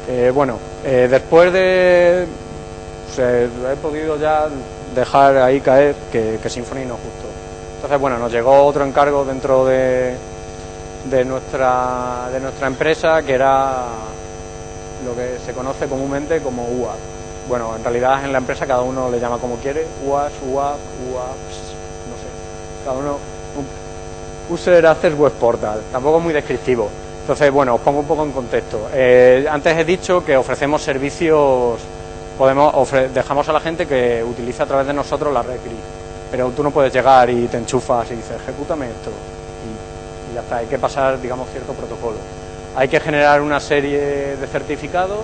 Eh, 0.08 0.32
bueno, 0.34 0.58
eh, 0.84 1.08
después 1.10 1.54
de... 1.54 2.28
he 3.18 3.76
podido 3.82 4.18
ya 4.18 4.48
dejar 4.96 5.38
ahí 5.38 5.62
caer 5.62 5.96
que, 6.12 6.40
que 6.42 6.50
Symfony 6.50 6.86
no 6.88 6.96
justo. 6.96 7.43
Entonces, 7.84 8.00
bueno, 8.00 8.18
nos 8.18 8.32
llegó 8.32 8.66
otro 8.66 8.86
encargo 8.86 9.26
dentro 9.26 9.66
de, 9.66 10.16
nuestra, 11.26 12.30
de 12.32 12.40
nuestra 12.40 12.68
empresa 12.68 13.22
que 13.24 13.34
era 13.34 13.88
lo 15.06 15.14
que 15.14 15.38
se 15.46 15.52
conoce 15.52 15.88
comúnmente 15.90 16.40
como 16.40 16.64
UAP. 16.64 16.96
Bueno, 17.50 17.76
en 17.76 17.84
realidad 17.84 18.24
en 18.24 18.32
la 18.32 18.38
empresa 18.38 18.66
cada 18.66 18.84
uno 18.84 19.12
le 19.12 19.20
llama 19.20 19.38
como 19.38 19.58
quiere, 19.58 19.86
UAS, 20.06 20.32
UAP, 20.50 20.78
UAPs, 21.12 21.58
no 22.08 22.16
sé. 22.16 22.86
Cada 22.86 22.98
uno... 22.98 23.18
User 24.50 24.88
Access 24.88 25.18
Web 25.18 25.34
Portal, 25.34 25.82
tampoco 25.92 26.22
muy 26.22 26.32
descriptivo. 26.32 26.90
Entonces, 27.20 27.52
bueno, 27.52 27.76
os 27.76 27.82
pongo 27.82 28.00
un 28.00 28.08
poco 28.08 28.24
en 28.24 28.32
contexto. 28.32 28.88
Eh, 28.94 29.46
antes 29.52 29.78
he 29.78 29.84
dicho 29.84 30.24
que 30.24 30.38
ofrecemos 30.38 30.82
servicios, 30.82 31.82
podemos 32.38 32.90
dejamos 33.14 33.50
a 33.50 33.52
la 33.52 33.60
gente 33.60 33.86
que 33.86 34.24
utilice 34.24 34.64
a 34.64 34.68
través 34.68 34.88
de 34.88 34.94
nosotros 34.94 35.34
la 35.34 35.42
red 35.42 35.60
gris, 35.66 36.03
pero 36.34 36.50
tú 36.50 36.64
no 36.64 36.72
puedes 36.72 36.92
llegar 36.92 37.30
y 37.30 37.46
te 37.46 37.58
enchufas 37.58 38.10
y 38.10 38.16
dices, 38.16 38.38
ejecútame 38.42 38.88
esto, 38.88 39.12
y, 40.32 40.34
ya 40.34 40.42
está, 40.42 40.58
hay 40.58 40.66
que 40.66 40.80
pasar, 40.80 41.22
digamos, 41.22 41.48
cierto 41.52 41.74
protocolo. 41.74 42.18
Hay 42.76 42.88
que 42.88 43.00
generar 43.00 43.40
una 43.40 43.60
serie 43.60 44.36
de 44.36 44.48
certificados 44.48 45.20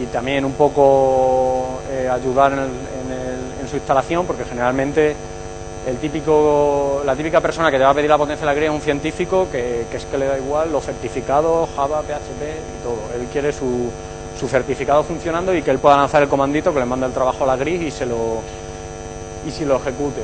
y 0.00 0.06
también 0.06 0.44
un 0.44 0.52
poco 0.52 1.80
eh, 1.90 2.08
ayudar 2.08 2.52
en 2.52 3.68
su 3.68 3.74
instalación, 3.74 4.26
porque 4.26 4.44
generalmente 4.44 5.16
el 5.88 5.96
típico, 5.96 7.02
la 7.04 7.16
típica 7.16 7.40
persona 7.40 7.68
que 7.68 7.76
te 7.78 7.82
va 7.82 7.90
a 7.90 7.94
pedir 7.94 8.08
la 8.08 8.16
potencia 8.16 8.46
de 8.46 8.52
la 8.52 8.54
gris 8.54 8.68
es 8.68 8.74
un 8.76 8.82
científico 8.82 9.48
que, 9.50 9.86
es 9.92 10.04
que 10.04 10.18
le 10.18 10.26
da 10.26 10.38
igual 10.38 10.70
los 10.70 10.84
certificados, 10.84 11.68
Java, 11.74 12.02
PHP 12.02 12.42
y 12.42 12.82
todo. 12.84 13.12
Él 13.12 13.26
quiere 13.32 13.52
su, 13.52 13.90
su 14.38 14.46
certificado 14.46 15.02
funcionando 15.02 15.52
y 15.52 15.62
que 15.62 15.72
él 15.72 15.80
pueda 15.80 15.96
lanzar 15.96 16.22
el 16.22 16.28
comandito 16.28 16.72
que 16.72 16.78
le 16.78 16.86
manda 16.86 17.08
el 17.08 17.12
trabajo 17.12 17.42
a 17.42 17.48
la 17.48 17.56
gris 17.56 17.82
y 17.82 17.90
se 17.90 18.06
lo 18.06 18.42
y 19.46 19.50
si 19.50 19.64
lo 19.64 19.76
ejecute. 19.76 20.22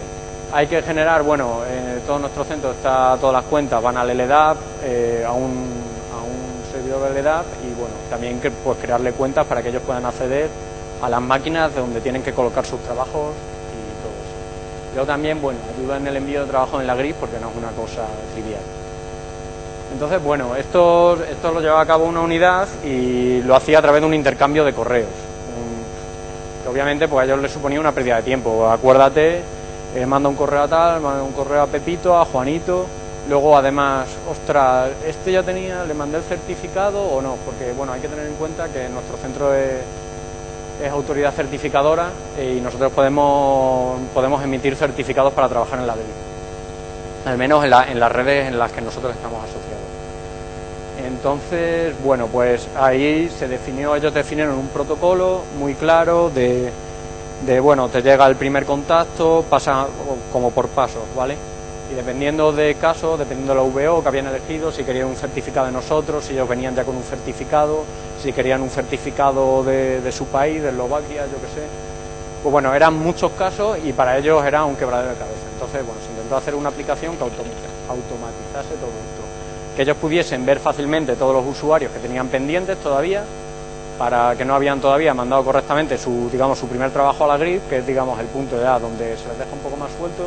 Hay 0.53 0.67
que 0.67 0.83
generar, 0.83 1.23
bueno, 1.23 1.61
en 1.65 2.01
todo 2.03 2.19
nuestro 2.19 2.45
centro 2.45 2.73
está 2.73 3.17
todas 3.19 3.35
las 3.35 3.45
cuentas, 3.45 3.83
van 3.83 3.97
al 3.97 4.09
LDAP, 4.17 4.57
eh, 4.85 5.25
a, 5.27 5.33
un, 5.33 5.43
a 6.13 6.23
un 6.23 6.73
servidor 6.73 7.13
de 7.13 7.23
LDAP 7.23 7.47
y 7.65 7.75
bueno, 7.75 7.95
también 8.11 8.41
que, 8.41 8.51
pues, 8.51 8.79
crearle 8.79 9.13
cuentas 9.13 9.47
para 9.47 9.63
que 9.63 9.71
ellos 9.71 9.83
puedan 9.83 10.05
acceder 10.05 10.51
a 11.01 11.09
las 11.09 11.23
máquinas 11.23 11.75
donde 11.75 12.01
tienen 12.01 12.23
que 12.23 12.33
colocar 12.33 12.67
sus 12.67 12.81
trabajos 12.81 13.35
yo 14.95 15.07
también, 15.07 15.41
bueno, 15.41 15.59
ayuda 15.75 15.97
en 15.97 16.07
el 16.07 16.17
envío 16.17 16.43
de 16.43 16.47
trabajo 16.49 16.81
en 16.81 16.87
la 16.87 16.95
gris 16.95 17.15
porque 17.19 17.39
no 17.41 17.49
es 17.51 17.57
una 17.57 17.71
cosa 17.71 18.07
trivial. 18.35 18.61
Entonces, 19.93 20.23
bueno, 20.23 20.55
esto, 20.57 21.19
esto 21.31 21.51
lo 21.51 21.61
llevaba 21.61 21.81
a 21.81 21.87
cabo 21.87 22.05
una 22.05 22.21
unidad 22.21 22.69
y 22.85 23.43
lo 23.43 23.57
hacía 23.57 23.79
a 23.79 23.83
través 23.83 24.03
de 24.03 24.07
un 24.07 24.15
intercambio 24.15 24.65
de 24.65 24.73
correos. 24.73 25.09
Obviamente 26.69 27.09
pues 27.09 27.23
a 27.23 27.25
ellos 27.25 27.43
les 27.43 27.53
suponía 27.53 27.81
una 27.81 27.93
pérdida 27.93 28.17
de 28.17 28.23
tiempo. 28.23 28.69
Acuérdate 28.69 29.43
eh, 29.95 30.07
manda 30.07 30.29
un 30.29 30.37
correo 30.37 30.63
a 30.63 30.69
tal, 30.69 31.01
manda 31.03 31.23
un 31.23 31.33
correo 31.33 31.63
a 31.63 31.67
Pepito, 31.67 32.19
a 32.19 32.25
Juanito, 32.25 32.87
luego 33.29 33.57
además, 33.57 34.09
ostras, 34.31 34.91
este 35.07 35.33
ya 35.33 35.43
tenía, 35.43 35.85
le 35.85 35.93
mandé 35.93 36.17
el 36.17 36.25
certificado 36.25 37.03
o 37.03 37.21
no, 37.21 37.37
porque 37.45 37.73
bueno, 37.73 37.93
hay 37.93 38.01
que 38.01 38.09
tener 38.09 38.27
en 38.27 38.35
cuenta 38.35 38.69
que 38.69 38.89
nuestro 38.89 39.19
centro 39.19 39.55
es, 39.55 39.81
autoridad 40.91 41.33
certificadora 41.33 42.11
y 42.37 42.61
nosotros 42.61 42.91
podemos, 42.91 44.01
podemos 44.13 44.43
emitir 44.43 44.75
certificados 44.75 45.33
para 45.33 45.49
trabajar 45.49 45.79
en 45.79 45.87
la 45.87 45.95
DELI, 45.95 46.11
al 47.27 47.39
menos 47.39 47.65
en, 47.65 47.73
en 47.73 48.01
las 48.01 48.11
redes 48.11 48.49
en 48.49 48.59
las 48.59 48.73
que 48.73 48.81
nosotros 48.81 49.15
estamos 49.15 49.45
asociados. 49.45 49.72
Entonces, 51.23 51.95
bueno, 52.03 52.27
pues 52.27 52.67
ahí 52.77 53.31
se 53.39 53.47
definió, 53.47 53.95
ellos 53.95 54.13
definieron 54.13 54.59
un 54.59 54.67
protocolo 54.69 55.43
muy 55.59 55.75
claro 55.75 56.31
de 56.31 56.73
de, 57.47 57.59
bueno, 57.59 57.89
te 57.89 58.03
llega 58.03 58.27
el 58.27 58.37
primer 58.37 58.65
contacto, 58.65 59.45
pasa 59.49 59.87
como 60.33 60.51
por 60.51 60.69
pasos, 60.69 61.03
¿vale? 61.17 61.37
Y 61.91 61.95
dependiendo 61.95 62.53
de 62.53 62.77
caso, 62.77 63.17
dependiendo 63.17 63.55
de 63.55 63.61
la 63.61 63.91
VO 63.91 64.03
que 64.03 64.09
habían 64.09 64.27
elegido, 64.29 64.71
si 64.71 64.85
querían 64.85 65.09
un 65.09 65.17
certificado 65.17 65.67
de 65.67 65.73
nosotros, 65.73 66.25
si 66.25 66.33
ellos 66.35 66.49
venían 66.49 66.75
ya 66.75 66.85
con 66.85 66.97
un 66.97 67.03
certificado, 67.03 67.85
si 68.23 68.33
querían 68.33 68.63
un 68.63 68.71
certificado 68.71 69.65
de, 69.65 70.13
su 70.13 70.27
país, 70.27 70.63
de 70.63 70.69
Eslovaquia, 70.69 71.27
yo 71.27 71.41
qué 71.41 71.61
sé. 71.61 71.67
Pues 72.43 72.53
bueno, 72.53 72.73
eran 72.75 72.95
muchos 72.95 73.33
casos 73.33 73.79
y 73.85 73.93
para 73.93 74.19
ellos 74.19 74.45
era 74.45 74.65
un 74.65 74.77
quebradero 74.77 75.11
de 75.11 75.17
cabeza. 75.17 75.47
Entonces, 75.53 75.85
bueno, 75.85 76.01
se 76.05 76.11
intentó 76.13 76.37
hacer 76.37 76.55
una 76.55 76.69
aplicación 76.71 77.17
que 77.17 77.25
automatizase 77.25 78.75
todo 78.81 78.91
esto. 78.91 79.22
Que 79.77 79.83
ellos 79.83 79.97
pudiesen 79.97 80.45
ver 80.45 80.59
fácilmente 80.59 81.17
todos 81.17 81.35
los 81.35 81.47
usuarios 81.47 81.93
que 81.93 81.99
tenían 81.99 82.29
pendientes 82.29 82.79
todavía 82.79 83.25
para 83.99 84.35
que 84.37 84.45
no 84.45 84.55
habían 84.55 84.81
todavía 84.81 85.15
mandado 85.15 85.45
correctamente 85.45 85.99
su, 85.99 86.29
digamos, 86.31 86.59
su 86.59 86.67
primer 86.67 86.91
trabajo 86.91 87.25
a 87.25 87.29
la 87.29 87.37
grid, 87.37 87.61
que 87.69 87.79
es 87.79 87.87
digamos, 87.87 88.19
el 88.19 88.27
punto 88.27 88.57
de 88.57 88.63
edad 88.63 88.81
donde 88.81 89.17
se 89.17 89.29
les 89.29 89.39
deja 89.39 89.53
un 89.53 89.61
poco 89.61 89.77
más 89.77 89.91
sueltos, 89.99 90.27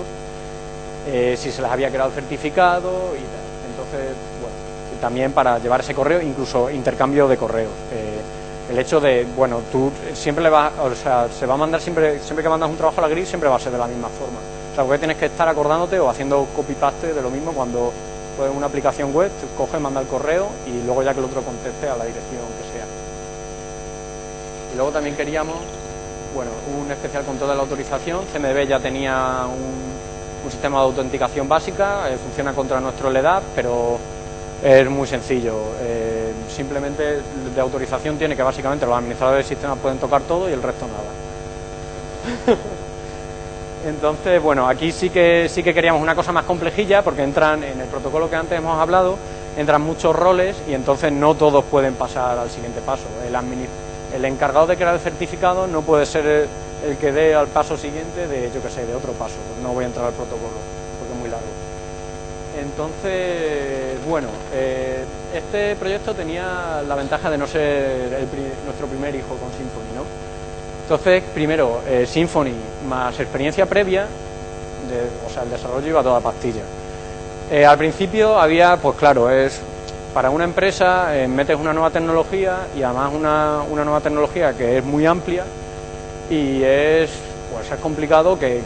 eh, 1.07 1.35
si 1.37 1.51
se 1.51 1.61
les 1.61 1.69
había 1.69 1.89
creado 1.89 2.11
certificado 2.11 2.89
y 3.13 3.21
tal. 3.21 3.45
Entonces, 3.69 4.15
bueno, 4.39 4.55
también 5.01 5.31
para 5.33 5.59
llevar 5.59 5.81
ese 5.81 5.93
correo, 5.93 6.21
incluso 6.21 6.69
intercambio 6.69 7.27
de 7.27 7.37
correos. 7.37 7.71
Eh, 7.91 8.71
el 8.71 8.79
hecho 8.79 8.99
de, 8.99 9.27
bueno, 9.35 9.61
tú 9.71 9.91
siempre 10.13 10.43
le 10.43 10.49
vas, 10.49 10.71
o 10.81 10.95
sea, 10.95 11.27
se 11.27 11.45
va 11.45 11.53
a 11.53 11.57
mandar 11.57 11.81
siempre, 11.81 12.19
siempre 12.19 12.43
que 12.43 12.49
mandas 12.49 12.69
un 12.69 12.77
trabajo 12.77 12.99
a 12.99 13.01
la 13.01 13.09
grid, 13.09 13.25
siempre 13.25 13.49
va 13.49 13.57
a 13.57 13.59
ser 13.59 13.71
de 13.71 13.77
la 13.77 13.87
misma 13.87 14.07
forma. 14.07 14.39
O 14.71 14.75
sea, 14.75 14.83
porque 14.83 14.99
tienes 14.99 15.17
que 15.17 15.27
estar 15.27 15.47
acordándote 15.47 15.99
o 15.99 16.09
haciendo 16.09 16.47
copy-paste 16.55 17.13
de 17.13 17.21
lo 17.21 17.29
mismo 17.29 17.51
cuando 17.51 17.91
pues, 18.37 18.51
una 18.55 18.67
aplicación 18.67 19.13
web, 19.13 19.31
coge, 19.57 19.79
manda 19.79 20.01
el 20.01 20.07
correo 20.07 20.49
y 20.65 20.85
luego 20.85 21.03
ya 21.03 21.13
que 21.13 21.19
el 21.19 21.25
otro 21.25 21.41
conteste 21.41 21.87
a 21.87 21.95
la 21.95 22.05
dirección 22.05 22.41
que 22.61 22.77
sea 22.77 22.85
luego 24.75 24.91
también 24.91 25.15
queríamos, 25.15 25.57
bueno, 26.33 26.51
un 26.77 26.91
especial 26.91 27.23
control 27.23 27.49
de 27.49 27.55
la 27.55 27.61
autorización. 27.61 28.25
CMDB 28.31 28.67
ya 28.67 28.79
tenía 28.79 29.45
un, 29.47 29.95
sistema 30.49 30.77
de 30.77 30.83
autenticación 30.83 31.49
básica, 31.49 32.07
eh, 32.07 32.17
funciona 32.17 32.53
contra 32.53 32.79
nuestro 32.79 33.09
LEDAP, 33.09 33.41
pero 33.55 33.97
es 34.63 34.87
muy 34.87 35.07
sencillo. 35.07 35.55
Eh, 35.81 36.33
simplemente 36.55 37.21
de 37.55 37.61
autorización 37.61 38.19
tiene 38.19 38.35
que 38.35 38.43
básicamente 38.43 38.85
los 38.85 38.95
administradores 38.95 39.43
del 39.43 39.57
sistema 39.57 39.75
pueden 39.75 39.97
tocar 39.97 40.21
todo 40.21 40.47
y 40.47 40.53
el 40.53 40.61
resto 40.61 40.85
nada. 40.85 42.55
Entonces, 43.85 44.41
bueno, 44.41 44.67
aquí 44.67 44.91
sí 44.91 45.11
que 45.11 45.47
sí 45.47 45.61
que 45.61 45.73
queríamos 45.73 46.01
una 46.01 46.15
cosa 46.15 46.31
más 46.31 46.45
complejilla 46.45 47.03
porque 47.03 47.21
entran 47.21 47.63
en 47.63 47.79
el 47.79 47.87
protocolo 47.87 48.29
que 48.29 48.35
antes 48.35 48.57
hemos 48.57 48.79
hablado, 48.79 49.17
entran 49.57 49.81
muchos 49.81 50.15
roles 50.15 50.55
y 50.67 50.73
entonces 50.73 51.11
no 51.11 51.35
todos 51.35 51.63
pueden 51.65 51.93
pasar 51.93 52.39
al 52.39 52.49
siguiente 52.49 52.81
paso. 52.81 53.05
El 53.27 53.35
el 54.15 54.25
encargado 54.25 54.65
de 54.65 54.75
crear 54.75 54.93
el 54.93 54.99
certificado 54.99 55.67
no 55.67 55.81
puede 55.81 56.05
ser 56.05 56.47
el, 56.87 56.97
que 56.97 57.11
dé 57.11 57.35
al 57.35 57.47
paso 57.47 57.77
siguiente 57.77 58.27
de, 58.27 58.49
yo 58.53 58.61
que 58.61 58.69
sé, 58.69 58.85
de 58.85 58.95
otro 58.95 59.11
paso. 59.13 59.35
No 59.61 59.73
voy 59.73 59.83
a 59.83 59.87
entrar 59.87 60.05
al 60.05 60.13
protocolo 60.13 60.57
porque 60.99 61.13
es 61.13 61.19
muy 61.19 61.29
largo. 61.29 61.45
Entonces, 62.57 64.03
bueno, 64.07 64.29
eh, 64.53 65.03
este 65.33 65.75
proyecto 65.75 66.13
tenía 66.13 66.81
la 66.87 66.95
ventaja 66.95 67.29
de 67.29 67.37
no 67.37 67.45
ser 67.45 68.25
nuestro 68.65 68.87
primer 68.87 69.13
hijo 69.13 69.35
con 69.35 69.51
Symfony. 69.51 69.94
Entonces, 70.85 71.23
primero, 71.33 71.81
eh, 71.87 72.05
Symfony 72.05 72.53
más 72.87 73.19
experiencia 73.19 73.65
previa, 73.65 74.05
o 75.25 75.33
sea, 75.33 75.41
el 75.41 75.49
desarrollo 75.49 75.87
iba 75.87 76.03
toda 76.03 76.19
pastilla. 76.19 76.61
Eh, 77.49 77.65
al 77.65 77.75
principio 77.75 78.39
había, 78.39 78.77
pues 78.77 78.95
claro, 78.95 79.31
es 79.31 79.59
para 80.13 80.29
una 80.29 80.43
empresa 80.43 81.17
eh, 81.17 81.27
metes 81.27 81.57
una 81.59 81.73
nueva 81.73 81.89
tecnología 81.89 82.67
y 82.77 82.83
además 82.83 83.11
una, 83.15 83.63
nueva 83.67 83.99
tecnología 83.99 84.53
que 84.53 84.77
es 84.77 84.85
muy 84.85 85.07
amplia 85.07 85.43
y 86.29 86.61
es 86.61 87.09
pues 87.51 87.71
es 87.71 87.79
complicado 87.79 88.37
que, 88.37 88.61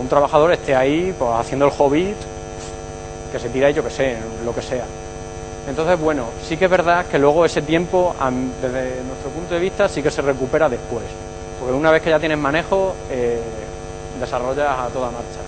un 0.00 0.08
trabajador 0.08 0.52
esté 0.52 0.74
ahí 0.74 1.14
pues, 1.18 1.30
haciendo 1.34 1.66
el 1.66 1.72
hobbit, 1.76 2.16
que 3.32 3.38
se 3.38 3.50
tira 3.50 3.68
y 3.68 3.74
yo 3.74 3.84
que 3.84 3.90
sé, 3.90 4.16
lo 4.46 4.54
que 4.54 4.62
sea. 4.62 4.84
Entonces, 5.68 6.00
bueno, 6.00 6.24
sí 6.42 6.56
que 6.56 6.64
es 6.64 6.70
verdad 6.70 7.04
que 7.04 7.18
luego 7.18 7.44
ese 7.44 7.60
tiempo, 7.60 8.14
desde 8.62 9.02
nuestro 9.04 9.30
punto 9.34 9.52
de 9.52 9.60
vista, 9.60 9.90
sí 9.90 10.02
que 10.02 10.10
se 10.10 10.22
recupera 10.22 10.70
después. 10.70 11.04
Porque 11.70 11.78
una 11.78 11.92
vez 11.92 12.02
que 12.02 12.10
ya 12.10 12.18
tienes 12.18 12.36
manejo, 12.36 12.96
eh, 13.12 13.38
desarrollas 14.18 14.76
a 14.76 14.88
toda 14.88 15.06
marcha. 15.12 15.38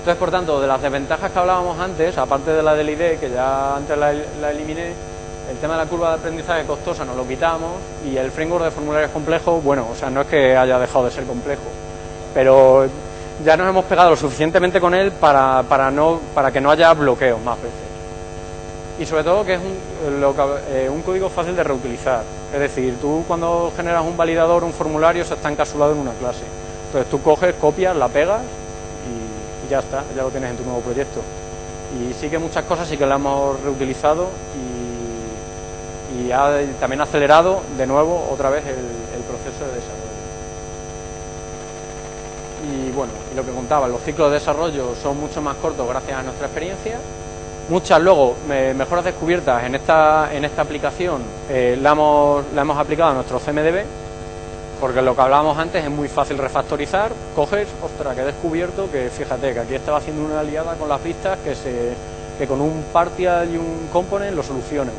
Entonces, 0.00 0.18
por 0.18 0.28
tanto, 0.28 0.60
de 0.60 0.66
las 0.66 0.82
desventajas 0.82 1.30
que 1.30 1.38
hablábamos 1.38 1.78
antes, 1.78 2.18
aparte 2.18 2.50
de 2.50 2.60
la 2.60 2.74
del 2.74 2.90
ID, 2.90 3.20
que 3.20 3.30
ya 3.30 3.76
antes 3.76 3.96
la, 3.96 4.10
eliminé, 4.50 4.88
el 5.48 5.56
tema 5.58 5.74
de 5.74 5.84
la 5.84 5.88
curva 5.88 6.08
de 6.08 6.14
aprendizaje 6.16 6.66
costosa 6.66 7.04
nos 7.04 7.14
lo 7.14 7.24
quitamos 7.24 7.70
y 8.04 8.16
el 8.16 8.32
framework 8.32 8.64
de 8.64 8.70
formularios 8.72 9.12
complejos, 9.12 9.62
bueno, 9.62 9.86
o 9.92 9.94
sea, 9.94 10.10
no 10.10 10.22
es 10.22 10.26
que 10.26 10.56
haya 10.56 10.76
dejado 10.76 11.04
de 11.04 11.12
ser 11.12 11.22
complejo, 11.22 11.62
pero 12.34 12.88
ya 13.44 13.56
nos 13.56 13.68
hemos 13.68 13.84
pegado 13.84 14.10
lo 14.10 14.16
suficientemente 14.16 14.80
con 14.80 14.92
él 14.92 15.12
para, 15.12 15.62
para, 15.68 15.92
no, 15.92 16.18
para 16.34 16.50
que 16.50 16.60
no 16.60 16.72
haya 16.72 16.92
bloqueos 16.94 17.40
más 17.42 17.62
veces. 17.62 17.89
Y 19.00 19.06
sobre 19.06 19.24
todo 19.24 19.44
que 19.44 19.54
es 19.54 19.60
un, 19.60 19.76
eh, 20.68 20.88
un 20.88 21.02
código 21.02 21.28
fácil 21.28 21.56
de 21.56 21.64
reutilizar. 21.64 22.22
Es 22.52 22.60
decir, 22.60 22.98
tú 23.00 23.24
cuando 23.26 23.72
generas 23.74 24.04
un 24.04 24.16
validador, 24.16 24.62
un 24.62 24.72
formulario, 24.72 25.24
se 25.24 25.34
está 25.34 25.50
encapsulado 25.50 25.92
en 25.92 25.98
una 25.98 26.12
clase. 26.12 26.44
Entonces 26.86 27.10
tú 27.10 27.20
coges, 27.22 27.54
copias, 27.54 27.96
la 27.96 28.08
pegas 28.08 28.42
ya 29.70 29.78
está, 29.78 30.02
ya 30.14 30.22
lo 30.22 30.30
tienes 30.30 30.50
en 30.50 30.56
tu 30.56 30.64
nuevo 30.64 30.80
proyecto. 30.80 31.20
Y 31.96 32.12
sí 32.14 32.28
que 32.28 32.38
muchas 32.38 32.64
cosas 32.64 32.88
sí 32.88 32.96
que 32.96 33.06
las 33.06 33.18
hemos 33.18 33.60
reutilizado 33.62 34.28
y, 36.18 36.26
y 36.26 36.32
ha 36.32 36.60
también 36.78 37.00
acelerado 37.00 37.62
de 37.78 37.86
nuevo 37.86 38.28
otra 38.30 38.50
vez 38.50 38.64
el, 38.66 39.22
proceso 39.30 39.64
de 39.64 39.74
desarrollo. 39.76 40.10
Y 42.68 42.90
bueno, 42.90 43.12
y 43.32 43.36
lo 43.36 43.44
que 43.44 43.52
contaba, 43.52 43.86
los 43.86 44.02
ciclos 44.02 44.28
de 44.30 44.38
desarrollo 44.38 44.94
son 45.00 45.20
mucho 45.20 45.40
más 45.40 45.56
cortos 45.56 45.86
gracias 45.88 46.18
a 46.18 46.22
nuestra 46.24 46.46
experiencia. 46.46 46.98
Muchas 47.70 48.00
luego 48.02 48.34
mejoras 48.48 49.04
descubiertas 49.04 49.62
en 49.62 49.76
esta, 49.76 50.34
en 50.34 50.44
esta 50.44 50.62
aplicación 50.62 51.22
eh, 51.48 51.78
la, 51.80 51.92
hemos, 51.92 52.44
la 52.52 52.62
hemos 52.62 52.76
aplicado 52.76 53.10
a 53.10 53.14
nuestro 53.14 53.38
CMDB 53.38 53.84
porque 54.80 55.00
lo 55.00 55.14
que 55.14 55.20
hablábamos 55.20 55.56
antes 55.56 55.84
es 55.84 55.90
muy 55.90 56.08
fácil 56.08 56.36
refactorizar, 56.38 57.12
coges, 57.36 57.68
ostras, 57.80 58.16
que 58.16 58.22
he 58.22 58.24
descubierto 58.24 58.90
que 58.90 59.08
fíjate 59.08 59.52
que 59.52 59.60
aquí 59.60 59.74
estaba 59.76 59.98
haciendo 59.98 60.24
una 60.24 60.40
aliada 60.40 60.74
con 60.74 60.88
las 60.88 61.00
pistas 61.00 61.38
que 61.44 61.54
se 61.54 61.92
que 62.40 62.48
con 62.48 62.60
un 62.60 62.86
partial 62.92 63.48
y 63.54 63.56
un 63.56 63.86
component 63.92 64.34
lo 64.34 64.42
solucionen. 64.42 64.94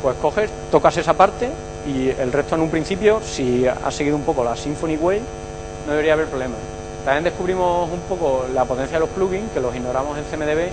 Pues 0.00 0.16
coges, 0.16 0.48
tocas 0.70 0.96
esa 0.96 1.12
parte 1.12 1.50
y 1.86 2.08
el 2.08 2.32
resto 2.32 2.54
en 2.54 2.62
un 2.62 2.70
principio, 2.70 3.20
si 3.20 3.66
has 3.66 3.94
seguido 3.94 4.16
un 4.16 4.22
poco 4.22 4.42
la 4.42 4.56
Symphony 4.56 4.96
Way, 4.96 5.20
no 5.86 5.92
debería 5.92 6.14
haber 6.14 6.28
problema. 6.28 6.54
También 7.04 7.24
descubrimos 7.24 7.90
un 7.90 8.00
poco 8.08 8.46
la 8.54 8.64
potencia 8.64 8.94
de 8.94 9.00
los 9.00 9.10
plugins, 9.10 9.52
que 9.52 9.60
los 9.60 9.76
ignoramos 9.76 10.16
en 10.16 10.24
CMDB, 10.24 10.70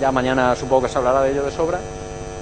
ya 0.00 0.12
mañana 0.12 0.54
supongo 0.56 0.82
que 0.82 0.88
se 0.88 0.98
hablará 0.98 1.22
de 1.22 1.32
ello 1.32 1.44
de 1.44 1.50
sobra, 1.50 1.78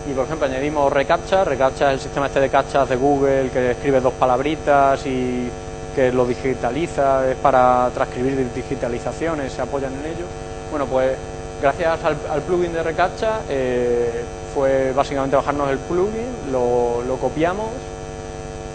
y 0.09 0.13
por 0.15 0.25
ejemplo 0.25 0.47
añadimos 0.47 0.93
reCAPTCHA, 0.93 1.45
reCAPTCHA 1.45 1.89
es 1.89 1.95
el 1.95 2.01
sistema 2.01 2.27
este 2.27 2.41
de 2.41 2.49
captchas 2.49 2.89
de 2.89 2.97
Google 2.97 3.51
que 3.51 3.73
escribe 3.73 4.01
dos 4.01 4.15
palabritas 4.15 5.05
y 5.07 5.49
que 5.95 6.13
lo 6.13 6.25
digitaliza, 6.25 7.31
es 7.31 7.37
para 7.37 7.91
transcribir 7.93 8.53
digitalizaciones, 8.55 9.53
se 9.53 9.63
apoyan 9.63 9.93
en 9.93 10.07
ello. 10.07 10.27
Bueno, 10.71 10.87
pues 10.87 11.17
gracias 11.61 11.99
al, 12.05 12.43
plugin 12.43 12.73
de 12.73 12.83
reCAPTCHA 12.83 13.41
eh, 13.49 14.25
fue 14.55 14.93
básicamente 14.93 15.37
bajarnos 15.37 15.71
el 15.71 15.79
plugin, 15.79 16.27
lo, 16.51 17.17
copiamos, 17.21 17.69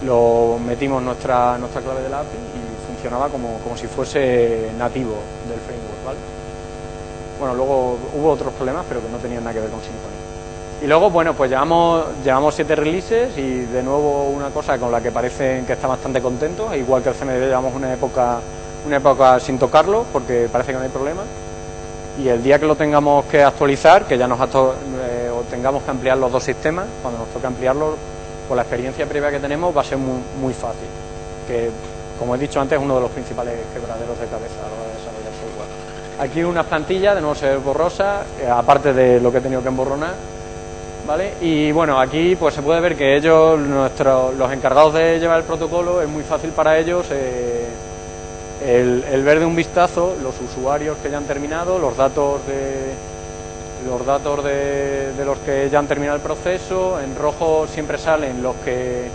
lo 0.05 0.59
metimos 0.65 1.01
nuestra, 1.01 1.57
nuestra 1.57 1.81
clave 1.81 2.03
del 2.03 2.13
API 2.13 2.37
y 2.37 2.87
funcionaba 2.87 3.29
como, 3.29 3.57
como 3.59 3.75
si 3.75 3.87
fuese 3.87 4.71
nativo 4.77 5.15
del 5.49 5.59
framework, 5.59 6.05
¿vale? 6.05 6.44
Bueno, 7.39 7.55
luego 7.55 7.97
hubo 8.17 8.31
otros 8.31 8.53
problemas, 8.53 8.85
pero 8.87 9.01
que 9.01 9.09
no 9.09 9.17
tenían 9.17 9.43
nada 9.43 9.53
que 9.53 9.59
ver 9.59 9.69
con 9.69 9.81
Symfony. 9.81 10.25
Y 10.81 10.87
luego, 10.87 11.09
bueno, 11.09 11.33
pues 11.33 11.49
llevamos, 11.49 12.05
llevamos 12.23 12.53
siete 12.53 12.75
releases 12.75 13.37
y 13.37 13.61
de 13.61 13.81
nuevo 13.81 14.25
una 14.25 14.49
cosa 14.49 14.77
con 14.77 14.91
la 14.91 15.01
que 15.01 15.11
parecen 15.11 15.65
que 15.65 15.73
están 15.73 15.89
bastante 15.89 16.21
contentos, 16.21 16.75
igual 16.75 17.01
que 17.01 17.09
el 17.09 17.15
CMD 17.15 17.39
llevamos 17.39 17.73
una 17.73 17.93
época, 17.93 18.39
una 18.85 18.97
época 18.97 19.39
sin 19.39 19.57
tocarlo 19.57 20.05
porque 20.11 20.49
parece 20.51 20.71
que 20.71 20.77
no 20.77 20.83
hay 20.83 20.89
problema. 20.89 21.23
Y 22.21 22.27
el 22.29 22.43
día 22.43 22.59
que 22.59 22.65
lo 22.65 22.75
tengamos 22.75 23.25
que 23.25 23.43
actualizar, 23.43 24.05
que 24.05 24.17
ya 24.17 24.27
nos 24.27 24.39
eh, 24.39 25.29
o 25.33 25.41
tengamos 25.49 25.83
que 25.83 25.91
ampliar 25.91 26.17
los 26.17 26.31
dos 26.31 26.43
sistemas, 26.43 26.85
cuando 27.01 27.19
nos 27.19 27.29
toque 27.29 27.47
ampliarlo, 27.47 27.95
por 28.47 28.55
la 28.55 28.63
experiencia 28.63 29.05
previa 29.05 29.31
que 29.31 29.39
tenemos 29.39 29.75
va 29.75 29.81
a 29.81 29.83
ser 29.83 29.97
muy, 29.97 30.53
fácil. 30.53 30.87
Que 31.47 31.69
como 32.19 32.35
he 32.35 32.37
dicho 32.37 32.61
antes, 32.61 32.77
es 32.77 32.83
uno 32.83 32.95
de 32.95 33.01
los 33.01 33.11
principales 33.11 33.55
quebraderos 33.73 34.19
de 34.19 34.27
cabeza 34.27 34.59
a 34.59 34.69
la 34.69 34.75
hora 34.75 34.87
de 34.87 34.97
desarrollar. 34.99 35.24
Aquí 36.19 36.43
unas 36.43 36.65
plantillas, 36.65 37.15
de 37.15 37.21
nuevo 37.21 37.35
se 37.35 37.49
ve 37.49 37.57
borrosa, 37.57 38.23
eh, 38.39 38.47
aparte 38.47 38.93
de 38.93 39.19
lo 39.19 39.31
que 39.31 39.39
he 39.39 39.41
tenido 39.41 39.61
que 39.61 39.67
emborronar, 39.67 40.13
¿vale? 41.05 41.33
Y 41.41 41.71
bueno, 41.73 41.99
aquí 41.99 42.37
pues 42.37 42.53
se 42.53 42.61
puede 42.61 42.79
ver 42.79 42.95
que 42.95 43.17
ellos, 43.17 43.59
nuestros, 43.59 44.33
los 44.35 44.51
encargados 44.51 44.93
de 44.93 45.19
llevar 45.19 45.39
el 45.39 45.45
protocolo, 45.45 46.01
es 46.01 46.07
muy 46.07 46.23
fácil 46.23 46.51
para 46.51 46.77
ellos 46.79 47.05
eh, 47.11 47.65
el, 48.63 49.23
ver 49.23 49.39
de 49.39 49.45
un 49.45 49.55
vistazo 49.55 50.15
los 50.23 50.39
usuarios 50.39 50.97
que 51.03 51.11
ya 51.11 51.17
han 51.17 51.25
terminado, 51.25 51.79
los 51.79 51.97
datos 51.97 52.45
de 52.47 53.15
los 53.85 54.03
datos 54.05 54.43
de, 54.43 55.13
de 55.13 55.25
los 55.25 55.37
que 55.39 55.69
ya 55.69 55.79
han 55.79 55.87
terminado 55.87 56.15
el 56.15 56.23
proceso, 56.23 56.99
en 57.01 57.15
rojo 57.15 57.67
siempre 57.67 57.97
salen 57.97 58.41
los 58.41 58.55
que 58.57 59.09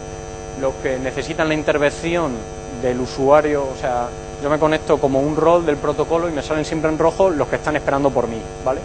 los 0.61 0.75
que 0.77 0.99
necesitan 0.99 1.49
la 1.49 1.55
intervención 1.55 2.33
del 2.83 3.01
usuario, 3.01 3.63
o 3.63 3.77
sea, 3.81 4.09
yo 4.43 4.51
me 4.51 4.59
conecto 4.59 4.99
como 4.99 5.21
un 5.21 5.37
rol 5.37 5.67
del 5.67 5.77
protocolo 5.77 6.29
y 6.29 6.33
me 6.33 6.43
salen 6.43 6.65
siempre 6.65 6.91
en 6.91 6.99
rojo 6.99 7.31
los 7.31 7.49
que 7.49 7.57
están 7.57 7.77
esperando 7.77 8.11
por 8.11 8.27
mí, 8.27 8.41
¿vale? 8.65 8.81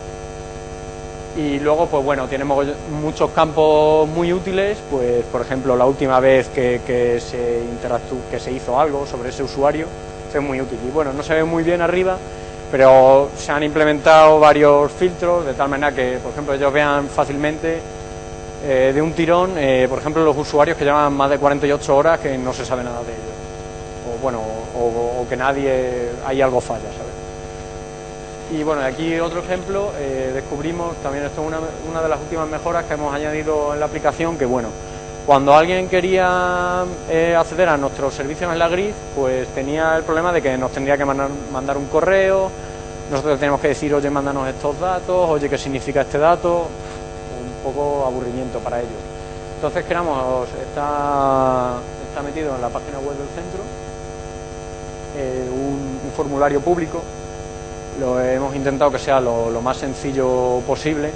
Y 1.37 1.59
luego, 1.59 1.87
pues 1.87 2.03
bueno, 2.03 2.27
tenemos 2.27 2.65
muchos 3.01 3.31
campos 3.31 4.07
muy 4.07 4.31
útiles, 4.31 4.77
pues 4.89 5.23
por 5.25 5.41
ejemplo, 5.41 5.75
la 5.75 5.85
última 5.85 6.19
vez 6.19 6.47
que, 6.47 7.19
se 7.19 8.51
hizo 8.51 8.79
algo 8.79 9.05
sobre 9.05 9.29
ese 9.29 9.43
usuario, 9.43 9.87
es 10.33 10.41
muy 10.41 10.61
útil. 10.61 10.79
Y 10.87 10.91
bueno, 10.91 11.13
no 11.13 11.23
se 11.23 11.33
ve 11.33 11.43
muy 11.43 11.63
bien 11.63 11.81
arriba, 11.81 12.17
pero 12.71 13.29
se 13.37 13.51
han 13.51 13.63
implementado 13.63 14.39
varios 14.39 14.91
filtros 14.91 15.45
de 15.45 15.53
tal 15.53 15.69
manera 15.69 15.93
que, 15.93 16.19
por 16.21 16.31
ejemplo, 16.31 16.53
ellos 16.53 16.71
vean 16.71 17.07
fácilmente 17.07 17.79
eh, 18.63 18.91
de 18.93 19.01
un 19.01 19.13
tirón, 19.13 19.57
eh, 19.57 19.87
por 19.89 19.99
ejemplo, 19.99 20.23
los 20.23 20.37
usuarios 20.37 20.77
que 20.77 20.85
llevan 20.85 21.13
más 21.13 21.29
de 21.29 21.37
48 21.37 21.95
horas 21.95 22.19
que 22.19 22.37
no 22.37 22.53
se 22.53 22.65
sabe 22.65 22.83
nada 22.83 23.03
de 23.03 23.11
ellos. 23.11 23.34
Bueno, 24.25 24.41
o, 24.75 25.23
que 25.29 25.37
nadie, 25.37 26.09
hay 26.25 26.41
algo 26.41 26.59
falla, 26.59 26.89
¿sabes? 26.97 27.13
Y 28.59 28.63
bueno, 28.63 28.81
aquí 28.81 29.19
otro 29.19 29.41
ejemplo, 29.41 29.91
eh, 29.99 30.31
descubrimos, 30.33 30.95
también 31.03 31.25
esto 31.25 31.43
es 31.43 31.47
una, 31.87 32.01
de 32.01 32.09
las 32.09 32.19
últimas 32.19 32.49
mejoras 32.49 32.85
que 32.85 32.95
hemos 32.95 33.13
añadido 33.13 33.75
en 33.75 33.79
la 33.79 33.85
aplicación, 33.85 34.35
que 34.35 34.45
bueno, 34.45 34.69
cuando 35.27 35.53
alguien 35.53 35.87
quería 35.87 36.81
acceder 37.37 37.69
a 37.69 37.77
nuestros 37.77 38.15
servicios 38.15 38.51
en 38.51 38.57
la 38.57 38.67
grid, 38.67 38.93
pues 39.15 39.47
tenía 39.49 39.95
el 39.95 40.01
problema 40.01 40.33
de 40.33 40.41
que 40.41 40.57
nos 40.57 40.71
tendría 40.71 40.97
que 40.97 41.05
mandar, 41.05 41.29
mandar 41.53 41.77
un 41.77 41.85
correo, 41.85 42.49
nosotros 43.11 43.39
tenemos 43.39 43.61
que 43.61 43.67
decir, 43.67 43.93
oye, 43.93 44.09
mándanos 44.09 44.47
estos 44.47 44.79
datos, 44.79 45.29
oye, 45.29 45.47
¿qué 45.47 45.59
significa 45.59 46.01
este 46.01 46.17
dato? 46.17 46.67
poco 47.63 48.07
aburrimiento 48.07 48.57
para 48.57 48.79
ellos. 48.79 48.91
Entonces 49.57 49.85
creamos, 49.85 50.47
está 50.49 51.79
metido 52.23 52.55
en 52.55 52.61
la 52.61 52.69
página 52.69 52.97
web 52.99 53.17
del 53.17 53.27
centro, 53.29 53.61
eh, 55.15 55.49
un, 55.51 55.85
formulario 56.15 56.61
público, 56.61 57.03
lo 57.99 58.21
hemos 58.21 58.55
intentado 58.55 58.89
que 58.89 58.99
sea 58.99 59.19
lo, 59.19 59.61
más 59.61 59.75
sencillo 59.75 60.61
posible, 60.65 61.09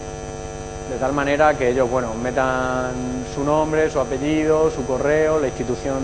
de 0.91 0.97
tal 0.99 1.13
manera 1.13 1.53
que 1.53 1.69
ellos 1.69 1.89
bueno, 1.89 2.13
metan 2.21 2.91
su 3.33 3.45
nombre, 3.45 3.89
su 3.89 3.97
apellido, 3.97 4.69
su 4.71 4.85
correo, 4.85 5.39
la 5.39 5.47
institución 5.47 5.99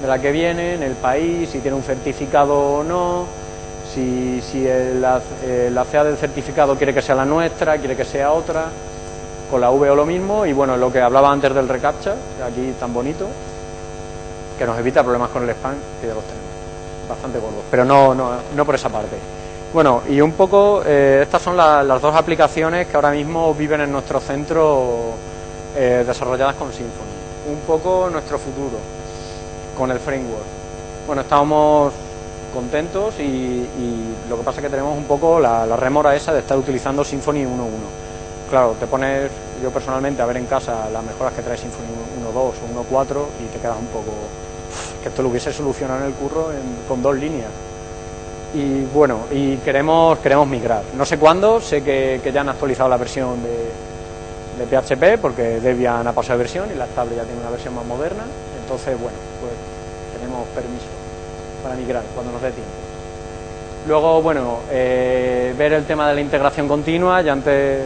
de 0.00 0.06
la 0.06 0.20
que 0.20 0.30
vienen, 0.30 0.84
el 0.84 0.92
país, 0.92 1.50
si 1.50 1.58
tiene 1.58 1.76
un 1.76 1.82
certificado 1.82 2.56
o 2.56 2.84
no, 2.84 3.24
si, 3.92 4.40
si 4.42 4.64
la 5.00 5.84
CEA 5.90 6.04
del 6.04 6.16
certificado 6.16 6.76
quiere 6.76 6.94
que 6.94 7.02
sea 7.02 7.16
la 7.16 7.24
nuestra, 7.24 7.78
quiere 7.78 7.96
que 7.96 8.04
sea 8.04 8.30
otra, 8.30 8.68
con 9.50 9.60
la 9.60 9.70
V 9.70 9.90
o 9.90 9.96
lo 9.96 10.06
mismo 10.06 10.46
y 10.46 10.52
bueno, 10.52 10.76
lo 10.76 10.92
que 10.92 11.00
hablaba 11.00 11.32
antes 11.32 11.52
del 11.52 11.68
reCAPTCHA, 11.68 12.14
aquí 12.46 12.72
tan 12.78 12.94
bonito, 12.94 13.26
que 14.56 14.64
nos 14.64 14.78
evita 14.78 15.02
problemas 15.02 15.30
con 15.30 15.42
el 15.42 15.50
spam, 15.50 15.74
que 16.00 16.06
ya 16.06 16.14
los 16.14 16.24
tenemos, 16.24 16.49
bastante 17.10 17.38
gordos, 17.38 17.64
pero 17.70 17.84
no, 17.84 18.14
no, 18.14 18.30
no 18.54 18.64
por 18.64 18.74
esa 18.74 18.88
parte. 18.88 19.16
Bueno, 19.72 20.02
y 20.08 20.20
un 20.20 20.32
poco, 20.32 20.82
eh, 20.84 21.20
estas 21.22 21.42
son 21.42 21.56
las 21.56 22.02
dos 22.02 22.14
aplicaciones 22.14 22.86
que 22.86 22.96
ahora 22.96 23.10
mismo 23.10 23.54
viven 23.54 23.82
en 23.82 23.92
nuestro 23.92 24.18
centro 24.20 25.14
eh, 25.76 26.04
desarrolladas 26.06 26.56
con 26.56 26.72
Symfony. 26.72 27.52
Un 27.52 27.60
poco 27.60 28.08
nuestro 28.10 28.38
futuro 28.38 28.78
con 29.76 29.90
el 29.90 29.98
framework. 29.98 30.44
Bueno, 31.06 31.22
estábamos 31.22 31.92
contentos 32.52 33.14
y, 33.20 33.66
lo 34.28 34.36
que 34.36 34.42
pasa 34.42 34.60
es 34.60 34.64
que 34.64 34.70
tenemos 34.70 34.96
un 34.96 35.04
poco 35.04 35.40
la, 35.40 35.66
la 35.66 35.76
remora 35.76 36.14
esa 36.14 36.32
de 36.32 36.40
estar 36.40 36.56
utilizando 36.56 37.04
Symfony 37.04 37.44
1.1 37.44 38.00
claro, 38.50 38.74
te 38.78 38.86
pones 38.86 39.30
yo 39.62 39.70
personalmente 39.70 40.20
a 40.20 40.26
ver 40.26 40.36
en 40.36 40.46
casa 40.46 40.90
las 40.90 41.02
mejoras 41.04 41.32
que 41.32 41.42
trae 41.42 41.56
Symfony 41.56 41.86
1.2 42.20 42.36
o 42.36 42.52
1.4 42.90 43.24
y 43.40 43.46
te 43.46 43.58
quedas 43.60 43.78
un 43.78 43.86
poco 43.86 44.12
que 45.02 45.08
esto 45.08 45.22
lo 45.22 45.28
hubiese 45.28 45.52
solucionado 45.52 46.00
en 46.00 46.06
el 46.06 46.12
curro 46.12 46.48
con 46.88 47.02
dos 47.02 47.16
líneas. 47.16 47.50
Y 48.54 48.82
bueno, 48.92 49.20
y 49.30 49.56
queremos, 49.58 50.18
queremos 50.18 50.48
migrar. 50.48 50.82
No 50.96 51.04
sé 51.04 51.18
cuándo, 51.18 51.60
sé 51.60 51.82
que, 51.82 52.20
ya 52.32 52.40
han 52.40 52.48
actualizado 52.48 52.88
la 52.88 52.96
versión 52.96 53.38
de, 53.42 53.70
PHP 54.60 55.18
porque 55.22 55.58
Debian 55.58 56.06
ha 56.06 56.12
pasado 56.12 56.36
de 56.36 56.44
versión 56.44 56.68
y 56.70 56.76
la 56.76 56.84
estable 56.84 57.16
ya 57.16 57.24
tiene 57.24 57.40
una 57.40 57.50
versión 57.50 57.74
más 57.74 57.86
moderna. 57.86 58.24
Entonces, 58.60 59.00
bueno, 59.00 59.16
pues 59.40 59.52
tenemos 60.18 60.46
permiso 60.48 60.84
para 61.62 61.76
migrar 61.76 62.02
cuando 62.14 62.32
nos 62.32 62.42
dé 62.42 62.50
tiempo. 62.50 62.70
Luego, 63.88 64.20
bueno, 64.20 64.58
eh, 64.70 65.54
ver 65.56 65.72
el 65.72 65.86
tema 65.86 66.08
de 66.08 66.14
la 66.14 66.20
integración 66.20 66.68
continua, 66.68 67.22
ya 67.22 67.32
antes 67.32 67.80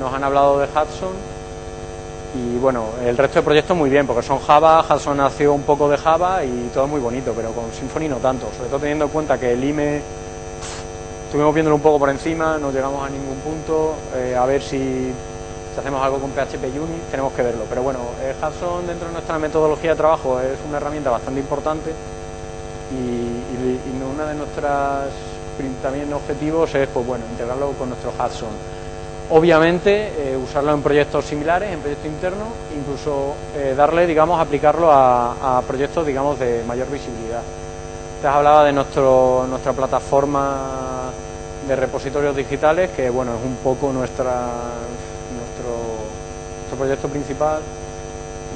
nos 0.00 0.12
han 0.14 0.24
hablado 0.24 0.58
de 0.58 0.64
Hudson 0.64 1.35
y 2.36 2.58
bueno, 2.58 2.86
el 3.04 3.16
resto 3.16 3.38
de 3.38 3.42
proyectos 3.42 3.76
muy 3.76 3.88
bien, 3.88 4.06
porque 4.06 4.22
son 4.22 4.38
Java, 4.40 4.84
Hudson 4.88 5.16
nació 5.16 5.54
un 5.54 5.62
poco 5.62 5.88
de 5.88 5.96
Java 5.96 6.44
y 6.44 6.70
todo 6.72 6.86
muy 6.86 7.00
bonito, 7.00 7.32
pero 7.34 7.52
con 7.52 7.72
Symfony 7.72 8.08
no 8.08 8.16
tanto, 8.16 8.48
sobre 8.56 8.68
todo 8.68 8.80
teniendo 8.80 9.06
en 9.06 9.10
cuenta 9.10 9.38
que 9.38 9.52
el 9.52 9.64
IME 9.64 10.02
estuvimos 11.24 11.54
viéndolo 11.54 11.76
un 11.76 11.82
poco 11.82 11.98
por 11.98 12.10
encima, 12.10 12.58
no 12.58 12.70
llegamos 12.70 13.06
a 13.06 13.10
ningún 13.10 13.36
punto, 13.38 13.94
eh, 14.14 14.36
a 14.36 14.44
ver 14.44 14.62
si, 14.62 15.12
hacemos 15.78 16.02
algo 16.02 16.18
con 16.18 16.30
PHP 16.30 16.64
Unit, 16.64 17.10
tenemos 17.10 17.32
que 17.32 17.42
verlo, 17.42 17.64
pero 17.68 17.82
bueno, 17.82 17.98
eh, 18.22 18.34
Hudson 18.36 18.86
dentro 18.86 19.08
de 19.08 19.14
nuestra 19.14 19.38
metodología 19.38 19.90
de 19.90 19.96
trabajo 19.96 20.40
es 20.40 20.58
una 20.68 20.78
herramienta 20.78 21.10
bastante 21.10 21.40
importante 21.40 21.90
y, 22.90 22.94
y, 22.94 23.80
y 23.84 24.14
una 24.14 24.26
de 24.26 24.34
nuestras 24.34 25.10
también 25.82 26.12
objetivos 26.12 26.74
es 26.74 26.86
pues 26.88 27.06
bueno, 27.06 27.24
integrarlo 27.30 27.72
con 27.72 27.88
nuestro 27.88 28.10
Hudson 28.10 28.75
Obviamente, 29.28 30.12
eh, 30.16 30.36
usarlo 30.36 30.72
en 30.72 30.82
proyectos 30.82 31.24
similares, 31.24 31.72
en 31.72 31.80
proyectos 31.80 32.06
internos, 32.06 32.48
incluso 32.76 33.34
eh, 33.56 33.74
darle, 33.76 34.06
digamos, 34.06 34.40
aplicarlo 34.40 34.88
a, 34.92 35.60
proyectos, 35.66 36.06
digamos, 36.06 36.38
de 36.38 36.62
mayor 36.64 36.88
visibilidad. 36.88 37.42
Te 38.22 38.28
has 38.28 38.36
hablado 38.36 38.64
de 38.64 38.72
nuestro, 38.72 39.46
nuestra 39.48 39.72
plataforma 39.72 41.10
de 41.66 41.74
repositorios 41.74 42.36
digitales, 42.36 42.90
que 42.90 43.10
bueno, 43.10 43.32
es 43.34 43.44
un 43.44 43.56
poco 43.56 43.92
nuestra, 43.92 44.46
nuestro, 45.34 45.74
nuestro 46.58 46.78
proyecto 46.78 47.08
principal. 47.08 47.62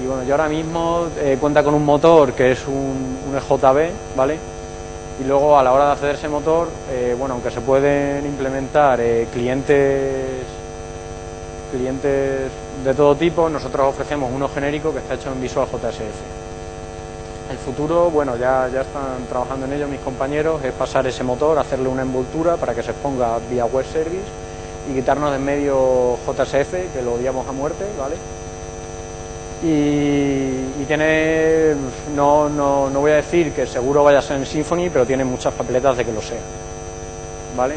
Y 0.01 0.07
bueno, 0.07 0.23
yo 0.23 0.35
ahora 0.35 0.49
mismo 0.49 1.09
eh, 1.19 1.37
cuenta 1.41 1.65
con 1.65 1.75
un 1.75 1.85
motor 1.85 2.33
que 2.33 2.53
es 2.53 2.65
un, 2.69 3.19
un 3.29 3.37
EJB, 3.37 3.91
¿vale? 4.17 4.39
y 5.21 5.25
luego 5.25 5.59
a 5.59 5.63
la 5.63 5.73
hora 5.73 5.87
de 5.87 5.93
acceder 5.93 6.15
a 6.15 6.19
ese 6.19 6.29
motor, 6.31 6.69
bueno, 7.19 7.35
aunque 7.35 7.51
se 7.51 7.61
pueden 7.61 8.25
implementar 8.25 8.99
clientes 9.31 10.47
clientes 11.71 12.51
de 12.85 12.95
todo 12.95 13.17
tipo, 13.17 13.49
nosotros 13.49 13.89
ofrecemos 13.89 14.31
uno 14.35 14.49
genérico 14.49 14.93
que 14.93 14.99
está 14.99 15.15
hecho 15.15 15.33
en 15.33 15.41
Visual 15.41 15.67
JSF. 15.67 16.41
El 17.51 17.59
futuro, 17.59 18.11
bueno, 18.11 18.37
ya, 18.37 18.69
ya 18.73 18.83
están 18.83 19.27
trabajando 19.29 19.67
en 19.67 19.73
ello 19.73 19.89
mis 19.89 20.01
compañeros, 20.01 20.63
es 20.63 20.73
pasar 20.73 21.07
ese 21.07 21.25
motor, 21.25 21.59
hacerle 21.59 21.89
una 21.89 22.03
envoltura 22.03 22.57
para 22.57 22.75
que 22.75 22.83
se 22.83 22.93
exponga 22.93 23.39
vía 23.51 23.65
web 23.65 23.85
service 23.85 24.29
y 24.89 24.95
quitarnos 24.95 25.31
de 25.31 25.37
en 25.37 25.45
medio 25.45 26.17
JSF, 26.27 26.93
que 26.93 27.03
lo 27.05 27.15
odiamos 27.15 27.47
a 27.49 27.53
muerte, 27.53 27.85
¿vale? 27.99 28.17
Y, 29.63 30.85
tiene, 30.87 31.75
no, 32.15 32.49
no, 32.49 32.89
no 32.89 33.01
voy 33.01 33.13
a 33.13 33.17
decir 33.17 33.53
que 33.53 33.67
seguro 33.67 34.03
vaya 34.03 34.19
a 34.21 34.23
ser 34.23 34.39
en 34.39 34.47
Symfony, 34.47 34.89
pero 34.93 35.07
tiene 35.07 35.25
muchas 35.25 35.53
papeletas 35.55 35.97
de 35.97 36.05
que 36.05 36.13
lo 36.13 36.23
sea, 36.23 36.41
¿vale? 37.57 37.77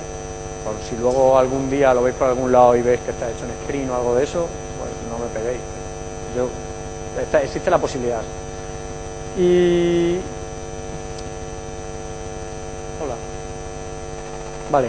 Si 0.89 0.95
luego 0.97 1.37
algún 1.37 1.69
día 1.69 1.93
lo 1.93 2.03
veis 2.03 2.15
por 2.15 2.27
algún 2.27 2.51
lado 2.51 2.75
y 2.75 2.81
veis 2.81 2.99
que 3.01 3.11
está 3.11 3.29
hecho 3.29 3.45
en 3.45 3.51
screen 3.63 3.89
o 3.89 3.95
algo 3.95 4.15
de 4.15 4.23
eso, 4.23 4.47
pues 4.79 4.91
no 5.09 5.19
me 5.19 5.31
peguéis. 5.33 5.61
Yo, 6.35 6.47
existe 7.39 7.69
la 7.69 7.77
posibilidad. 7.77 8.21
Y... 9.37 10.17
Hola. 13.03 13.15
Vale. 14.71 14.87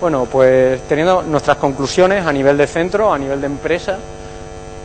Bueno, 0.00 0.26
pues 0.30 0.80
teniendo 0.82 1.22
nuestras 1.22 1.56
conclusiones 1.56 2.24
a 2.24 2.32
nivel 2.32 2.56
de 2.56 2.66
centro, 2.68 3.12
a 3.12 3.18
nivel 3.18 3.40
de 3.40 3.46
empresa, 3.46 3.98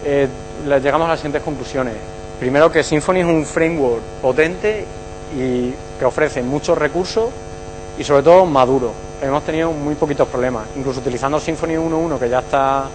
eh, 0.04 0.28
llegamos 0.66 1.06
a 1.06 1.12
las 1.12 1.20
siguientes 1.20 1.44
conclusiones. 1.44 1.94
Primero 2.40 2.72
que 2.72 2.84
Symfony 2.84 3.18
es 3.18 3.26
un 3.26 3.46
framework 3.46 4.02
potente 4.22 4.86
y 5.38 5.72
que 6.00 6.06
ofrece 6.06 6.42
muchos 6.42 6.78
recursos 6.78 7.30
y 7.98 8.04
sobre 8.04 8.24
todo 8.24 8.46
maduro 8.46 8.92
hemos 9.24 9.44
tenido 9.44 9.72
muy 9.72 9.96
poquitos 9.96 10.28
problemas. 10.28 10.68
Incluso 10.76 11.00
utilizando 11.00 11.40
Symfony 11.40 11.76
1.1, 11.78 12.20
que 12.20 12.30
ya 12.30 12.40
está 12.40 12.86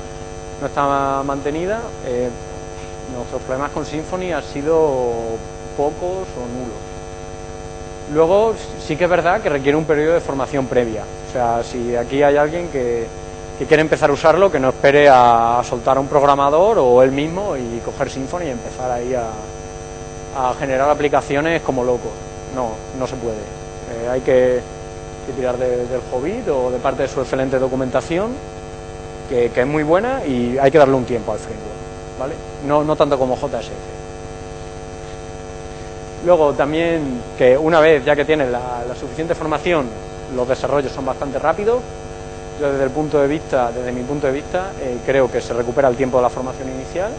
no 0.61 0.67
está 0.67 1.23
mantenida, 1.25 1.81
eh, 2.05 2.29
nuestros 3.15 3.43
problemas 3.43 3.71
con 3.71 3.87
Symfony 3.87 4.33
han 4.33 4.43
sido 4.43 5.13
pocos 5.77 6.27
o 6.37 6.47
nulos. 6.53 6.89
Luego 8.13 8.55
sí 8.85 8.97
que 8.97 9.05
es 9.05 9.11
verdad 9.11 9.41
que 9.41 9.49
requiere 9.49 9.77
un 9.77 9.85
periodo 9.85 10.15
de 10.15 10.21
formación 10.21 10.67
previa. 10.67 11.05
O 11.29 11.33
sea, 11.33 11.63
si 11.63 11.95
aquí 11.95 12.23
hay 12.23 12.37
alguien 12.37 12.69
que, 12.69 13.07
quiere 13.67 13.83
empezar 13.83 14.11
a 14.11 14.13
usarlo, 14.13 14.51
que 14.51 14.59
no 14.59 14.71
espere 14.71 15.09
a, 15.09 15.61
soltar 15.69 15.97
a 15.97 16.01
un 16.01 16.09
programador 16.09 16.79
o 16.79 17.03
él 17.03 17.13
mismo 17.13 17.57
y 17.57 17.81
coger 17.85 18.11
Symfony 18.11 18.45
y 18.45 18.51
empezar 18.51 18.91
ahí 18.91 19.15
a, 19.15 19.31
generar 20.59 20.89
aplicaciones 20.89 21.63
como 21.63 21.85
loco. 21.85 22.11
No, 22.55 22.71
no 22.99 23.07
se 23.07 23.17
puede. 23.17 23.37
Eh, 23.37 24.09
hay 24.09 24.21
que, 24.21 24.61
tirar 25.33 25.57
del 25.57 26.01
Hobbit 26.13 26.49
o 26.49 26.71
de 26.71 26.79
parte 26.79 27.03
de 27.03 27.09
su 27.09 27.21
excelente 27.21 27.59
documentación, 27.59 28.33
que, 29.29 29.51
es 29.55 29.67
muy 29.67 29.83
buena 29.83 30.25
y 30.25 30.57
hay 30.59 30.71
que 30.71 30.79
darle 30.79 30.95
un 30.95 31.05
tiempo 31.05 31.33
al 31.33 31.39
framework, 31.39 32.19
¿vale? 32.19 32.35
No, 32.67 32.83
no 32.85 32.97
tanto 32.97 33.19
como 33.19 33.37
JSF. 33.37 33.99
Luego 36.25 36.53
también 36.53 37.21
que 37.37 37.57
una 37.57 37.81
vez 37.81 38.05
ya 38.05 38.17
que 38.17 38.25
tienes 38.25 38.51
la, 38.51 38.83
suficiente 38.99 39.35
formación, 39.35 39.87
los 40.35 40.49
desarrollos 40.49 40.93
son 40.93 41.07
bastante 41.07 41.39
rápidos. 41.39 41.81
Yo 42.61 42.73
desde 42.73 42.85
el 42.85 42.91
punto 42.91 43.21
de 43.21 43.29
vista, 43.29 43.71
desde 43.71 43.93
mi 43.93 44.03
punto 44.03 44.27
de 44.27 44.33
vista, 44.33 44.73
eh, 44.81 44.99
creo 45.07 45.31
que 45.31 45.41
se 45.41 45.55
recupera 45.55 45.89
el 45.89 45.97
tiempo 45.97 46.17
de 46.17 46.25
la 46.25 46.29
formación 46.29 46.69
inicial, 46.69 47.13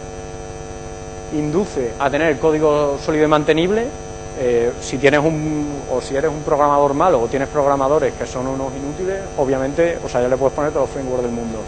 induce 1.34 1.93
a 1.97 2.10
tener 2.10 2.38
código 2.39 2.97
sólido 3.03 3.26
y 3.26 3.28
mantenible. 3.30 3.86
Eh, 4.42 4.72
si 4.80 4.98
tienes 4.98 5.20
un 5.20 5.82
o 5.92 6.00
si 6.00 6.16
eres 6.16 6.32
un 6.32 6.42
programador 6.44 6.94
malo 6.94 7.22
o 7.22 7.28
tienes 7.28 7.50
programadores 7.50 8.14
que 8.14 8.26
son 8.26 8.48
unos 8.48 8.72
inútiles, 8.74 9.22
obviamente, 9.38 9.98
o 10.04 10.08
sea, 10.08 10.22
ya 10.22 10.30
le 10.30 10.38
puedes 10.38 10.56
poner 10.56 10.72
todos 10.72 10.88
los 10.88 10.94
frameworks 10.94 11.24
del 11.24 11.32
mundo. 11.32 11.60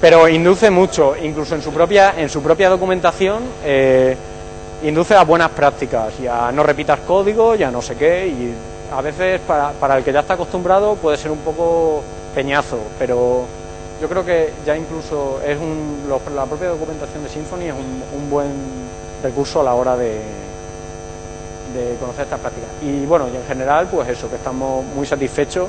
Pero 0.00 0.28
induce 0.28 0.70
mucho, 0.70 1.14
incluso 1.16 1.54
en 1.54 1.62
su 1.62 1.72
propia 1.72 2.14
en 2.16 2.28
su 2.28 2.42
propia 2.42 2.68
documentación. 2.68 3.42
Eh, 3.64 4.16
induce 4.82 5.14
a 5.14 5.24
buenas 5.24 5.50
prácticas 5.50 6.14
y 6.20 6.26
a 6.26 6.52
no 6.52 6.62
repitas 6.62 7.00
código 7.00 7.54
y 7.56 7.62
a 7.64 7.70
no 7.70 7.82
sé 7.82 7.96
qué 7.96 8.28
y 8.28 8.54
a 8.94 9.00
veces 9.02 9.40
para, 9.40 9.72
para 9.72 9.96
el 9.96 10.04
que 10.04 10.12
ya 10.12 10.20
está 10.20 10.34
acostumbrado 10.34 10.94
puede 10.94 11.16
ser 11.16 11.32
un 11.32 11.38
poco 11.38 12.02
peñazo, 12.34 12.78
pero 12.98 13.44
yo 14.00 14.08
creo 14.08 14.24
que 14.24 14.52
ya 14.64 14.76
incluso 14.76 15.40
es 15.44 15.58
un, 15.58 16.08
la 16.34 16.46
propia 16.46 16.68
documentación 16.68 17.24
de 17.24 17.28
Symfony 17.28 17.64
es 17.64 17.74
un, 17.74 18.30
buen 18.30 18.52
recurso 19.22 19.60
a 19.60 19.64
la 19.64 19.74
hora 19.74 19.96
de, 19.96 20.20
de 21.74 21.96
conocer 22.00 22.24
estas 22.24 22.40
prácticas. 22.40 22.70
Y 22.82 23.06
bueno, 23.06 23.26
y 23.32 23.36
en 23.36 23.44
general, 23.44 23.88
pues 23.90 24.08
eso, 24.08 24.28
que 24.28 24.36
estamos 24.36 24.84
muy 24.94 25.06
satisfechos 25.06 25.68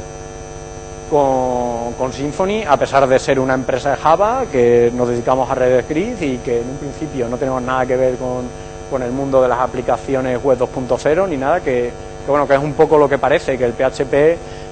con, 1.09 1.93
con, 1.93 2.13
Symfony, 2.13 2.63
a 2.67 2.77
pesar 2.77 3.07
de 3.07 3.17
ser 3.17 3.39
una 3.39 3.55
empresa 3.55 3.91
de 3.91 3.97
Java, 3.97 4.45
que 4.51 4.91
nos 4.93 5.09
dedicamos 5.09 5.49
a 5.49 5.55
redes 5.55 5.87
gris 5.87 6.21
y 6.21 6.37
que 6.37 6.61
en 6.61 6.69
un 6.69 6.77
principio 6.77 7.27
no 7.27 7.37
tenemos 7.37 7.61
nada 7.61 7.85
que 7.85 7.95
ver 7.95 8.15
con 8.15 8.45
con 8.89 9.03
el 9.03 9.11
mundo 9.11 9.41
de 9.41 9.47
las 9.47 9.59
aplicaciones 9.59 10.43
web 10.43 10.57
2.0 10.57 11.29
ni 11.29 11.37
nada, 11.37 11.61
que, 11.61 11.91
bueno, 12.27 12.47
que 12.47 12.55
es 12.55 12.59
un 12.59 12.73
poco 12.73 12.97
lo 12.97 13.07
que 13.07 13.17
parece, 13.17 13.57
que 13.57 13.65
el 13.65 13.73
PHP 13.73 14.13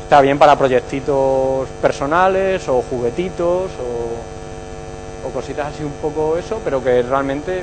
está 0.03 0.21
bien 0.21 0.39
para 0.39 0.57
proyectitos 0.57 1.67
personales 1.81 2.67
o 2.67 2.81
juguetitos 2.81 3.71
o, 3.79 4.07
cositas 5.33 5.73
así 5.73 5.83
un 5.83 5.91
poco 6.01 6.37
eso, 6.37 6.61
pero 6.63 6.81
que 6.81 7.01
realmente 7.01 7.61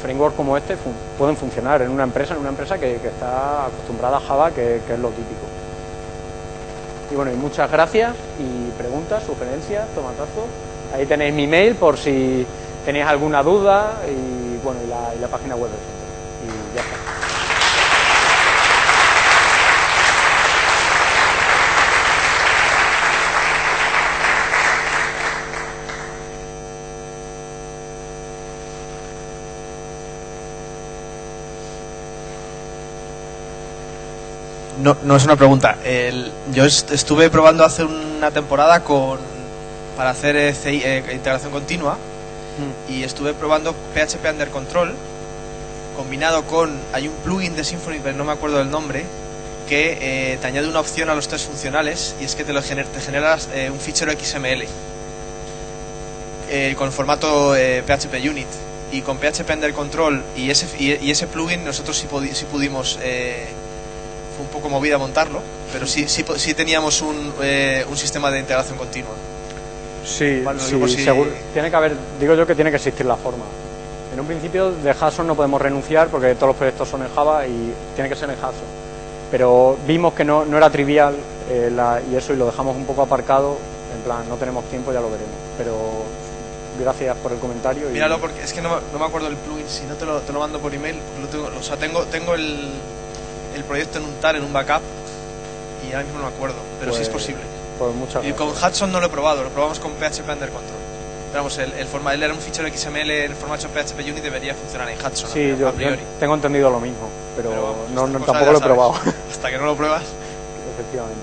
frameworks 0.00 0.36
como 0.36 0.56
este 0.56 0.76
pueden 1.18 1.36
funcionar 1.36 1.82
en 1.82 1.90
una 1.90 2.04
empresa, 2.04 2.34
en 2.34 2.40
una 2.40 2.48
empresa 2.48 2.78
que, 2.78 2.96
está 2.96 3.66
acostumbrada 3.66 4.16
a 4.16 4.20
Java, 4.20 4.50
que, 4.50 4.76
es 4.76 4.98
lo 4.98 5.08
típico. 5.10 5.46
Y 7.10 7.14
bueno, 7.14 7.32
y 7.32 7.36
muchas 7.36 7.70
gracias 7.70 8.14
y 8.38 8.70
preguntas, 8.78 9.22
sugerencias, 9.24 9.86
tomatazos. 9.94 10.46
Ahí 10.94 11.06
tenéis 11.06 11.34
mi 11.34 11.46
mail 11.46 11.74
por 11.74 11.96
si 11.96 12.46
tenéis 12.84 13.06
alguna 13.06 13.42
duda 13.42 14.00
y 14.08 14.64
bueno, 14.64 14.80
y 14.84 14.88
la, 14.88 15.14
y 15.16 15.18
la 15.18 15.28
página 15.28 15.56
web 15.56 15.70
del 15.70 15.80
centro. 15.80 16.72
Y 16.72 16.76
ya 16.76 16.80
está. 16.80 17.19
No, 34.82 34.96
no 35.04 35.16
es 35.16 35.24
una 35.24 35.36
pregunta. 35.36 35.76
El, 35.84 36.32
yo 36.52 36.64
estuve 36.64 37.30
probando 37.30 37.64
hace 37.64 37.84
una 37.84 38.30
temporada 38.30 38.82
con 38.82 39.18
para 39.96 40.10
hacer 40.10 40.36
eh, 40.36 40.54
eh, 40.64 41.04
integración 41.12 41.52
continua 41.52 41.98
y 42.88 43.02
estuve 43.02 43.34
probando 43.34 43.74
PHP 43.94 44.30
Under 44.30 44.48
Control 44.48 44.94
combinado 46.00 46.44
con, 46.46 46.70
hay 46.94 47.08
un 47.08 47.14
plugin 47.16 47.54
de 47.54 47.62
Symfony, 47.62 48.00
pero 48.02 48.16
no 48.16 48.24
me 48.24 48.32
acuerdo 48.32 48.56
del 48.56 48.70
nombre, 48.70 49.04
que 49.68 49.98
eh, 50.32 50.38
te 50.40 50.46
añade 50.46 50.66
una 50.66 50.80
opción 50.80 51.10
a 51.10 51.14
los 51.14 51.28
test 51.28 51.46
funcionales 51.46 52.16
y 52.20 52.24
es 52.24 52.34
que 52.34 52.42
te, 52.42 52.54
lo 52.54 52.62
gener, 52.62 52.86
te 52.86 53.00
generas 53.00 53.50
eh, 53.54 53.70
un 53.70 53.78
fichero 53.78 54.10
XML 54.10 54.64
eh, 56.48 56.74
con 56.76 56.90
formato 56.90 57.52
PHP 57.52 58.14
Unit 58.28 58.48
y 58.92 59.02
con 59.02 59.18
PHP 59.18 59.50
Under 59.52 59.72
Control 59.74 60.24
y 60.36 60.50
ese, 60.50 60.66
y, 60.82 61.10
ese 61.10 61.26
plugin 61.26 61.64
nosotros 61.64 61.98
sí, 61.98 62.08
pudimos 62.50 62.98
fue 64.40 64.46
un 64.46 64.62
poco 64.62 64.68
movida 64.68 64.98
montarlo 64.98 65.40
pero 65.72 65.86
sí, 65.86 66.08
sí, 66.08 66.24
sí 66.36 66.54
teníamos 66.54 67.02
un, 67.02 67.32
un 67.88 67.96
sistema 67.96 68.30
de 68.30 68.40
integración 68.40 68.76
continua 68.78 69.12
Sí, 70.04 70.42
seguro, 70.88 71.30
tiene 71.52 71.70
que 71.70 71.76
haber, 71.76 71.96
digo 72.18 72.34
yo 72.34 72.46
que 72.46 72.54
tiene 72.54 72.70
que 72.70 72.76
existir 72.76 73.06
la 73.06 73.16
forma. 73.16 73.44
En 74.12 74.18
un 74.18 74.26
principio 74.26 74.72
de 74.72 74.92
JSON 74.92 75.26
no 75.26 75.34
podemos 75.34 75.60
renunciar 75.60 76.08
porque 76.08 76.34
todos 76.34 76.48
los 76.48 76.56
proyectos 76.56 76.88
son 76.88 77.02
en 77.02 77.14
Java 77.14 77.46
y 77.46 77.72
tiene 77.94 78.08
que 78.08 78.16
ser 78.16 78.30
en 78.30 78.36
JSON. 78.36 78.80
Pero 79.30 79.78
vimos 79.86 80.14
que 80.14 80.24
no, 80.24 80.44
no 80.44 80.56
era 80.56 80.70
trivial 80.70 81.14
eh, 81.48 81.70
y 82.10 82.16
eso 82.16 82.32
y 82.32 82.36
lo 82.36 82.46
dejamos 82.46 82.76
un 82.76 82.86
poco 82.86 83.02
aparcado. 83.02 83.56
En 83.94 84.02
plan, 84.02 84.28
no 84.28 84.36
tenemos 84.36 84.64
tiempo, 84.64 84.92
ya 84.92 85.00
lo 85.00 85.10
veremos. 85.10 85.34
Pero 85.56 85.76
gracias 86.80 87.16
por 87.18 87.32
el 87.32 87.38
comentario. 87.38 87.88
Míralo, 87.90 88.18
porque 88.18 88.42
es 88.42 88.52
que 88.52 88.60
no, 88.60 88.80
no, 88.92 88.98
me 88.98 89.04
acuerdo 89.04 89.28
del 89.28 89.36
plugin. 89.36 89.68
Si 89.68 89.84
no 89.84 89.94
te 89.94 90.06
lo, 90.06 90.20
te 90.20 90.32
lo 90.32 90.40
mando 90.40 90.58
por 90.58 90.74
email, 90.74 90.96
lo 91.20 91.28
tengo, 91.28 91.50
o 91.56 91.62
sea, 91.62 91.76
tengo, 91.76 92.02
tengo 92.04 92.34
el, 92.34 92.70
el 93.54 93.64
proyecto 93.64 93.98
en 93.98 94.04
un 94.04 94.14
TAR, 94.20 94.36
en 94.36 94.44
un 94.44 94.52
backup, 94.52 94.82
y 95.86 95.92
ahora 95.92 96.04
mismo 96.04 96.18
no 96.18 96.28
me 96.28 96.34
acuerdo, 96.34 96.56
pero 96.78 96.92
sí 96.92 97.02
es 97.02 97.08
pues 97.08 97.24
posible. 97.24 97.44
Pues 97.78 98.24
y 98.26 98.32
con 98.32 98.48
Hudson 98.48 98.92
no 98.92 99.00
lo 99.00 99.06
he 99.06 99.08
probado, 99.08 99.42
lo 99.42 99.48
probamos 99.48 99.78
con 99.78 99.92
PHP 99.92 100.28
Under 100.28 100.50
Control. 100.50 100.80
Pero 101.30 101.44
vamos, 101.44 101.56
el, 101.58 101.72
el, 101.74 101.86
forma, 101.86 102.12
era 102.12 102.34
un 102.34 102.40
fichero 102.40 102.68
XML 102.68 103.10
en 103.10 103.36
formato 103.36 103.68
PHP 103.68 104.00
Unit 104.00 104.22
debería 104.22 104.54
funcionar 104.54 104.88
en 104.90 104.98
Hudson. 104.98 105.30
Sí, 105.30 105.54
yo, 105.58 105.72
tengo 106.18 106.34
entendido 106.34 106.70
lo 106.70 106.80
mismo, 106.80 107.08
pero, 107.36 107.86
no, 107.94 108.02
tampoco 108.08 108.52
lo 108.52 108.58
he 108.58 108.60
probado. 108.60 108.94
Hasta 109.30 109.50
que 109.50 109.58
no 109.58 109.64
lo 109.64 109.76
pruebas. 109.76 110.02
Efectivamente. 110.74 111.20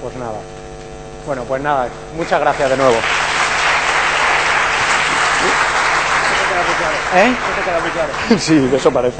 Pues 0.00 0.16
nada. 0.16 0.40
Bueno, 1.26 1.44
pues 1.44 1.62
nada, 1.62 1.88
muchas 2.16 2.40
gracias 2.40 2.70
de 2.70 2.76
nuevo. 2.76 2.96
¿Eh? 7.14 7.28
Eso 7.30 7.64
queda 7.64 7.80
muy 7.80 7.90
claro. 7.90 8.12
sí, 8.38 8.70
eso 8.74 8.90
parece. 8.90 9.18